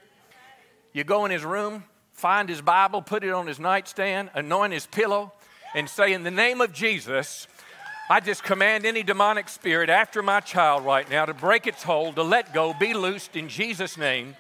You 0.92 1.06
go 1.06 1.24
in 1.24 1.32
his 1.32 1.46
room, 1.46 1.86
find 2.12 2.50
his 2.50 2.62
Bible, 2.62 3.02
put 3.02 3.24
it 3.24 3.32
on 3.32 3.48
his 3.48 3.60
nightstand, 3.60 4.32
anoint 4.34 4.74
his 4.74 4.86
pillow, 4.86 5.32
and 5.74 5.90
say, 5.90 6.12
In 6.12 6.24
the 6.24 6.32
name 6.32 6.60
of 6.60 6.74
Jesus, 6.74 7.48
I 8.10 8.20
just 8.20 8.44
command 8.44 8.86
any 8.86 9.04
demonic 9.04 9.48
spirit 9.48 9.90
after 9.90 10.22
my 10.22 10.42
child 10.42 10.84
right 10.84 11.10
now 11.10 11.26
to 11.26 11.34
break 11.34 11.68
its 11.68 11.84
hold, 11.84 12.16
to 12.16 12.24
let 12.24 12.54
go, 12.54 12.74
be 12.78 12.94
loosed 12.94 13.38
in 13.38 13.48
Jesus' 13.48 13.98
name 13.98 14.36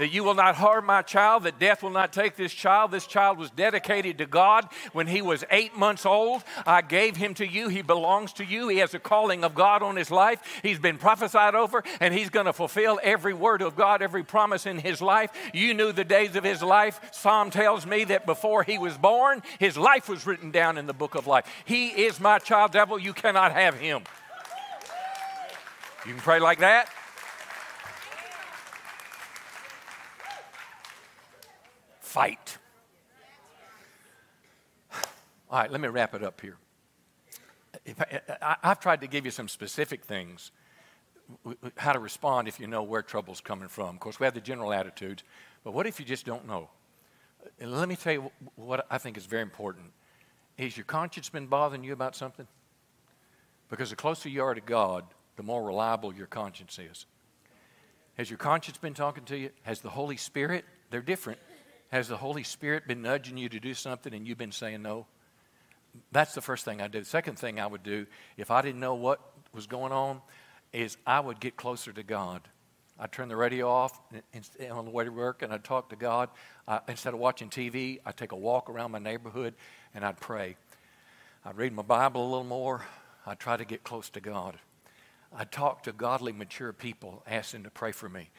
that 0.00 0.10
you 0.10 0.24
will 0.24 0.34
not 0.34 0.54
harm 0.54 0.86
my 0.86 1.02
child, 1.02 1.42
that 1.42 1.58
death 1.58 1.82
will 1.82 1.90
not 1.90 2.10
take 2.10 2.34
this 2.34 2.54
child. 2.54 2.90
This 2.90 3.06
child 3.06 3.36
was 3.36 3.50
dedicated 3.50 4.16
to 4.16 4.24
God 4.24 4.66
when 4.94 5.06
he 5.06 5.20
was 5.20 5.44
eight 5.50 5.76
months 5.76 6.06
old. 6.06 6.42
I 6.66 6.80
gave 6.80 7.16
him 7.16 7.34
to 7.34 7.46
you. 7.46 7.68
He 7.68 7.82
belongs 7.82 8.32
to 8.34 8.44
you. 8.44 8.68
He 8.68 8.78
has 8.78 8.94
a 8.94 8.98
calling 8.98 9.44
of 9.44 9.54
God 9.54 9.82
on 9.82 9.96
his 9.96 10.10
life. 10.10 10.40
He's 10.62 10.78
been 10.78 10.96
prophesied 10.96 11.54
over, 11.54 11.84
and 12.00 12.14
he's 12.14 12.30
going 12.30 12.46
to 12.46 12.54
fulfill 12.54 12.98
every 13.02 13.34
word 13.34 13.60
of 13.60 13.76
God, 13.76 14.00
every 14.00 14.22
promise 14.24 14.64
in 14.64 14.78
his 14.78 15.02
life. 15.02 15.32
You 15.52 15.74
knew 15.74 15.92
the 15.92 16.02
days 16.02 16.34
of 16.34 16.44
his 16.44 16.62
life. 16.62 16.98
Psalm 17.12 17.50
tells 17.50 17.84
me 17.84 18.04
that 18.04 18.24
before 18.24 18.62
he 18.62 18.78
was 18.78 18.96
born, 18.96 19.42
his 19.58 19.76
life 19.76 20.08
was 20.08 20.26
written 20.26 20.50
down 20.50 20.78
in 20.78 20.86
the 20.86 20.94
book 20.94 21.14
of 21.14 21.26
life. 21.26 21.44
He 21.66 21.88
is 21.88 22.18
my 22.18 22.38
child, 22.38 22.72
devil. 22.72 22.98
You 22.98 23.12
cannot 23.12 23.52
have 23.52 23.74
him. 23.74 24.04
You 26.06 26.14
can 26.14 26.22
pray 26.22 26.40
like 26.40 26.60
that. 26.60 26.88
Fight. 32.10 32.58
All 35.48 35.60
right, 35.60 35.70
let 35.70 35.80
me 35.80 35.86
wrap 35.86 36.12
it 36.12 36.24
up 36.24 36.40
here. 36.40 36.56
I, 38.42 38.56
have 38.62 38.80
tried 38.80 39.00
to 39.02 39.06
give 39.06 39.24
you 39.24 39.30
some 39.30 39.46
specific 39.46 40.04
things, 40.04 40.50
how 41.76 41.92
to 41.92 42.00
respond 42.00 42.48
if 42.48 42.58
you 42.58 42.66
know 42.66 42.82
where 42.82 43.02
trouble's 43.02 43.40
coming 43.40 43.68
from. 43.68 43.90
Of 43.90 44.00
course, 44.00 44.18
we 44.18 44.24
have 44.24 44.34
the 44.34 44.40
general 44.40 44.72
attitudes, 44.72 45.22
but 45.62 45.72
what 45.72 45.86
if 45.86 46.00
you 46.00 46.04
just 46.04 46.26
don't 46.26 46.48
know? 46.48 46.68
And 47.60 47.72
let 47.72 47.88
me 47.88 47.94
tell 47.94 48.12
you 48.12 48.32
what 48.56 48.86
I 48.90 48.98
think 48.98 49.16
is 49.16 49.26
very 49.26 49.42
important. 49.42 49.86
Has 50.58 50.76
your 50.76 50.84
conscience 50.84 51.28
been 51.28 51.46
bothering 51.46 51.84
you 51.84 51.92
about 51.92 52.16
something? 52.16 52.48
Because 53.68 53.90
the 53.90 53.96
closer 53.96 54.28
you 54.28 54.42
are 54.42 54.54
to 54.54 54.60
God, 54.60 55.04
the 55.36 55.44
more 55.44 55.62
reliable 55.62 56.12
your 56.12 56.26
conscience 56.26 56.76
is. 56.78 57.06
Has 58.18 58.28
your 58.28 58.36
conscience 58.36 58.78
been 58.78 58.94
talking 58.94 59.24
to 59.26 59.38
you? 59.38 59.50
Has 59.62 59.80
the 59.80 59.90
Holy 59.90 60.16
Spirit? 60.16 60.64
They're 60.90 61.00
different. 61.00 61.38
Has 61.90 62.08
the 62.08 62.16
Holy 62.16 62.44
Spirit 62.44 62.86
been 62.86 63.02
nudging 63.02 63.36
you 63.36 63.48
to 63.48 63.60
do 63.60 63.74
something 63.74 64.14
and 64.14 64.26
you've 64.26 64.38
been 64.38 64.52
saying 64.52 64.82
no? 64.82 65.06
That's 66.12 66.34
the 66.34 66.40
first 66.40 66.64
thing 66.64 66.80
I 66.80 66.86
do. 66.86 67.00
The 67.00 67.04
second 67.04 67.38
thing 67.38 67.58
I 67.58 67.66
would 67.66 67.82
do, 67.82 68.06
if 68.36 68.50
I 68.50 68.62
didn't 68.62 68.80
know 68.80 68.94
what 68.94 69.20
was 69.52 69.66
going 69.66 69.92
on, 69.92 70.20
is 70.72 70.96
I 71.04 71.18
would 71.18 71.40
get 71.40 71.56
closer 71.56 71.92
to 71.92 72.04
God. 72.04 72.42
I'd 72.98 73.10
turn 73.10 73.28
the 73.28 73.36
radio 73.36 73.68
off 73.68 73.98
on 74.70 74.84
the 74.84 74.90
way 74.90 75.04
to 75.04 75.10
work 75.10 75.42
and 75.42 75.52
I'd 75.52 75.64
talk 75.64 75.90
to 75.90 75.96
God. 75.96 76.28
instead 76.86 77.12
of 77.12 77.18
watching 77.18 77.48
TV, 77.48 77.98
I'd 78.06 78.16
take 78.16 78.32
a 78.32 78.36
walk 78.36 78.70
around 78.70 78.92
my 78.92 78.98
neighborhood 78.98 79.54
and 79.94 80.04
I'd 80.04 80.20
pray. 80.20 80.56
I'd 81.44 81.56
read 81.56 81.72
my 81.72 81.82
Bible 81.82 82.22
a 82.22 82.28
little 82.28 82.44
more. 82.44 82.84
I'd 83.26 83.40
try 83.40 83.56
to 83.56 83.64
get 83.64 83.82
close 83.82 84.10
to 84.10 84.20
God. 84.20 84.58
I'd 85.34 85.50
talk 85.50 85.84
to 85.84 85.92
godly, 85.92 86.32
mature 86.32 86.72
people, 86.72 87.22
ask 87.26 87.52
them 87.52 87.64
to 87.64 87.70
pray 87.70 87.92
for 87.92 88.08
me. 88.08 88.30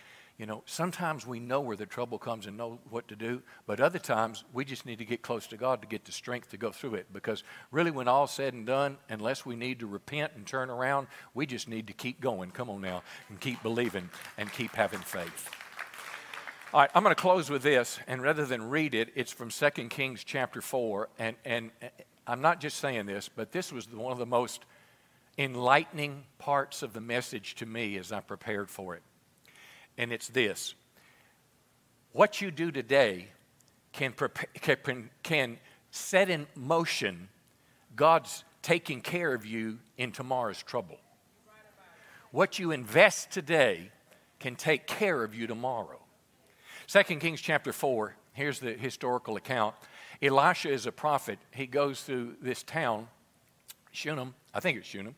You 0.42 0.48
know, 0.48 0.64
sometimes 0.66 1.28
we 1.28 1.40
know 1.40 1.62
where 1.62 1.78
the 1.78 1.86
trouble 1.86 2.18
comes 2.18 2.48
and 2.48 2.58
know 2.58 2.80
what 2.90 3.08
to 3.10 3.16
do, 3.16 3.44
but 3.68 3.80
other 3.80 4.00
times 4.00 4.44
we 4.54 4.66
just 4.66 4.88
need 4.88 4.98
to 4.98 5.06
get 5.06 5.22
close 5.22 5.46
to 5.46 5.56
God 5.56 5.84
to 5.84 5.88
get 5.88 6.04
the 6.04 6.12
strength 6.12 6.50
to 6.50 6.58
go 6.58 6.72
through 6.72 6.96
it. 6.96 7.14
Because 7.14 7.44
really, 7.70 7.92
when 7.92 8.08
all's 8.08 8.32
said 8.32 8.56
and 8.56 8.66
done, 8.66 8.98
unless 9.08 9.46
we 9.46 9.56
need 9.56 9.82
to 9.82 9.86
repent 9.86 10.32
and 10.36 10.48
turn 10.48 10.72
around, 10.72 11.06
we 11.36 11.46
just 11.46 11.68
need 11.68 11.86
to 11.86 11.94
keep 11.94 12.20
going. 12.20 12.50
Come 12.50 12.72
on 12.72 12.82
now, 12.82 13.04
and 13.30 13.40
keep 13.40 13.62
believing 13.62 14.10
and 14.36 14.52
keep 14.52 14.72
having 14.72 15.02
faith. 15.02 15.48
All 16.74 16.80
right, 16.80 16.90
I'm 16.96 17.04
going 17.04 17.14
to 17.14 17.22
close 17.22 17.52
with 17.52 17.62
this, 17.62 18.00
and 18.08 18.24
rather 18.24 18.44
than 18.44 18.68
read 18.68 18.96
it, 18.96 19.10
it's 19.14 19.32
from 19.32 19.50
2 19.50 19.70
Kings 19.90 20.24
chapter 20.24 20.60
4. 20.60 21.08
And, 21.20 21.36
and 21.46 21.70
I'm 22.26 22.42
not 22.42 22.60
just 22.60 22.80
saying 22.80 23.06
this, 23.06 23.30
but 23.30 23.52
this 23.52 23.72
was 23.72 23.88
one 23.94 24.12
of 24.12 24.18
the 24.18 24.26
most 24.26 24.66
enlightening 25.38 26.24
parts 26.40 26.82
of 26.82 26.94
the 26.94 27.02
message 27.02 27.54
to 27.58 27.68
me 27.68 27.96
as 28.00 28.12
I 28.12 28.22
prepared 28.22 28.72
for 28.72 28.96
it. 28.96 29.04
And 29.98 30.12
it's 30.12 30.28
this 30.28 30.76
what 32.14 32.42
you 32.42 32.52
do 32.52 32.72
today 32.72 33.28
can, 33.94 34.12
prepare, 34.12 34.78
can, 35.24 35.58
set 35.92 36.30
in 36.30 36.48
motion 36.56 37.30
God's 37.96 38.44
taking 38.62 39.02
care 39.02 39.34
of 39.34 39.46
you 39.46 39.80
in 39.98 40.12
tomorrow's 40.12 40.64
trouble. 40.64 40.98
What 42.32 42.60
you 42.60 42.72
invest 42.72 43.32
today 43.32 43.92
can 44.40 44.56
take 44.56 44.88
care 44.88 45.24
of 45.24 45.36
you 45.36 45.48
tomorrow. 45.48 46.00
2 46.88 47.04
Kings 47.18 47.42
chapter 47.42 47.74
4, 47.74 48.16
here's 48.34 48.60
the 48.60 48.74
historical 48.74 49.36
account. 49.36 49.76
Elisha 50.22 50.70
is 50.70 50.86
a 50.86 50.92
prophet. 50.92 51.40
He 51.52 51.66
goes 51.66 52.02
through 52.02 52.36
this 52.42 52.64
town, 52.64 53.08
Shunem, 53.92 54.34
I 54.54 54.60
think 54.60 54.78
it's 54.78 54.88
Shunem. 54.88 55.16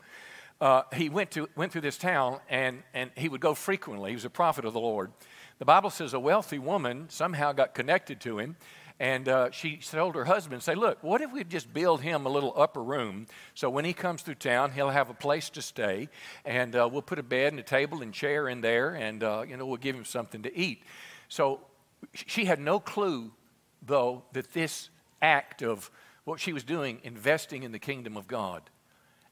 Uh, 0.64 0.84
he 0.96 1.10
went, 1.10 1.30
to, 1.30 1.50
went 1.58 1.74
through 1.74 1.82
this 1.82 1.98
town 1.98 2.40
and, 2.48 2.84
and 2.94 3.12
he 3.18 3.28
would 3.28 3.42
go 3.42 3.54
frequently. 3.54 4.12
He 4.12 4.16
was 4.16 4.24
a 4.24 4.30
prophet 4.30 4.64
of 4.64 4.72
the 4.72 4.80
Lord. 4.80 5.12
The 5.60 5.66
Bible 5.66 5.90
says 5.90 6.14
a 6.14 6.20
wealthy 6.22 6.58
woman 6.58 7.08
somehow 7.10 7.52
got 7.52 7.74
connected 7.74 8.22
to 8.22 8.40
him 8.40 8.56
and 8.98 9.28
uh, 9.28 9.52
she 9.52 9.76
told 9.76 10.16
her 10.16 10.24
husband, 10.24 10.64
say, 10.64 10.74
look, 10.74 11.04
what 11.04 11.20
if 11.20 11.34
we 11.34 11.44
just 11.44 11.74
build 11.74 12.00
him 12.00 12.26
a 12.26 12.30
little 12.30 12.54
upper 12.56 12.82
room 12.82 13.26
so 13.54 13.70
when 13.70 13.84
he 13.84 13.92
comes 13.92 14.22
through 14.22 14.36
town, 14.36 14.72
he'll 14.72 14.90
have 14.90 15.10
a 15.10 15.14
place 15.14 15.50
to 15.50 15.62
stay, 15.62 16.08
and 16.46 16.78
uh, 16.78 16.88
we'll 16.90 17.02
put 17.02 17.20
a 17.20 17.24
bed 17.24 17.52
and 17.52 17.60
a 17.60 17.64
table 17.64 18.02
and 18.02 18.14
chair 18.14 18.48
in 18.48 18.62
there, 18.62 18.96
and, 18.96 19.22
uh, 19.22 19.44
you 19.46 19.58
know, 19.58 19.66
we'll 19.66 19.76
give 19.76 19.98
him 19.98 20.06
something 20.06 20.44
to 20.44 20.58
eat. 20.58 20.84
So 21.28 21.60
she 22.14 22.46
had 22.46 22.62
no 22.62 22.80
clue, 22.80 23.34
though, 23.86 24.24
that 24.32 24.54
this 24.54 24.90
act 25.22 25.62
of 25.62 25.92
what 26.24 26.40
she 26.40 26.54
was 26.54 26.64
doing, 26.64 27.02
investing 27.04 27.64
in 27.64 27.74
the 27.74 27.80
kingdom 27.80 28.16
of 28.16 28.30
God. 28.30 28.70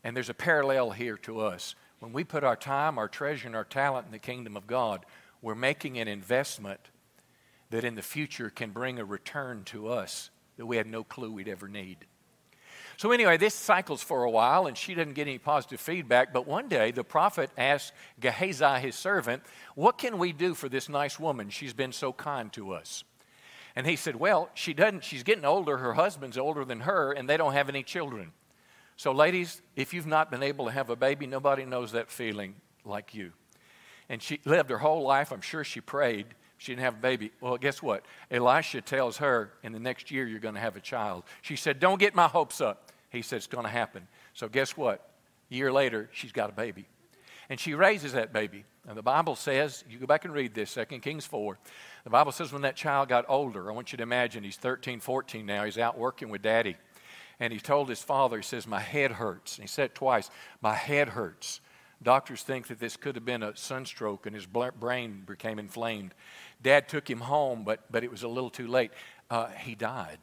And 0.03 0.15
there's 0.15 0.29
a 0.29 0.33
parallel 0.33 0.91
here 0.91 1.17
to 1.17 1.41
us. 1.41 1.75
When 1.99 2.13
we 2.13 2.23
put 2.23 2.43
our 2.43 2.55
time, 2.55 2.97
our 2.97 3.07
treasure, 3.07 3.47
and 3.47 3.55
our 3.55 3.63
talent 3.63 4.07
in 4.07 4.11
the 4.11 4.19
kingdom 4.19 4.57
of 4.57 4.65
God, 4.65 5.05
we're 5.41 5.55
making 5.55 5.99
an 5.99 6.07
investment 6.07 6.79
that 7.69 7.83
in 7.83 7.95
the 7.95 8.01
future 8.01 8.49
can 8.49 8.71
bring 8.71 8.99
a 8.99 9.05
return 9.05 9.63
to 9.65 9.87
us 9.87 10.29
that 10.57 10.65
we 10.65 10.77
had 10.77 10.87
no 10.87 11.03
clue 11.03 11.31
we'd 11.31 11.47
ever 11.47 11.67
need. 11.67 12.05
So, 12.97 13.11
anyway, 13.11 13.37
this 13.37 13.55
cycles 13.55 14.03
for 14.03 14.23
a 14.23 14.29
while, 14.29 14.67
and 14.67 14.77
she 14.77 14.93
doesn't 14.93 15.13
get 15.13 15.27
any 15.27 15.39
positive 15.39 15.79
feedback. 15.79 16.33
But 16.33 16.45
one 16.45 16.67
day, 16.67 16.91
the 16.91 17.03
prophet 17.03 17.49
asks 17.57 17.91
Gehazi, 18.19 18.79
his 18.79 18.95
servant, 18.95 19.41
What 19.73 19.97
can 19.97 20.19
we 20.19 20.33
do 20.33 20.53
for 20.53 20.69
this 20.69 20.87
nice 20.87 21.19
woman? 21.19 21.49
She's 21.49 21.73
been 21.73 21.93
so 21.93 22.13
kind 22.13 22.53
to 22.53 22.73
us. 22.73 23.03
And 23.75 23.87
he 23.87 23.95
said, 23.95 24.17
Well, 24.17 24.49
she 24.53 24.73
doesn't, 24.73 25.03
she's 25.03 25.23
getting 25.23 25.45
older. 25.45 25.77
Her 25.77 25.93
husband's 25.93 26.37
older 26.37 26.63
than 26.63 26.81
her, 26.81 27.11
and 27.11 27.27
they 27.27 27.37
don't 27.37 27.53
have 27.53 27.69
any 27.69 27.81
children. 27.81 28.33
So, 29.01 29.13
ladies, 29.13 29.63
if 29.75 29.95
you've 29.95 30.05
not 30.05 30.29
been 30.29 30.43
able 30.43 30.65
to 30.65 30.71
have 30.71 30.91
a 30.91 30.95
baby, 30.95 31.25
nobody 31.25 31.65
knows 31.65 31.93
that 31.93 32.11
feeling 32.11 32.53
like 32.85 33.15
you. 33.15 33.31
And 34.09 34.21
she 34.21 34.39
lived 34.45 34.69
her 34.69 34.77
whole 34.77 35.01
life. 35.01 35.31
I'm 35.31 35.41
sure 35.41 35.63
she 35.63 35.81
prayed 35.81 36.27
she 36.59 36.71
didn't 36.73 36.83
have 36.83 36.93
a 36.93 37.01
baby. 37.01 37.31
Well, 37.41 37.57
guess 37.57 37.81
what? 37.81 38.05
Elisha 38.29 38.79
tells 38.81 39.17
her, 39.17 39.53
in 39.63 39.71
the 39.71 39.79
next 39.79 40.11
year, 40.11 40.27
you're 40.27 40.39
going 40.39 40.53
to 40.53 40.61
have 40.61 40.75
a 40.75 40.79
child. 40.79 41.23
She 41.41 41.55
said, 41.55 41.79
Don't 41.79 41.99
get 41.99 42.13
my 42.13 42.27
hopes 42.27 42.61
up. 42.61 42.91
He 43.09 43.23
said, 43.23 43.37
It's 43.37 43.47
going 43.47 43.65
to 43.65 43.71
happen. 43.71 44.07
So, 44.35 44.47
guess 44.47 44.77
what? 44.77 45.09
A 45.49 45.55
year 45.55 45.73
later, 45.73 46.07
she's 46.13 46.31
got 46.31 46.51
a 46.51 46.53
baby. 46.53 46.85
And 47.49 47.59
she 47.59 47.73
raises 47.73 48.13
that 48.13 48.31
baby. 48.31 48.65
And 48.87 48.95
the 48.95 49.01
Bible 49.01 49.35
says, 49.35 49.83
you 49.89 49.97
go 49.97 50.05
back 50.05 50.25
and 50.25 50.33
read 50.33 50.53
this, 50.53 50.75
2 50.75 50.85
Kings 50.99 51.25
4. 51.25 51.57
The 52.03 52.09
Bible 52.11 52.31
says 52.31 52.53
when 52.53 52.61
that 52.61 52.75
child 52.75 53.09
got 53.09 53.25
older, 53.27 53.69
I 53.71 53.73
want 53.73 53.91
you 53.91 53.97
to 53.97 54.03
imagine 54.03 54.43
he's 54.43 54.57
13, 54.57 54.99
14 54.99 55.45
now, 55.45 55.65
he's 55.65 55.79
out 55.79 55.97
working 55.97 56.29
with 56.29 56.43
daddy. 56.43 56.77
And 57.41 57.51
he 57.51 57.59
told 57.59 57.89
his 57.89 58.03
father, 58.03 58.37
he 58.37 58.43
says, 58.43 58.67
My 58.67 58.79
head 58.79 59.13
hurts. 59.13 59.57
And 59.57 59.63
he 59.63 59.67
said 59.67 59.95
twice, 59.95 60.29
My 60.61 60.75
head 60.75 61.09
hurts. 61.09 61.59
Doctors 62.03 62.43
think 62.43 62.67
that 62.67 62.79
this 62.79 62.95
could 62.95 63.15
have 63.15 63.25
been 63.25 63.41
a 63.41 63.57
sunstroke 63.57 64.27
and 64.27 64.35
his 64.35 64.45
brain 64.45 65.23
became 65.25 65.57
inflamed. 65.57 66.13
Dad 66.61 66.87
took 66.87 67.09
him 67.09 67.21
home, 67.21 67.63
but, 67.63 67.91
but 67.91 68.03
it 68.03 68.11
was 68.11 68.21
a 68.21 68.27
little 68.27 68.51
too 68.51 68.67
late. 68.67 68.91
Uh, 69.31 69.47
he 69.47 69.73
died. 69.73 70.19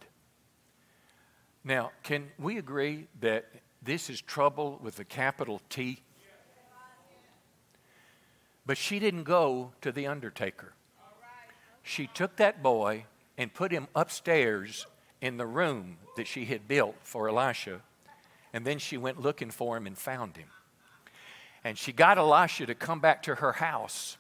Now, 1.65 1.91
can 2.05 2.31
we 2.39 2.57
agree 2.57 3.09
that 3.21 3.47
this 3.83 4.09
is 4.09 4.21
trouble 4.21 4.79
with 4.81 5.01
a 5.01 5.05
capital 5.05 5.61
T? 5.69 6.03
But 8.65 8.79
she 8.79 9.01
didn't 9.01 9.25
go 9.25 9.73
to 9.81 9.91
the 9.91 10.07
undertaker. 10.07 10.73
She 11.83 12.07
took 12.07 12.37
that 12.37 12.63
boy 12.63 13.07
and 13.37 13.53
put 13.53 13.73
him 13.73 13.89
upstairs 13.97 14.87
in 15.21 15.37
the 15.37 15.47
room 15.47 15.99
that 16.17 16.27
she 16.27 16.45
had 16.45 16.69
built 16.69 16.97
for 17.03 17.29
Elisha, 17.29 17.81
and 18.53 18.65
then 18.65 18.79
she 18.79 18.97
went 18.97 19.21
looking 19.21 19.51
for 19.51 19.77
him 19.77 19.87
and 19.87 19.97
found 19.97 20.37
him. 20.37 20.49
And 21.65 21.77
she 21.77 21.93
got 21.93 22.19
Elisha 22.19 22.67
to 22.67 22.75
come 22.75 23.01
back 23.01 23.23
to 23.25 23.37
her 23.37 23.53
house 23.53 24.17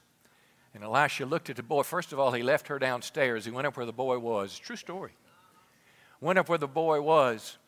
and 0.74 0.84
Elisha 0.84 1.26
looked 1.26 1.51
at 1.51 1.57
the 1.57 1.62
boy. 1.62 1.82
First 1.82 2.12
of 2.12 2.18
all, 2.18 2.32
he 2.32 2.42
left 2.42 2.68
her 2.68 2.78
downstairs. 2.78 3.44
He 3.44 3.51
went 3.51 3.66
up 3.66 3.76
where 3.76 3.84
the 3.84 3.92
boy 3.92 4.18
was. 4.18 4.59
True 4.59 4.76
story. 4.76 5.12
Went 6.20 6.38
up 6.38 6.49
where 6.49 6.59
the 6.59 6.68
boy 6.68 7.01
was, 7.01 7.59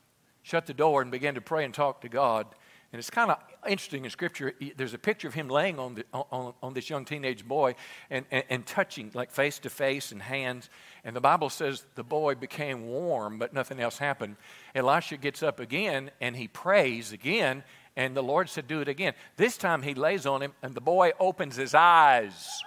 shut 0.42 0.66
the 0.66 0.74
door, 0.74 1.02
and 1.02 1.10
began 1.10 1.34
to 1.34 1.40
pray 1.40 1.64
and 1.64 1.72
talk 1.72 2.00
to 2.02 2.08
God. 2.08 2.46
And 2.92 2.98
it's 2.98 3.10
kind 3.10 3.30
of 3.30 3.38
interesting 3.68 4.04
in 4.04 4.10
Scripture. 4.10 4.52
There's 4.76 4.94
a 4.94 4.98
picture 4.98 5.28
of 5.28 5.34
him 5.34 5.48
laying 5.48 5.78
on, 5.78 5.94
the, 5.94 6.04
on, 6.12 6.54
on 6.60 6.74
this 6.74 6.90
young 6.90 7.04
teenage 7.04 7.46
boy 7.46 7.76
and, 8.10 8.24
and, 8.32 8.42
and 8.50 8.66
touching, 8.66 9.12
like 9.14 9.30
face 9.30 9.60
to 9.60 9.70
face 9.70 10.10
and 10.10 10.20
hands. 10.20 10.68
And 11.04 11.14
the 11.14 11.20
Bible 11.20 11.50
says 11.50 11.84
the 11.94 12.02
boy 12.02 12.34
became 12.34 12.88
warm, 12.88 13.38
but 13.38 13.54
nothing 13.54 13.78
else 13.78 13.98
happened. 13.98 14.36
Elisha 14.74 15.18
gets 15.18 15.40
up 15.40 15.60
again 15.60 16.10
and 16.20 16.36
he 16.36 16.48
prays 16.48 17.12
again. 17.12 17.62
And 17.96 18.16
the 18.16 18.22
Lord 18.22 18.48
said, 18.48 18.66
Do 18.66 18.80
it 18.80 18.88
again. 18.88 19.14
This 19.36 19.56
time 19.56 19.82
he 19.82 19.94
lays 19.94 20.26
on 20.26 20.42
him, 20.42 20.52
and 20.62 20.74
the 20.74 20.80
boy 20.80 21.12
opens 21.20 21.56
his 21.56 21.74
eyes. 21.74 22.62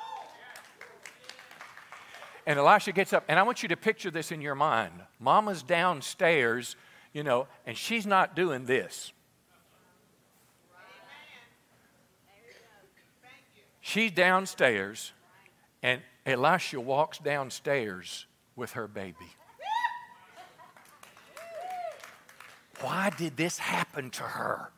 And 2.45 2.59
Elisha 2.59 2.91
gets 2.91 3.13
up, 3.13 3.23
and 3.27 3.39
I 3.39 3.43
want 3.43 3.63
you 3.63 3.69
to 3.69 3.77
picture 3.77 4.11
this 4.11 4.31
in 4.31 4.41
your 4.41 4.55
mind. 4.55 4.93
Mama's 5.19 5.63
downstairs, 5.63 6.75
you 7.13 7.23
know, 7.23 7.47
and 7.65 7.77
she's 7.77 8.05
not 8.05 8.35
doing 8.35 8.65
this. 8.65 9.13
She's 13.85 14.11
downstairs, 14.11 15.11
and 15.83 16.01
Elisha 16.25 16.79
walks 16.79 17.17
downstairs 17.17 18.25
with 18.55 18.71
her 18.71 18.87
baby. 18.87 19.35
Why 22.79 23.09
did 23.09 23.35
this 23.35 23.57
happen 23.59 24.09
to 24.11 24.23
her? 24.23 24.71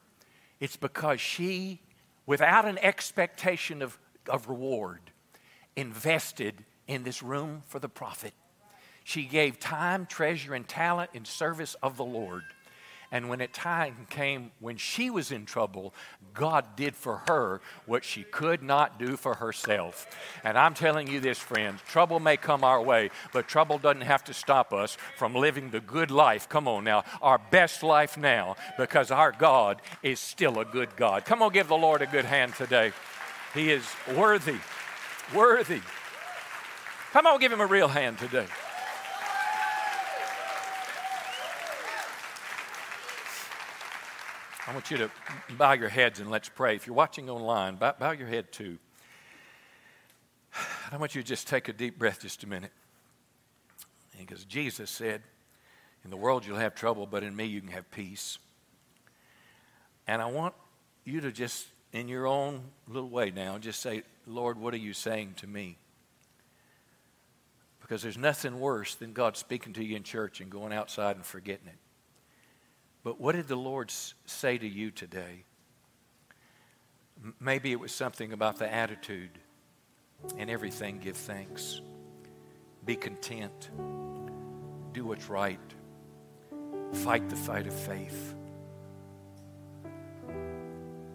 It's 0.60 0.76
because 0.76 1.22
she, 1.22 1.82
without 2.26 2.66
an 2.66 2.80
expectation 2.80 3.84
of, 3.84 4.00
of 4.28 4.50
reward, 4.50 5.02
invested 5.76 6.66
in 6.88 7.04
this 7.04 7.22
room 7.22 7.62
for 7.68 7.78
the 7.78 7.88
prophet. 7.88 8.34
She 9.04 9.26
gave 9.26 9.60
time, 9.60 10.08
treasure, 10.08 10.56
and 10.56 10.68
talent 10.68 11.12
in 11.14 11.26
service 11.26 11.76
of 11.84 11.96
the 11.96 12.04
Lord. 12.04 12.42
And 13.12 13.30
when 13.30 13.42
it 13.42 13.54
time 13.54 14.08
came 14.10 14.52
when 14.60 14.78
she 14.78 15.10
was 15.10 15.32
in 15.32 15.46
trouble, 15.46 15.94
God 16.34 16.76
did 16.76 16.96
for 16.96 17.24
her 17.28 17.62
what 17.86 18.04
she 18.04 18.24
could 18.24 18.62
not 18.62 19.00
do 19.00 19.16
for 19.16 19.36
herself. 19.36 20.08
And 20.44 20.58
I'm 20.58 20.74
telling 20.74 21.08
you 21.08 21.20
this, 21.20 21.40
friends 21.40 21.82
trouble 21.88 22.20
may 22.20 22.38
come 22.38 22.64
our 22.64 22.82
way, 22.82 23.12
but 23.32 23.48
trouble 23.48 23.78
doesn't 23.78 24.02
have 24.02 24.24
to 24.26 24.34
stop 24.34 24.74
us 24.74 24.98
from 25.16 25.34
living 25.34 25.70
the 25.70 25.80
good 25.80 26.12
life. 26.12 26.50
Come 26.50 26.68
on 26.68 26.84
now, 26.84 27.04
our 27.22 27.38
best 27.38 27.84
life 27.84 28.18
now, 28.18 28.56
because 28.78 29.12
our 29.12 29.32
God 29.32 29.82
is 30.04 30.20
still 30.20 30.60
a 30.60 30.66
good 30.66 30.96
God. 30.96 31.26
Come 31.26 31.42
on, 31.42 31.52
give 31.52 31.68
the 31.68 31.78
Lord 31.78 32.02
a 32.02 32.08
good 32.08 32.26
hand 32.26 32.56
today. 32.56 32.92
He 33.54 33.72
is 33.72 33.86
worthy, 34.16 34.58
worthy. 35.34 35.82
Come 37.14 37.28
on, 37.28 37.40
give 37.40 37.52
him 37.52 37.62
a 37.62 37.66
real 37.66 37.88
hand 37.88 38.18
today. 38.18 38.48
Want 44.76 44.92
you 44.92 44.98
to 44.98 45.10
bow 45.58 45.72
your 45.72 45.88
heads 45.88 46.20
and 46.20 46.30
let's 46.30 46.50
pray. 46.50 46.76
If 46.76 46.86
you're 46.86 46.96
watching 46.98 47.30
online, 47.30 47.78
bow, 47.78 47.96
bow 47.98 48.12
your 48.12 48.28
head 48.28 48.52
too. 48.52 48.78
I 50.92 50.98
want 50.98 51.16
you 51.16 51.22
to 51.22 51.28
just 51.28 51.48
take 51.48 51.70
a 51.70 51.74
deep 51.74 51.98
breath 51.98 52.20
just 52.22 52.44
a 52.44 52.48
minute. 52.50 52.74
Because 54.20 54.44
Jesus 54.44 54.90
said, 54.90 55.22
In 56.04 56.10
the 56.10 56.18
world 56.18 56.46
you'll 56.46 56.58
have 56.58 56.76
trouble, 56.76 57.08
but 57.08 57.24
in 57.24 57.34
me 57.34 57.46
you 57.46 57.62
can 57.62 57.72
have 57.72 57.90
peace. 57.90 58.38
And 60.08 60.22
I 60.22 60.26
want 60.26 60.54
you 61.06 61.22
to 61.22 61.32
just, 61.32 61.68
in 61.94 62.10
your 62.10 62.28
own 62.28 62.62
little 62.90 63.10
way 63.10 63.32
now, 63.32 63.58
just 63.58 63.80
say, 63.80 64.04
Lord, 64.28 64.60
what 64.60 64.74
are 64.74 64.78
you 64.78 64.92
saying 64.92 65.36
to 65.38 65.48
me? 65.48 65.78
Because 67.80 68.02
there's 68.02 68.18
nothing 68.18 68.60
worse 68.60 68.96
than 68.96 69.14
God 69.14 69.38
speaking 69.38 69.72
to 69.72 69.84
you 69.86 69.96
in 69.96 70.04
church 70.04 70.42
and 70.42 70.50
going 70.50 70.74
outside 70.74 71.16
and 71.16 71.26
forgetting 71.26 71.68
it. 71.68 71.78
But 73.06 73.22
what 73.22 73.36
did 73.36 73.48
the 73.48 73.56
Lord 73.56 73.94
say 74.26 74.58
to 74.58 74.68
you 74.68 74.90
today? 74.90 75.44
Maybe 77.40 77.72
it 77.72 77.80
was 77.80 77.92
something 77.92 78.34
about 78.34 78.58
the 78.58 78.72
attitude. 78.72 79.30
and 80.38 80.50
everything, 80.50 80.98
give 80.98 81.16
thanks. 81.16 81.82
Be 82.84 82.96
content. 82.96 83.70
Do 84.92 85.06
what's 85.06 85.30
right. 85.30 85.60
Fight 86.94 87.30
the 87.30 87.36
fight 87.36 87.68
of 87.68 87.74
faith. 87.74 88.34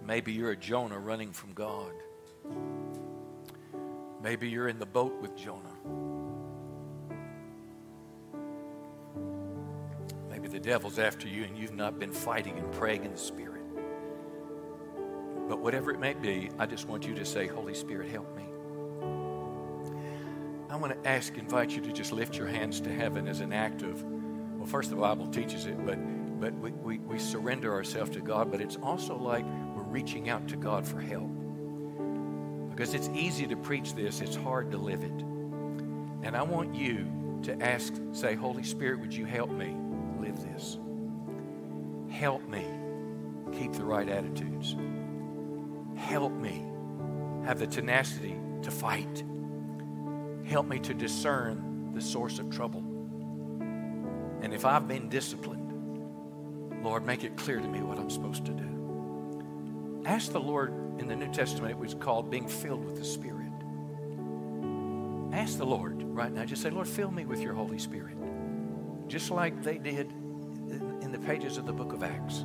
Maybe 0.07 0.33
you're 0.33 0.53
a 0.53 0.57
Jonah 0.57 0.99
running 0.99 1.33
from 1.33 1.53
God. 1.55 1.93
Maybe 4.23 4.49
you're 4.49 4.69
in 4.69 4.79
the 4.79 4.87
boat 4.87 5.21
with 5.21 5.37
Jonah. 5.37 6.30
The 10.51 10.59
devil's 10.61 10.99
after 10.99 11.29
you 11.29 11.45
and 11.45 11.57
you've 11.57 11.75
not 11.75 11.99
been 11.99 12.13
fighting 12.13 12.59
and 12.59 12.71
praying 12.73 13.05
in 13.05 13.13
the 13.13 13.19
Spirit. 13.19 13.63
But 15.49 15.61
whatever 15.61 15.91
it 15.91 15.99
may 15.99 16.15
be, 16.15 16.51
I 16.59 16.67
just 16.67 16.89
want 16.89 17.07
you 17.07 17.15
to 17.15 17.25
say, 17.25 17.47
Holy 17.47 17.75
Spirit, 17.75 18.11
help 18.11 18.37
me. 18.37 18.45
I 20.69 20.77
want 20.77 20.93
to 20.93 21.09
ask, 21.09 21.37
invite 21.37 21.71
you 21.71 21.81
to 21.83 21.93
just 21.93 22.13
lift 22.13 22.37
your 22.37 22.47
hands 22.47 22.81
to 22.83 22.95
heaven 22.95 23.27
as 23.27 23.41
an 23.41 23.53
act 23.53 23.83
of, 23.83 24.03
well, 24.05 24.67
first 24.67 24.91
the 24.91 24.97
Bible 24.97 25.27
teaches 25.29 25.67
it, 25.67 25.85
but, 25.85 25.99
but 26.41 26.55
we, 26.55 26.71
we, 26.71 26.99
we 26.99 27.19
surrender 27.19 27.73
ourselves 27.73 28.11
to 28.13 28.21
God, 28.21 28.51
but 28.51 28.61
it's 28.61 28.77
also 28.77 29.17
like 29.17 29.45
we're 29.75 29.83
reaching 29.83 30.29
out 30.29 30.47
to 30.49 30.57
God 30.57 30.87
for 30.87 31.01
help. 31.01 31.31
Because 32.71 32.95
it's 32.95 33.09
easy 33.15 33.47
to 33.49 33.57
preach 33.57 33.95
this, 33.95 34.21
it's 34.21 34.37
hard 34.37 34.71
to 34.71 34.79
live 34.79 35.03
it. 35.03 35.11
And 36.23 36.37
I 36.37 36.43
want 36.43 36.75
you 36.75 37.11
to 37.43 37.61
ask, 37.61 37.93
say, 38.13 38.35
Holy 38.35 38.63
Spirit, 38.63 39.01
would 39.01 39.13
you 39.13 39.25
help 39.25 39.51
me 39.51 39.77
live 40.21 40.41
this? 40.43 40.79
Help 42.11 42.47
me 42.49 42.67
keep 43.53 43.73
the 43.73 43.85
right 43.85 44.09
attitudes. 44.09 44.77
Help 45.97 46.33
me 46.33 46.65
have 47.45 47.59
the 47.59 47.67
tenacity 47.67 48.37
to 48.63 48.71
fight. 48.71 49.25
Help 50.45 50.67
me 50.67 50.79
to 50.81 50.95
discern 50.95 51.93
the 51.95 52.01
source 52.01 52.39
of 52.39 52.51
trouble. 52.51 52.81
And 54.43 54.55
if 54.55 54.65
I've 54.65 54.89
been 54.89 55.09
disciplined, 55.09 56.83
Lord, 56.83 57.05
make 57.05 57.25
it 57.25 57.37
clear 57.37 57.61
to 57.61 57.69
me 57.69 57.83
what 57.83 57.99
I'm 57.99 58.11
supposed 58.11 58.47
to 58.47 58.53
do. 58.53 60.03
Ask 60.07 60.33
the 60.33 60.41
Lord 60.41 60.73
in 60.99 61.07
the 61.09 61.17
New 61.17 61.31
Testament, 61.33 61.73
it 61.73 61.79
was 61.79 61.95
called 61.95 62.31
being 62.31 62.49
filled 62.49 62.85
with 62.85 62.97
the 62.97 63.05
Spirit. 63.05 63.53
Ask 65.33 65.59
the 65.59 65.67
Lord 65.67 66.03
right 66.03 66.33
now. 66.33 66.45
Just 66.45 66.63
say, 66.63 66.71
Lord, 66.71 66.89
fill 66.89 67.11
me 67.11 67.25
with 67.25 67.41
your 67.41 67.55
Holy 67.55 67.79
Spirit. 67.79 68.17
Just 69.11 69.31
like 69.33 69.63
they 69.65 69.77
did 69.77 70.13
in 71.03 71.11
the 71.11 71.19
pages 71.19 71.57
of 71.57 71.67
the 71.67 71.73
book 71.73 71.93
of 71.93 72.05
Acts. 72.05 72.45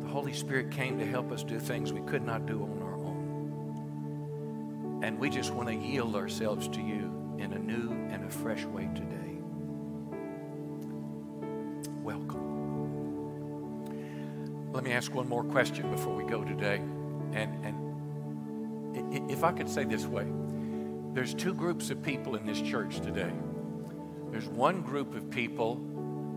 The 0.00 0.08
Holy 0.08 0.32
Spirit 0.32 0.72
came 0.72 0.98
to 0.98 1.06
help 1.06 1.30
us 1.30 1.44
do 1.44 1.60
things 1.60 1.92
we 1.92 2.00
could 2.00 2.24
not 2.24 2.46
do 2.46 2.64
on 2.64 2.82
our 2.82 2.96
own. 2.96 5.00
And 5.04 5.20
we 5.20 5.30
just 5.30 5.52
want 5.52 5.68
to 5.68 5.76
yield 5.76 6.16
ourselves 6.16 6.66
to 6.66 6.80
you 6.80 7.36
in 7.38 7.52
a 7.52 7.60
new 7.60 7.92
and 8.10 8.24
a 8.24 8.28
fresh 8.28 8.64
way 8.64 8.90
today. 8.92 9.38
Welcome. 12.02 12.42
Let 14.72 14.82
me 14.82 14.90
ask 14.90 15.14
one 15.14 15.28
more 15.28 15.44
question 15.44 15.92
before 15.92 16.16
we 16.16 16.24
go 16.24 16.42
today. 16.42 16.78
And, 17.34 17.64
and 17.64 19.30
if 19.30 19.44
I 19.44 19.52
could 19.52 19.68
say 19.68 19.84
this 19.84 20.06
way, 20.06 20.26
there's 21.14 21.34
two 21.34 21.54
groups 21.54 21.90
of 21.90 22.02
people 22.02 22.34
in 22.34 22.46
this 22.46 22.60
church 22.60 23.00
today. 23.00 23.30
There's 24.32 24.48
one 24.48 24.82
group 24.82 25.14
of 25.14 25.30
people 25.30 25.76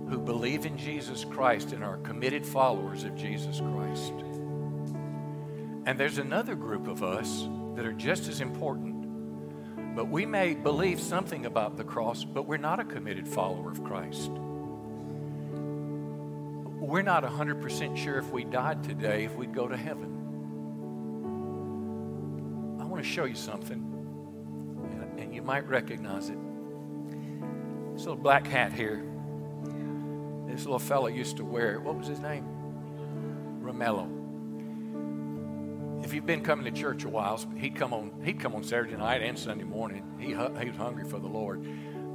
who 0.08 0.20
believe 0.20 0.68
in 0.68 0.78
Jesus 0.78 1.26
Christ 1.26 1.72
and 1.72 1.84
are 1.84 1.98
committed 1.98 2.46
followers 2.46 3.04
of 3.06 3.16
Jesus 3.16 3.60
Christ. 3.60 4.14
And 5.88 6.00
there's 6.00 6.20
another 6.20 6.54
group 6.54 6.88
of 6.88 7.02
us 7.02 7.48
that 7.76 7.86
are 7.86 7.94
just 7.94 8.28
as 8.28 8.42
important, 8.42 9.96
but 9.96 10.10
we 10.10 10.28
may 10.28 10.54
believe 10.54 11.00
something 11.00 11.48
about 11.48 11.78
the 11.78 11.84
cross, 11.84 12.24
but 12.24 12.46
we're 12.46 12.58
not 12.58 12.80
a 12.80 12.86
committed 12.86 13.28
follower 13.28 13.72
of 13.72 13.84
Christ. 13.84 14.30
We're 16.80 17.02
not 17.02 17.24
100% 17.24 17.98
sure 17.98 18.20
if 18.20 18.30
we 18.32 18.44
died 18.44 18.84
today 18.84 19.24
if 19.24 19.36
we'd 19.36 19.56
go 19.56 19.68
to 19.68 19.76
heaven 19.78 20.16
I 22.86 22.88
want 22.88 23.04
to 23.04 23.10
show 23.10 23.26
you 23.26 23.34
something, 23.34 23.82
and 25.18 25.34
you 25.34 25.42
might 25.42 25.68
recognize 25.68 26.30
it. 26.30 26.38
This 27.96 28.04
little 28.04 28.22
black 28.22 28.46
hat 28.46 28.74
here, 28.74 29.02
this 30.48 30.66
little 30.66 30.80
fellow 30.80 31.08
used 31.08 31.38
to 31.38 31.46
wear 31.46 31.76
it. 31.76 31.82
What 31.82 31.96
was 31.96 32.08
his 32.08 32.20
name? 32.20 32.46
Romello. 33.62 34.12
If 36.04 36.14
you've 36.14 36.26
been 36.26 36.44
coming 36.44 36.66
to 36.66 36.78
church 36.78 37.06
a 37.06 37.10
while, 37.10 37.40
he'd 37.56 37.78
come 37.78 37.94
on. 37.94 38.12
He'd 38.26 38.38
come 38.38 38.54
on 38.54 38.66
Saturday 38.66 38.98
night 38.98 39.22
and 39.22 39.40
Sunday 39.40 39.64
morning. 39.64 40.04
He 40.20 40.28
he 40.28 40.36
was 40.36 40.76
hungry 40.78 41.06
for 41.06 41.20
the 41.20 41.30
Lord, 41.30 41.66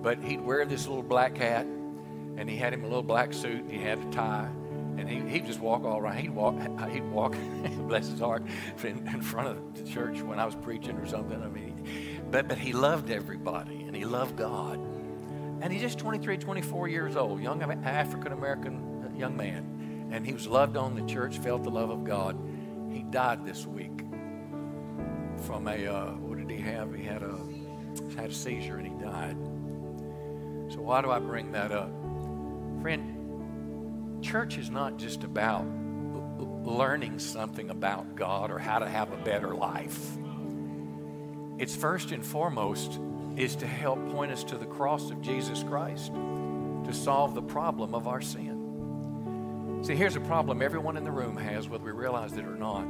but 0.03 0.23
he'd 0.23 0.43
wear 0.43 0.67
this 0.67 0.87
little 0.87 1.03
black 1.03 1.39
hat, 1.39 1.65
and 1.65 2.47
he 2.47 2.59
had 2.59 2.75
him 2.75 2.85
a 2.85 2.87
little 2.87 3.03
black 3.03 3.33
suit. 3.33 3.63
And 3.63 3.73
he 3.73 3.79
had 3.79 3.99
a 4.01 4.11
tie, 4.11 4.51
and 4.99 5.09
he, 5.09 5.21
he'd 5.31 5.47
just 5.47 5.61
walk 5.61 5.85
all 5.85 5.97
around. 5.97 6.19
He'd 6.19 6.35
walk, 6.35 6.57
he'd 6.91 7.11
walk, 7.11 7.35
bless 7.89 8.07
his 8.07 8.21
heart, 8.21 8.43
in, 8.85 9.09
in, 9.09 9.23
front 9.23 9.49
of 9.49 9.75
the 9.75 9.91
church 9.91 10.21
when 10.21 10.39
I 10.39 10.45
was 10.45 10.57
preaching 10.57 10.99
or 10.99 11.07
something. 11.07 11.43
I 11.43 11.49
mean, 11.49 12.21
but, 12.31 12.49
but 12.49 12.59
he 12.59 12.75
loved 12.75 13.11
everybody 13.11 13.85
and 13.85 13.97
he 13.97 14.05
loved 14.05 14.37
God. 14.37 14.79
And 15.61 15.73
he's 15.73 15.83
just 15.83 15.99
23, 15.99 16.39
24 16.39 16.89
years 16.89 17.17
old, 17.17 17.41
young 17.41 17.63
African 17.63 18.33
American 18.33 19.05
uh, 19.05 19.19
young 19.19 19.37
man. 19.37 20.09
And 20.11 20.27
he 20.27 20.33
was 20.33 20.47
loved 20.47 20.77
on 20.77 20.95
the 20.95 21.03
church, 21.13 21.39
felt 21.39 21.63
the 21.63 21.71
love 21.71 21.91
of 21.91 22.05
God. 22.05 22.37
He 22.91 23.03
died 23.03 23.45
this 23.45 23.67
week 23.67 24.01
from 25.47 25.69
a, 25.69 25.87
uh, 25.87 26.13
what 26.15 26.39
did 26.39 26.51
he 26.51 26.59
have? 26.59 26.95
He 26.95 27.05
had 27.05 27.23
a, 27.23 27.39
had 28.17 28.31
a 28.31 28.35
seizure 28.35 28.77
and 28.77 28.87
he 28.87 29.05
died. 29.05 29.37
So 30.73 30.81
why 30.81 31.03
do 31.03 31.11
I 31.11 31.19
bring 31.19 31.53
that 31.53 31.73
up? 31.73 31.91
Friend, 32.81 34.23
church 34.23 34.57
is 34.57 34.71
not 34.71 34.97
just 34.97 35.25
about 35.25 35.67
learning 36.65 37.19
something 37.19 37.71
about 37.71 38.15
God 38.15 38.51
or 38.51 38.59
how 38.59 38.79
to 38.79 38.89
have 38.89 39.13
a 39.13 39.17
better 39.19 39.55
life. 39.55 40.17
It's 41.59 41.77
first 41.77 42.13
and 42.13 42.25
foremost 42.25 42.99
is 43.37 43.57
to 43.57 43.67
help 43.67 43.99
point 44.13 44.33
us 44.33 44.45
to 44.45 44.57
the 44.57 44.67
cross 44.67 45.11
of 45.11 45.21
Jesus 45.23 45.63
Christ 45.63 46.13
to 46.13 46.93
solve 46.93 47.35
the 47.35 47.43
problem 47.43 47.95
of 47.95 48.09
our 48.09 48.21
sin. 48.21 49.81
See, 49.83 49.95
here's 49.95 50.17
a 50.17 50.21
problem 50.21 50.61
everyone 50.61 50.97
in 50.97 51.05
the 51.05 51.11
room 51.11 51.37
has, 51.37 51.69
whether 51.69 51.85
we 51.85 51.93
realize 51.93 52.33
it 52.33 52.45
or 52.45 52.57
not. 52.57 52.87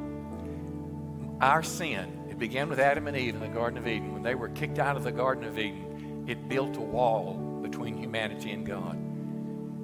Our 1.40 1.62
sin, 1.62 2.26
it 2.28 2.38
began 2.38 2.68
with 2.68 2.80
Adam 2.80 3.06
and 3.06 3.16
Eve 3.16 3.34
in 3.34 3.40
the 3.40 3.48
Garden 3.48 3.78
of 3.78 3.86
Eden. 3.86 4.12
When 4.12 4.22
they 4.22 4.34
were 4.34 4.48
kicked 4.48 4.78
out 4.78 4.96
of 4.96 5.04
the 5.04 5.12
Garden 5.12 5.44
of 5.44 5.58
Eden, 5.58 6.24
it 6.26 6.48
built 6.48 6.76
a 6.76 6.80
wall 6.80 7.34
between 7.62 7.96
humanity 7.96 8.50
and 8.50 8.66
God. 8.66 8.96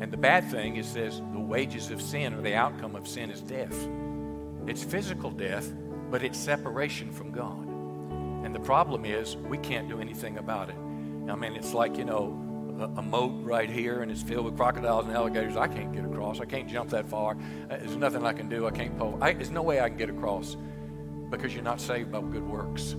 And 0.01 0.13
the 0.13 0.17
bad 0.17 0.51
thing 0.51 0.77
is 0.77 0.87
says 0.87 1.23
the 1.33 1.41
wages 1.41 1.91
of 1.91 2.03
sin 2.03 2.35
or 2.35 2.43
the 2.43 2.55
outcome 2.55 2.97
of 2.97 3.09
sin 3.09 3.31
is 3.31 3.41
death. 3.41 3.89
It's 4.67 4.83
physical 4.83 5.31
death, 5.31 5.73
but 6.11 6.23
it's 6.23 6.39
separation 6.39 7.13
from 7.13 7.31
God. 7.31 7.66
And 8.47 8.55
the 8.55 8.61
problem 8.61 9.05
is 9.05 9.37
we 9.37 9.59
can't 9.59 9.89
do 9.89 10.01
anything 10.01 10.39
about 10.39 10.69
it. 10.69 10.77
I 11.29 11.35
mean, 11.35 11.57
it's 11.57 11.75
like, 11.75 11.99
you 11.99 12.05
know, 12.05 12.41
a, 12.79 13.01
a 13.01 13.03
moat 13.03 13.33
right 13.43 13.69
here 13.69 14.03
and 14.03 14.11
it's 14.11 14.23
filled 14.23 14.45
with 14.45 14.57
crocodiles 14.57 15.07
and 15.07 15.17
alligators. 15.17 15.57
I 15.57 15.67
can't 15.67 15.93
get 15.93 16.05
across. 16.05 16.39
I 16.39 16.45
can't 16.45 16.69
jump 16.69 16.91
that 16.91 17.09
far. 17.09 17.33
Uh, 17.33 17.77
there's 17.79 17.97
nothing 17.97 18.25
I 18.25 18.33
can 18.33 18.49
do. 18.49 18.69
I 18.69 18.71
can't 18.71 18.97
pull. 18.97 19.19
I, 19.21 19.33
there's 19.33 19.51
no 19.51 19.63
way 19.63 19.81
I 19.81 19.89
can 19.89 19.99
get 19.99 20.11
across 20.11 20.57
because 21.29 21.55
you're 21.55 21.65
not 21.65 21.81
saved 21.81 22.13
by 22.13 22.21
good 22.21 22.49
works. 22.49 22.95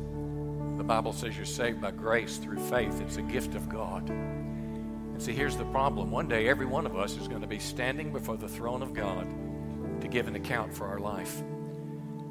The 0.76 0.84
Bible 0.84 1.14
says 1.14 1.38
you're 1.38 1.46
saved 1.46 1.80
by 1.80 1.92
grace 1.92 2.36
through 2.36 2.60
faith. 2.68 3.00
It's 3.00 3.16
a 3.16 3.22
gift 3.22 3.56
of 3.56 3.70
God. 3.70 4.10
And 4.10 5.24
see, 5.24 5.32
here's 5.32 5.56
the 5.56 5.64
problem. 5.66 6.12
One 6.12 6.28
day, 6.28 6.50
every 6.50 6.66
one 6.66 6.86
of 6.86 6.98
us 6.98 7.16
is 7.16 7.30
going 7.30 7.42
to 7.42 7.48
be 7.48 7.60
standing 7.60 8.12
before 8.12 8.36
the 8.36 8.50
throne 8.50 8.82
of 8.84 8.94
God 8.94 9.26
to 10.02 10.10
give 10.10 10.28
an 10.28 10.36
account 10.36 10.74
for 10.74 10.88
our 10.88 11.00
life. 11.00 11.40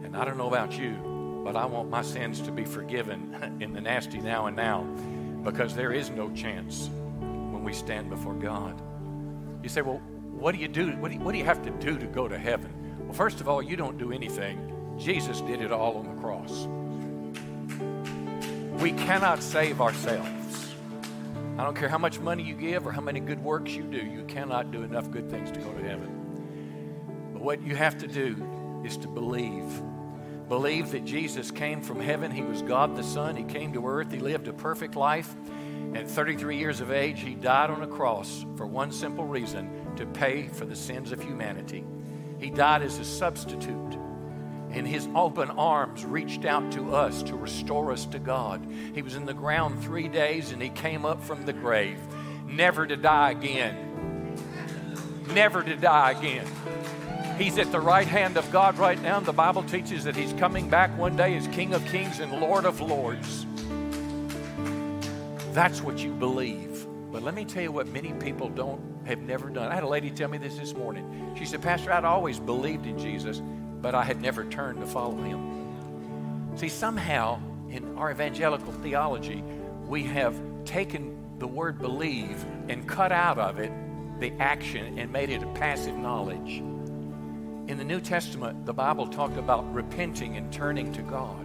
And 0.04 0.14
I 0.14 0.26
don't 0.26 0.36
know 0.36 0.48
about 0.48 0.78
you, 0.78 0.98
but 1.46 1.54
I 1.54 1.64
want 1.64 1.88
my 1.88 2.02
sins 2.02 2.40
to 2.40 2.50
be 2.50 2.64
forgiven 2.64 3.56
in 3.60 3.72
the 3.72 3.80
nasty 3.80 4.18
now 4.18 4.46
and 4.46 4.56
now 4.56 4.82
because 5.44 5.76
there 5.76 5.92
is 5.92 6.10
no 6.10 6.28
chance 6.32 6.90
when 7.20 7.62
we 7.62 7.72
stand 7.72 8.10
before 8.10 8.34
God. 8.34 8.82
You 9.62 9.68
say, 9.68 9.82
well, 9.82 10.02
what 10.32 10.56
do 10.56 10.60
you 10.60 10.66
do? 10.66 10.90
What 10.96 11.12
do 11.12 11.14
you, 11.14 11.20
what 11.20 11.30
do 11.30 11.38
you 11.38 11.44
have 11.44 11.62
to 11.62 11.70
do 11.70 11.96
to 11.98 12.06
go 12.06 12.26
to 12.26 12.36
heaven? 12.36 12.98
Well, 12.98 13.12
first 13.12 13.40
of 13.40 13.48
all, 13.48 13.62
you 13.62 13.76
don't 13.76 13.96
do 13.96 14.10
anything. 14.10 14.58
Jesus 14.98 15.40
did 15.42 15.62
it 15.62 15.70
all 15.70 15.98
on 15.98 16.16
the 16.16 16.20
cross. 16.20 16.66
We 18.82 18.90
cannot 18.90 19.40
save 19.40 19.80
ourselves. 19.80 20.74
I 21.58 21.62
don't 21.62 21.76
care 21.76 21.88
how 21.88 21.98
much 21.98 22.18
money 22.18 22.42
you 22.42 22.54
give 22.54 22.88
or 22.88 22.90
how 22.90 23.02
many 23.02 23.20
good 23.20 23.40
works 23.40 23.70
you 23.70 23.84
do, 23.84 23.98
you 23.98 24.24
cannot 24.24 24.72
do 24.72 24.82
enough 24.82 25.12
good 25.12 25.30
things 25.30 25.52
to 25.52 25.60
go 25.60 25.72
to 25.72 25.82
heaven. 25.88 27.30
But 27.32 27.40
what 27.40 27.62
you 27.62 27.76
have 27.76 27.96
to 27.98 28.08
do 28.08 28.82
is 28.84 28.96
to 28.96 29.06
believe. 29.06 29.80
Believe 30.48 30.92
that 30.92 31.04
Jesus 31.04 31.50
came 31.50 31.82
from 31.82 32.00
heaven. 32.00 32.30
He 32.30 32.42
was 32.42 32.62
God 32.62 32.94
the 32.94 33.02
Son. 33.02 33.34
He 33.34 33.44
came 33.44 33.72
to 33.72 33.86
earth. 33.86 34.12
He 34.12 34.20
lived 34.20 34.46
a 34.46 34.52
perfect 34.52 34.94
life. 34.94 35.34
At 35.94 36.08
33 36.08 36.56
years 36.56 36.80
of 36.80 36.92
age, 36.92 37.20
he 37.20 37.34
died 37.34 37.70
on 37.70 37.82
a 37.82 37.86
cross 37.86 38.44
for 38.56 38.66
one 38.66 38.92
simple 38.92 39.24
reason 39.24 39.94
to 39.96 40.06
pay 40.06 40.46
for 40.46 40.64
the 40.64 40.76
sins 40.76 41.10
of 41.10 41.22
humanity. 41.22 41.84
He 42.38 42.50
died 42.50 42.82
as 42.82 42.98
a 42.98 43.04
substitute. 43.04 43.98
in 44.72 44.84
his 44.84 45.08
open 45.14 45.48
arms, 45.52 46.04
reached 46.04 46.44
out 46.44 46.70
to 46.72 46.94
us 46.94 47.22
to 47.22 47.36
restore 47.36 47.92
us 47.92 48.04
to 48.04 48.18
God. 48.18 48.66
He 48.94 49.00
was 49.00 49.14
in 49.14 49.24
the 49.24 49.32
ground 49.32 49.82
three 49.82 50.08
days 50.08 50.50
and 50.50 50.60
he 50.60 50.68
came 50.68 51.06
up 51.06 51.22
from 51.22 51.46
the 51.46 51.52
grave, 51.52 51.98
never 52.46 52.86
to 52.86 52.96
die 52.96 53.30
again. 53.30 54.34
Never 55.28 55.62
to 55.62 55.76
die 55.76 56.10
again. 56.10 56.46
He's 57.38 57.58
at 57.58 57.70
the 57.70 57.80
right 57.80 58.06
hand 58.06 58.38
of 58.38 58.50
God 58.50 58.78
right 58.78 59.00
now. 59.02 59.20
The 59.20 59.30
Bible 59.30 59.62
teaches 59.62 60.04
that 60.04 60.16
he's 60.16 60.32
coming 60.34 60.70
back 60.70 60.96
one 60.96 61.16
day 61.16 61.36
as 61.36 61.46
King 61.48 61.74
of 61.74 61.84
Kings 61.84 62.18
and 62.18 62.32
Lord 62.40 62.64
of 62.64 62.80
Lords. 62.80 63.44
That's 65.52 65.82
what 65.82 65.98
you 65.98 66.12
believe. 66.12 66.86
But 67.12 67.22
let 67.22 67.34
me 67.34 67.44
tell 67.44 67.62
you 67.62 67.72
what 67.72 67.88
many 67.88 68.12
people 68.14 68.48
don't 68.48 68.80
have 69.04 69.20
never 69.20 69.50
done. 69.50 69.70
I 69.70 69.74
had 69.74 69.84
a 69.84 69.88
lady 69.88 70.10
tell 70.10 70.30
me 70.30 70.38
this 70.38 70.56
this 70.56 70.74
morning. 70.74 71.34
She 71.38 71.44
said, 71.44 71.60
Pastor, 71.60 71.92
I'd 71.92 72.06
always 72.06 72.40
believed 72.40 72.86
in 72.86 72.98
Jesus, 72.98 73.42
but 73.82 73.94
I 73.94 74.02
had 74.02 74.22
never 74.22 74.46
turned 74.46 74.80
to 74.80 74.86
follow 74.86 75.16
him. 75.16 76.56
See, 76.56 76.70
somehow 76.70 77.38
in 77.68 77.98
our 77.98 78.10
evangelical 78.10 78.72
theology, 78.72 79.44
we 79.86 80.04
have 80.04 80.34
taken 80.64 81.38
the 81.38 81.46
word 81.46 81.80
believe 81.80 82.42
and 82.70 82.88
cut 82.88 83.12
out 83.12 83.38
of 83.38 83.58
it 83.58 83.70
the 84.20 84.32
action 84.40 84.98
and 84.98 85.12
made 85.12 85.28
it 85.28 85.42
a 85.42 85.46
passive 85.48 85.94
knowledge. 85.94 86.62
In 87.68 87.78
the 87.78 87.84
New 87.84 88.00
Testament, 88.00 88.64
the 88.64 88.72
Bible 88.72 89.08
talked 89.08 89.36
about 89.38 89.72
repenting 89.74 90.36
and 90.36 90.52
turning 90.52 90.92
to 90.92 91.02
God, 91.02 91.44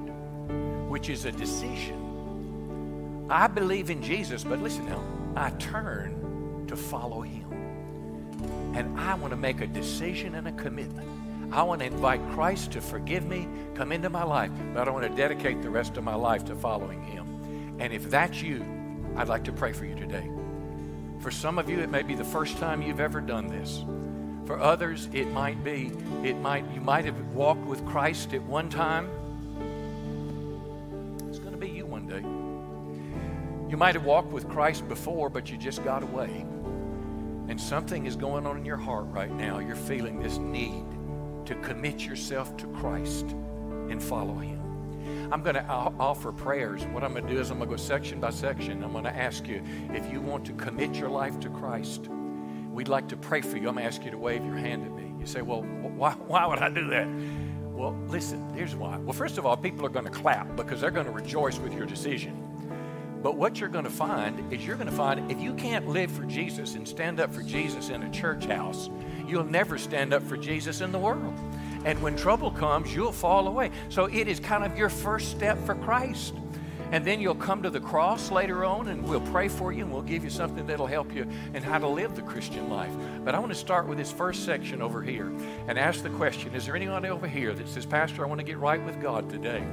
which 0.87 1.09
is 1.09 1.25
a 1.25 1.31
decision. 1.31 3.27
I 3.27 3.47
believe 3.47 3.89
in 3.89 4.03
Jesus, 4.03 4.43
but 4.43 4.59
listen 4.59 4.85
now, 4.85 5.03
I 5.35 5.49
turn 5.51 6.65
to 6.67 6.75
follow 6.75 7.21
him. 7.21 7.51
And 8.75 8.99
I 8.99 9.15
want 9.15 9.31
to 9.31 9.37
make 9.37 9.61
a 9.61 9.67
decision 9.67 10.35
and 10.35 10.47
a 10.47 10.51
commitment. 10.51 11.09
I 11.51 11.63
want 11.63 11.81
to 11.81 11.87
invite 11.87 12.21
Christ 12.33 12.71
to 12.73 12.81
forgive 12.81 13.25
me, 13.25 13.47
come 13.73 13.91
into 13.91 14.11
my 14.11 14.23
life, 14.23 14.51
but 14.75 14.87
I 14.87 14.91
want 14.91 15.09
to 15.09 15.15
dedicate 15.15 15.63
the 15.63 15.71
rest 15.71 15.97
of 15.97 16.03
my 16.03 16.15
life 16.15 16.45
to 16.45 16.55
following 16.55 17.03
him. 17.03 17.77
And 17.79 17.91
if 17.91 18.11
that's 18.11 18.43
you, 18.43 18.63
I'd 19.15 19.27
like 19.27 19.43
to 19.45 19.51
pray 19.51 19.73
for 19.73 19.85
you 19.85 19.95
today. 19.95 20.29
For 21.19 21.31
some 21.31 21.57
of 21.57 21.67
you, 21.67 21.79
it 21.79 21.89
may 21.89 22.03
be 22.03 22.13
the 22.13 22.23
first 22.23 22.57
time 22.59 22.83
you've 22.83 22.99
ever 22.99 23.21
done 23.21 23.47
this. 23.47 23.83
For 24.51 24.59
others, 24.59 25.07
it 25.13 25.29
might 25.29 25.63
be, 25.63 25.93
it 26.25 26.35
might, 26.35 26.69
you 26.73 26.81
might 26.81 27.05
have 27.05 27.17
walked 27.33 27.65
with 27.65 27.85
Christ 27.85 28.33
at 28.33 28.43
one 28.43 28.67
time. 28.67 29.09
It's 31.29 31.39
going 31.39 31.53
to 31.53 31.57
be 31.57 31.69
you 31.69 31.85
one 31.85 32.05
day. 32.05 32.19
You 33.71 33.77
might 33.77 33.95
have 33.95 34.03
walked 34.03 34.29
with 34.29 34.49
Christ 34.49 34.89
before, 34.89 35.29
but 35.29 35.49
you 35.49 35.57
just 35.57 35.85
got 35.85 36.03
away. 36.03 36.45
And 37.47 37.61
something 37.61 38.05
is 38.05 38.17
going 38.17 38.45
on 38.45 38.57
in 38.57 38.65
your 38.65 38.75
heart 38.75 39.05
right 39.05 39.31
now. 39.31 39.59
You're 39.59 39.77
feeling 39.77 40.21
this 40.21 40.37
need 40.37 40.83
to 41.45 41.55
commit 41.63 42.01
yourself 42.01 42.57
to 42.57 42.67
Christ 42.67 43.27
and 43.89 44.03
follow 44.03 44.35
Him. 44.35 44.59
I'm 45.31 45.43
going 45.43 45.55
to 45.55 45.65
offer 45.65 46.33
prayers. 46.33 46.83
What 46.87 47.05
I'm 47.05 47.13
going 47.13 47.25
to 47.25 47.33
do 47.33 47.39
is 47.39 47.51
I'm 47.51 47.59
going 47.59 47.69
to 47.69 47.77
go 47.77 47.81
section 47.81 48.19
by 48.19 48.31
section. 48.31 48.83
I'm 48.83 48.91
going 48.91 49.05
to 49.05 49.15
ask 49.15 49.47
you 49.47 49.63
if 49.93 50.11
you 50.11 50.19
want 50.19 50.43
to 50.47 50.51
commit 50.51 50.95
your 50.95 51.07
life 51.07 51.39
to 51.39 51.49
Christ. 51.49 52.09
We'd 52.71 52.87
like 52.87 53.09
to 53.09 53.17
pray 53.17 53.41
for 53.41 53.57
you. 53.57 53.67
I'm 53.67 53.75
going 53.75 53.83
to 53.83 53.83
ask 53.83 54.03
you 54.03 54.11
to 54.11 54.17
wave 54.17 54.45
your 54.45 54.55
hand 54.55 54.85
at 54.85 54.91
me. 54.93 55.13
You 55.19 55.25
say, 55.25 55.41
Well, 55.41 55.61
why, 55.61 56.13
why 56.13 56.45
would 56.45 56.59
I 56.59 56.69
do 56.69 56.87
that? 56.89 57.07
Well, 57.71 57.97
listen, 58.07 58.53
here's 58.53 58.75
why. 58.75 58.97
Well, 58.97 59.13
first 59.13 59.37
of 59.37 59.45
all, 59.45 59.57
people 59.57 59.85
are 59.85 59.89
going 59.89 60.05
to 60.05 60.11
clap 60.11 60.55
because 60.55 60.81
they're 60.81 60.91
going 60.91 61.05
to 61.05 61.11
rejoice 61.11 61.57
with 61.59 61.73
your 61.73 61.85
decision. 61.85 62.47
But 63.21 63.35
what 63.35 63.59
you're 63.59 63.69
going 63.69 63.85
to 63.85 63.91
find 63.91 64.51
is 64.51 64.65
you're 64.65 64.75
going 64.75 64.89
to 64.89 64.95
find 64.95 65.31
if 65.31 65.39
you 65.39 65.53
can't 65.53 65.87
live 65.87 66.11
for 66.11 66.23
Jesus 66.23 66.75
and 66.75 66.87
stand 66.87 67.19
up 67.19 67.31
for 67.31 67.43
Jesus 67.43 67.89
in 67.89 68.01
a 68.03 68.09
church 68.09 68.45
house, 68.45 68.89
you'll 69.27 69.43
never 69.43 69.77
stand 69.77 70.13
up 70.13 70.23
for 70.23 70.37
Jesus 70.37 70.81
in 70.81 70.91
the 70.91 70.97
world. 70.97 71.33
And 71.85 72.01
when 72.01 72.15
trouble 72.15 72.51
comes, 72.51 72.93
you'll 72.95 73.11
fall 73.11 73.47
away. 73.47 73.71
So 73.89 74.05
it 74.05 74.27
is 74.27 74.39
kind 74.39 74.63
of 74.63 74.77
your 74.77 74.89
first 74.89 75.31
step 75.31 75.63
for 75.65 75.75
Christ. 75.75 76.33
And 76.91 77.05
then 77.05 77.21
you'll 77.21 77.35
come 77.35 77.63
to 77.63 77.69
the 77.69 77.79
cross 77.79 78.31
later 78.31 78.65
on 78.65 78.89
and 78.89 79.01
we'll 79.03 79.21
pray 79.21 79.47
for 79.47 79.71
you 79.71 79.85
and 79.85 79.93
we'll 79.93 80.01
give 80.01 80.25
you 80.25 80.29
something 80.29 80.67
that'll 80.67 80.87
help 80.87 81.15
you 81.15 81.25
in 81.53 81.63
how 81.63 81.79
to 81.79 81.87
live 81.87 82.17
the 82.17 82.21
Christian 82.21 82.69
life. 82.69 82.91
But 83.23 83.33
I 83.33 83.39
want 83.39 83.53
to 83.53 83.57
start 83.57 83.87
with 83.87 83.97
this 83.97 84.11
first 84.11 84.43
section 84.43 84.81
over 84.81 85.01
here 85.01 85.31
and 85.69 85.79
ask 85.79 86.03
the 86.03 86.09
question 86.09 86.53
Is 86.53 86.65
there 86.65 86.75
anyone 86.75 87.05
over 87.05 87.27
here 87.27 87.53
that 87.53 87.69
says, 87.69 87.85
Pastor, 87.85 88.25
I 88.25 88.27
want 88.27 88.39
to 88.39 88.45
get 88.45 88.57
right 88.57 88.83
with 88.83 89.01
God 89.01 89.29
today? 89.29 89.63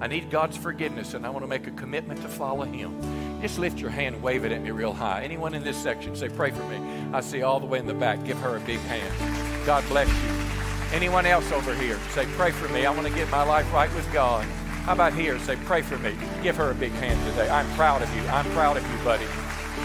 I 0.00 0.06
need 0.06 0.30
God's 0.30 0.56
forgiveness 0.56 1.14
and 1.14 1.26
I 1.26 1.30
want 1.30 1.42
to 1.42 1.48
make 1.48 1.66
a 1.66 1.72
commitment 1.72 2.22
to 2.22 2.28
follow 2.28 2.64
Him. 2.64 3.40
Just 3.42 3.58
lift 3.58 3.80
your 3.80 3.90
hand 3.90 4.14
and 4.14 4.22
wave 4.22 4.44
it 4.44 4.52
at 4.52 4.62
me 4.62 4.70
real 4.70 4.92
high. 4.92 5.22
Anyone 5.24 5.54
in 5.54 5.64
this 5.64 5.76
section, 5.76 6.14
say, 6.14 6.28
Pray 6.28 6.52
for 6.52 6.62
me. 6.68 6.78
I 7.12 7.20
see 7.22 7.42
all 7.42 7.58
the 7.58 7.66
way 7.66 7.80
in 7.80 7.86
the 7.86 7.94
back. 7.94 8.24
Give 8.24 8.38
her 8.38 8.56
a 8.56 8.60
big 8.60 8.78
hand. 8.80 9.66
God 9.66 9.84
bless 9.88 10.08
you. 10.08 10.96
Anyone 10.96 11.26
else 11.26 11.50
over 11.50 11.74
here, 11.74 11.98
say, 12.10 12.24
Pray 12.36 12.52
for 12.52 12.68
me. 12.68 12.86
I 12.86 12.90
want 12.92 13.08
to 13.08 13.12
get 13.12 13.28
my 13.30 13.42
life 13.42 13.70
right 13.72 13.92
with 13.94 14.10
God. 14.12 14.46
How 14.88 14.94
about 14.94 15.12
here? 15.12 15.38
Say, 15.40 15.56
pray 15.66 15.82
for 15.82 15.98
me. 15.98 16.16
Give 16.42 16.56
her 16.56 16.70
a 16.70 16.74
big 16.74 16.92
hand 16.92 17.22
today. 17.28 17.50
I'm 17.50 17.70
proud 17.72 18.00
of 18.00 18.16
you. 18.16 18.22
I'm 18.28 18.46
proud 18.52 18.78
of 18.78 18.90
you, 18.90 18.96
buddy. 19.04 19.26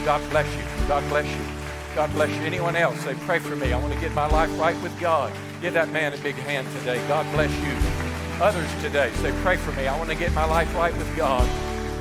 God 0.06 0.22
bless 0.30 0.48
you. 0.56 0.64
God 0.88 1.04
bless 1.10 1.28
you. 1.28 1.46
God 1.94 2.10
bless 2.14 2.30
you. 2.30 2.42
Anyone 2.44 2.78
else? 2.78 3.02
Say, 3.02 3.14
pray 3.26 3.40
for 3.40 3.58
me. 3.58 3.74
I 3.74 3.80
want 3.82 3.94
to 3.94 4.00
get 4.00 4.14
my 4.14 4.28
life 4.28 4.58
right 4.58 4.82
with 4.82 4.98
God. 5.02 5.34
Give 5.62 5.74
that 5.74 5.90
man 5.90 6.14
a 6.14 6.18
big 6.20 6.36
hand 6.36 6.70
today. 6.80 7.06
God 7.10 7.30
bless 7.34 7.52
you. 7.52 8.42
Others 8.42 8.82
today, 8.82 9.12
say, 9.16 9.34
pray 9.42 9.58
for 9.58 9.74
me. 9.74 9.88
I 9.88 9.98
want 9.98 10.10
to 10.10 10.16
get 10.16 10.32
my 10.32 10.46
life 10.46 10.74
right 10.74 10.96
with 10.96 11.18
God. 11.18 11.50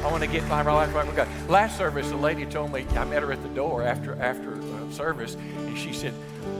I 0.04 0.08
want 0.08 0.22
to 0.22 0.28
get 0.30 0.46
my 0.46 0.62
life 0.62 0.94
right 0.94 1.04
with 1.04 1.16
God. 1.16 1.26
Last 1.48 1.76
service, 1.76 2.08
a 2.12 2.16
lady 2.16 2.46
told 2.46 2.72
me, 2.72 2.86
I 2.90 3.04
met 3.04 3.24
her 3.24 3.32
at 3.32 3.42
the 3.42 3.48
door 3.48 3.82
after, 3.82 4.14
after 4.22 4.54
uh, 4.54 4.90
service, 4.92 5.34
and 5.34 5.76
she 5.76 5.92
said, 5.92 6.14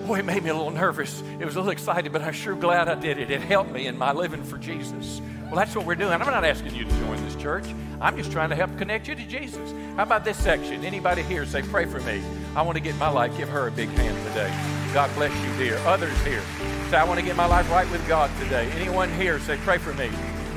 Boy, 0.09 0.19
it 0.19 0.25
made 0.25 0.43
me 0.43 0.51
a 0.51 0.55
little 0.55 0.73
nervous. 0.73 1.23
It 1.39 1.45
was 1.45 1.55
a 1.55 1.61
little 1.61 1.71
excited, 1.71 2.13
but 2.13 2.23
I'm 2.23 2.33
sure 2.33 2.57
glad 2.57 2.89
I 2.89 2.97
did 2.97 3.19
it. 3.19 3.31
It 3.31 3.43
helped 3.43 3.71
me 3.71 3.87
in 3.87 3.97
my 3.97 4.13
living 4.13 4.43
for 4.43 4.59
Jesus. 4.59 5.21
Well, 5.53 5.59
that's 5.59 5.77
what 5.77 5.85
we're 5.85 5.97
doing. 5.97 6.15
I'm 6.15 6.21
not 6.21 6.47
asking 6.47 6.75
you 6.75 6.87
to 6.87 6.91
join 7.01 7.23
this 7.27 7.37
church. 7.37 7.67
I'm 8.01 8.17
just 8.17 8.33
trying 8.33 8.49
to 8.49 8.57
help 8.57 8.75
connect 8.79 9.07
you 9.07 9.15
to 9.15 9.27
Jesus. 9.27 9.75
How 9.97 10.05
about 10.05 10.25
this 10.25 10.39
section? 10.39 10.83
Anybody 10.83 11.21
here 11.21 11.45
say, 11.45 11.61
pray 11.61 11.85
for 11.85 12.01
me. 12.01 12.23
I 12.57 12.63
want 12.63 12.79
to 12.79 12.83
get 12.83 12.97
my 12.97 13.11
life. 13.11 13.37
Give 13.37 13.51
her 13.51 13.67
a 13.67 13.71
big 13.71 13.91
hand 13.91 14.17
today. 14.29 14.49
God 14.95 15.15
bless 15.15 15.31
you, 15.45 15.63
dear. 15.63 15.77
Others 15.81 16.19
here 16.25 16.41
say, 16.89 16.97
I 16.97 17.05
want 17.05 17.21
to 17.21 17.27
get 17.27 17.37
my 17.37 17.45
life 17.45 17.71
right 17.71 17.91
with 17.91 18.09
God 18.09 18.31
today. 18.39 18.71
Anyone 18.81 19.13
here 19.21 19.39
say, 19.41 19.59
pray 19.59 19.77
for 19.77 19.93
me. 19.93 20.09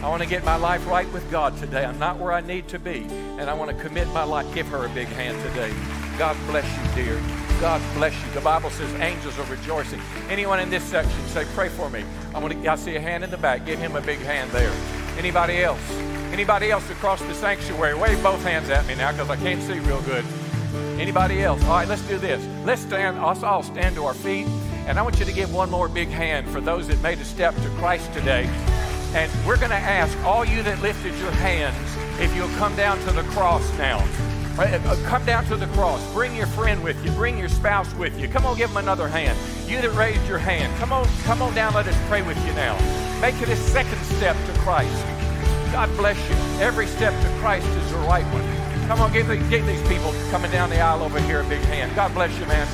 I 0.01 0.07
want 0.07 0.23
to 0.23 0.29
get 0.29 0.45
my 0.45 0.55
life 0.55 0.87
right 0.87 1.11
with 1.11 1.29
God 1.29 1.57
today. 1.57 1.83
I'm 1.83 1.99
not 1.99 2.17
where 2.17 2.31
I 2.31 2.39
need 2.39 2.69
to 2.69 2.79
be, 2.79 3.01
and 3.01 3.49
I 3.49 3.53
want 3.53 3.75
to 3.75 3.83
commit 3.83 4.07
my 4.13 4.23
life. 4.23 4.45
Give 4.55 4.67
her 4.67 4.85
a 4.85 4.89
big 4.89 5.09
hand 5.09 5.37
today. 5.43 5.73
God 6.17 6.37
bless 6.47 6.63
you, 6.63 7.03
dear. 7.03 7.44
God 7.65 7.81
bless 7.95 8.13
you. 8.23 8.31
The 8.33 8.41
Bible 8.41 8.69
says 8.69 8.93
angels 9.01 9.39
are 9.39 9.51
rejoicing. 9.51 9.99
Anyone 10.29 10.59
in 10.59 10.69
this 10.69 10.83
section, 10.83 11.19
say, 11.29 11.45
pray 11.55 11.67
for 11.67 11.89
me. 11.89 12.05
I 12.31 12.37
want 12.37 12.53
to. 12.53 12.71
I 12.71 12.75
see 12.75 12.95
a 12.95 13.01
hand 13.01 13.23
in 13.23 13.31
the 13.31 13.39
back. 13.39 13.65
Give 13.65 13.79
him 13.79 13.95
a 13.95 14.01
big 14.01 14.19
hand 14.19 14.51
there. 14.51 14.71
Anybody 15.17 15.63
else? 15.63 15.81
Anybody 16.31 16.69
else 16.69 16.87
across 16.91 17.23
the 17.23 17.33
sanctuary? 17.33 17.95
Wave 17.95 18.21
both 18.21 18.43
hands 18.43 18.69
at 18.69 18.85
me 18.85 18.93
now 18.93 19.13
because 19.13 19.31
I 19.31 19.35
can't 19.37 19.63
see 19.63 19.79
real 19.79 19.99
good. 20.03 20.23
Anybody 20.99 21.41
else? 21.41 21.59
All 21.63 21.71
right, 21.71 21.87
let's 21.87 22.03
do 22.03 22.19
this. 22.19 22.47
Let's 22.65 22.83
stand. 22.83 23.19
Let's 23.19 23.41
all 23.41 23.63
stand 23.63 23.95
to 23.95 24.05
our 24.05 24.13
feet, 24.13 24.45
and 24.85 24.99
I 24.99 25.01
want 25.01 25.17
you 25.17 25.25
to 25.25 25.33
give 25.33 25.51
one 25.51 25.71
more 25.71 25.89
big 25.89 26.09
hand 26.09 26.47
for 26.49 26.61
those 26.61 26.87
that 26.89 27.01
made 27.01 27.17
a 27.17 27.25
step 27.25 27.55
to 27.55 27.69
Christ 27.79 28.13
today. 28.13 28.47
And 29.15 29.31
we're 29.43 29.57
going 29.57 29.71
to 29.71 29.75
ask 29.75 30.15
all 30.23 30.45
you 30.45 30.61
that 30.61 30.83
lifted 30.83 31.15
your 31.15 31.31
hands 31.31 32.21
if 32.21 32.35
you'll 32.35 32.55
come 32.59 32.75
down 32.75 32.99
to 33.07 33.11
the 33.11 33.23
cross 33.23 33.67
now. 33.79 34.07
Uh, 34.57 34.95
come 35.03 35.25
down 35.25 35.43
to 35.43 35.57
the 35.57 35.67
cross. 35.67 36.01
Bring 36.13 36.33
your 36.33 36.47
friend 36.47 36.81
with 36.81 37.03
you. 37.03 37.11
Bring 37.11 37.37
your 37.37 37.49
spouse 37.49 37.93
with 37.95 38.17
you. 38.17 38.29
Come 38.29 38.45
on, 38.45 38.55
give 38.55 38.69
them 38.69 38.77
another 38.77 39.09
hand. 39.09 39.37
You 39.69 39.81
that 39.81 39.91
raised 39.91 40.25
your 40.29 40.37
hand, 40.37 40.73
come 40.79 40.93
on, 40.93 41.05
come 41.23 41.41
on 41.41 41.53
down. 41.53 41.73
Let 41.73 41.87
us 41.87 41.97
pray 42.07 42.21
with 42.21 42.37
you 42.47 42.53
now. 42.53 42.73
Make 43.19 43.41
it 43.41 43.49
a 43.49 43.57
second 43.57 44.01
step 44.15 44.37
to 44.45 44.53
Christ. 44.59 45.05
God 45.73 45.89
bless 45.97 46.17
you. 46.29 46.35
Every 46.63 46.87
step 46.87 47.11
to 47.21 47.29
Christ 47.39 47.67
is 47.67 47.91
the 47.91 47.97
right 48.07 48.23
one. 48.31 48.87
Come 48.87 49.01
on, 49.01 49.11
give, 49.11 49.27
give 49.49 49.65
these 49.65 49.81
people 49.89 50.13
coming 50.31 50.51
down 50.51 50.69
the 50.69 50.79
aisle 50.79 51.03
over 51.03 51.19
here 51.19 51.41
a 51.41 51.49
big 51.49 51.61
hand. 51.63 51.93
God 51.93 52.13
bless 52.13 52.31
you, 52.39 52.45
man. 52.45 52.65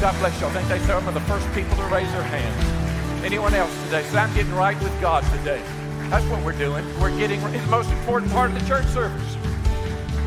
God 0.00 0.18
bless 0.18 0.40
you. 0.40 0.46
I 0.46 0.50
think 0.50 0.68
they 0.68 0.78
some 0.86 1.06
of 1.06 1.12
the 1.12 1.20
first 1.20 1.46
people 1.52 1.76
to 1.76 1.84
raise 1.92 2.10
their 2.12 2.22
hands. 2.22 3.22
Anyone 3.22 3.52
else 3.52 3.70
today? 3.84 4.02
So 4.04 4.16
I'm 4.16 4.32
getting 4.32 4.54
right 4.54 4.80
with 4.82 4.98
God 5.02 5.24
today. 5.36 5.62
That's 6.08 6.24
what 6.30 6.42
we're 6.42 6.56
doing. 6.56 6.86
We're 6.98 7.16
getting 7.18 7.40
the 7.42 7.58
most 7.66 7.90
important 7.90 8.32
part 8.32 8.50
of 8.50 8.58
the 8.58 8.66
church 8.66 8.86
service 8.86 9.36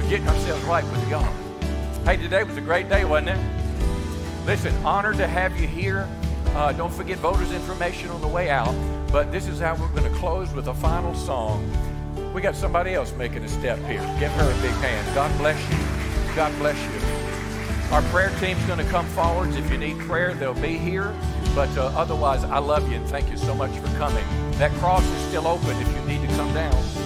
getting 0.09 0.27
ourselves 0.27 0.63
right 0.65 0.83
with 0.83 1.09
God. 1.09 1.33
Hey, 2.05 2.17
today 2.17 2.43
was 2.43 2.57
a 2.57 2.61
great 2.61 2.89
day, 2.89 3.05
wasn't 3.05 3.29
it? 3.29 4.45
Listen, 4.45 4.75
honored 4.85 5.17
to 5.17 5.27
have 5.27 5.59
you 5.59 5.67
here. 5.67 6.07
Uh, 6.49 6.71
don't 6.71 6.93
forget 6.93 7.17
voters' 7.17 7.51
information 7.51 8.09
on 8.09 8.21
the 8.21 8.27
way 8.27 8.49
out. 8.51 8.75
But 9.11 9.31
this 9.31 9.47
is 9.47 9.59
how 9.59 9.75
we're 9.75 9.89
going 9.89 10.11
to 10.11 10.19
close 10.19 10.53
with 10.53 10.67
a 10.67 10.73
final 10.75 11.15
song. 11.15 11.63
We 12.33 12.41
got 12.41 12.55
somebody 12.55 12.93
else 12.93 13.13
making 13.13 13.43
a 13.43 13.47
step 13.47 13.79
here. 13.79 14.01
Give 14.19 14.31
her 14.31 14.51
a 14.51 14.61
big 14.61 14.71
hand. 14.81 15.15
God 15.15 15.35
bless 15.39 15.59
you. 15.71 16.35
God 16.35 16.55
bless 16.59 16.77
you. 16.83 17.91
Our 17.91 18.01
prayer 18.11 18.29
team's 18.39 18.63
going 18.65 18.79
to 18.79 18.91
come 18.91 19.07
forwards. 19.07 19.55
If 19.55 19.71
you 19.71 19.77
need 19.77 19.97
prayer, 19.99 20.35
they'll 20.35 20.53
be 20.53 20.77
here. 20.77 21.15
But 21.55 21.75
uh, 21.77 21.85
otherwise, 21.95 22.43
I 22.43 22.59
love 22.59 22.89
you 22.91 22.97
and 22.97 23.07
thank 23.07 23.29
you 23.31 23.37
so 23.37 23.55
much 23.55 23.71
for 23.77 23.87
coming. 23.97 24.23
That 24.59 24.71
cross 24.73 25.03
is 25.03 25.21
still 25.29 25.47
open 25.47 25.75
if 25.77 25.87
you 25.95 26.01
need 26.01 26.27
to 26.27 26.35
come 26.35 26.53
down. 26.53 27.04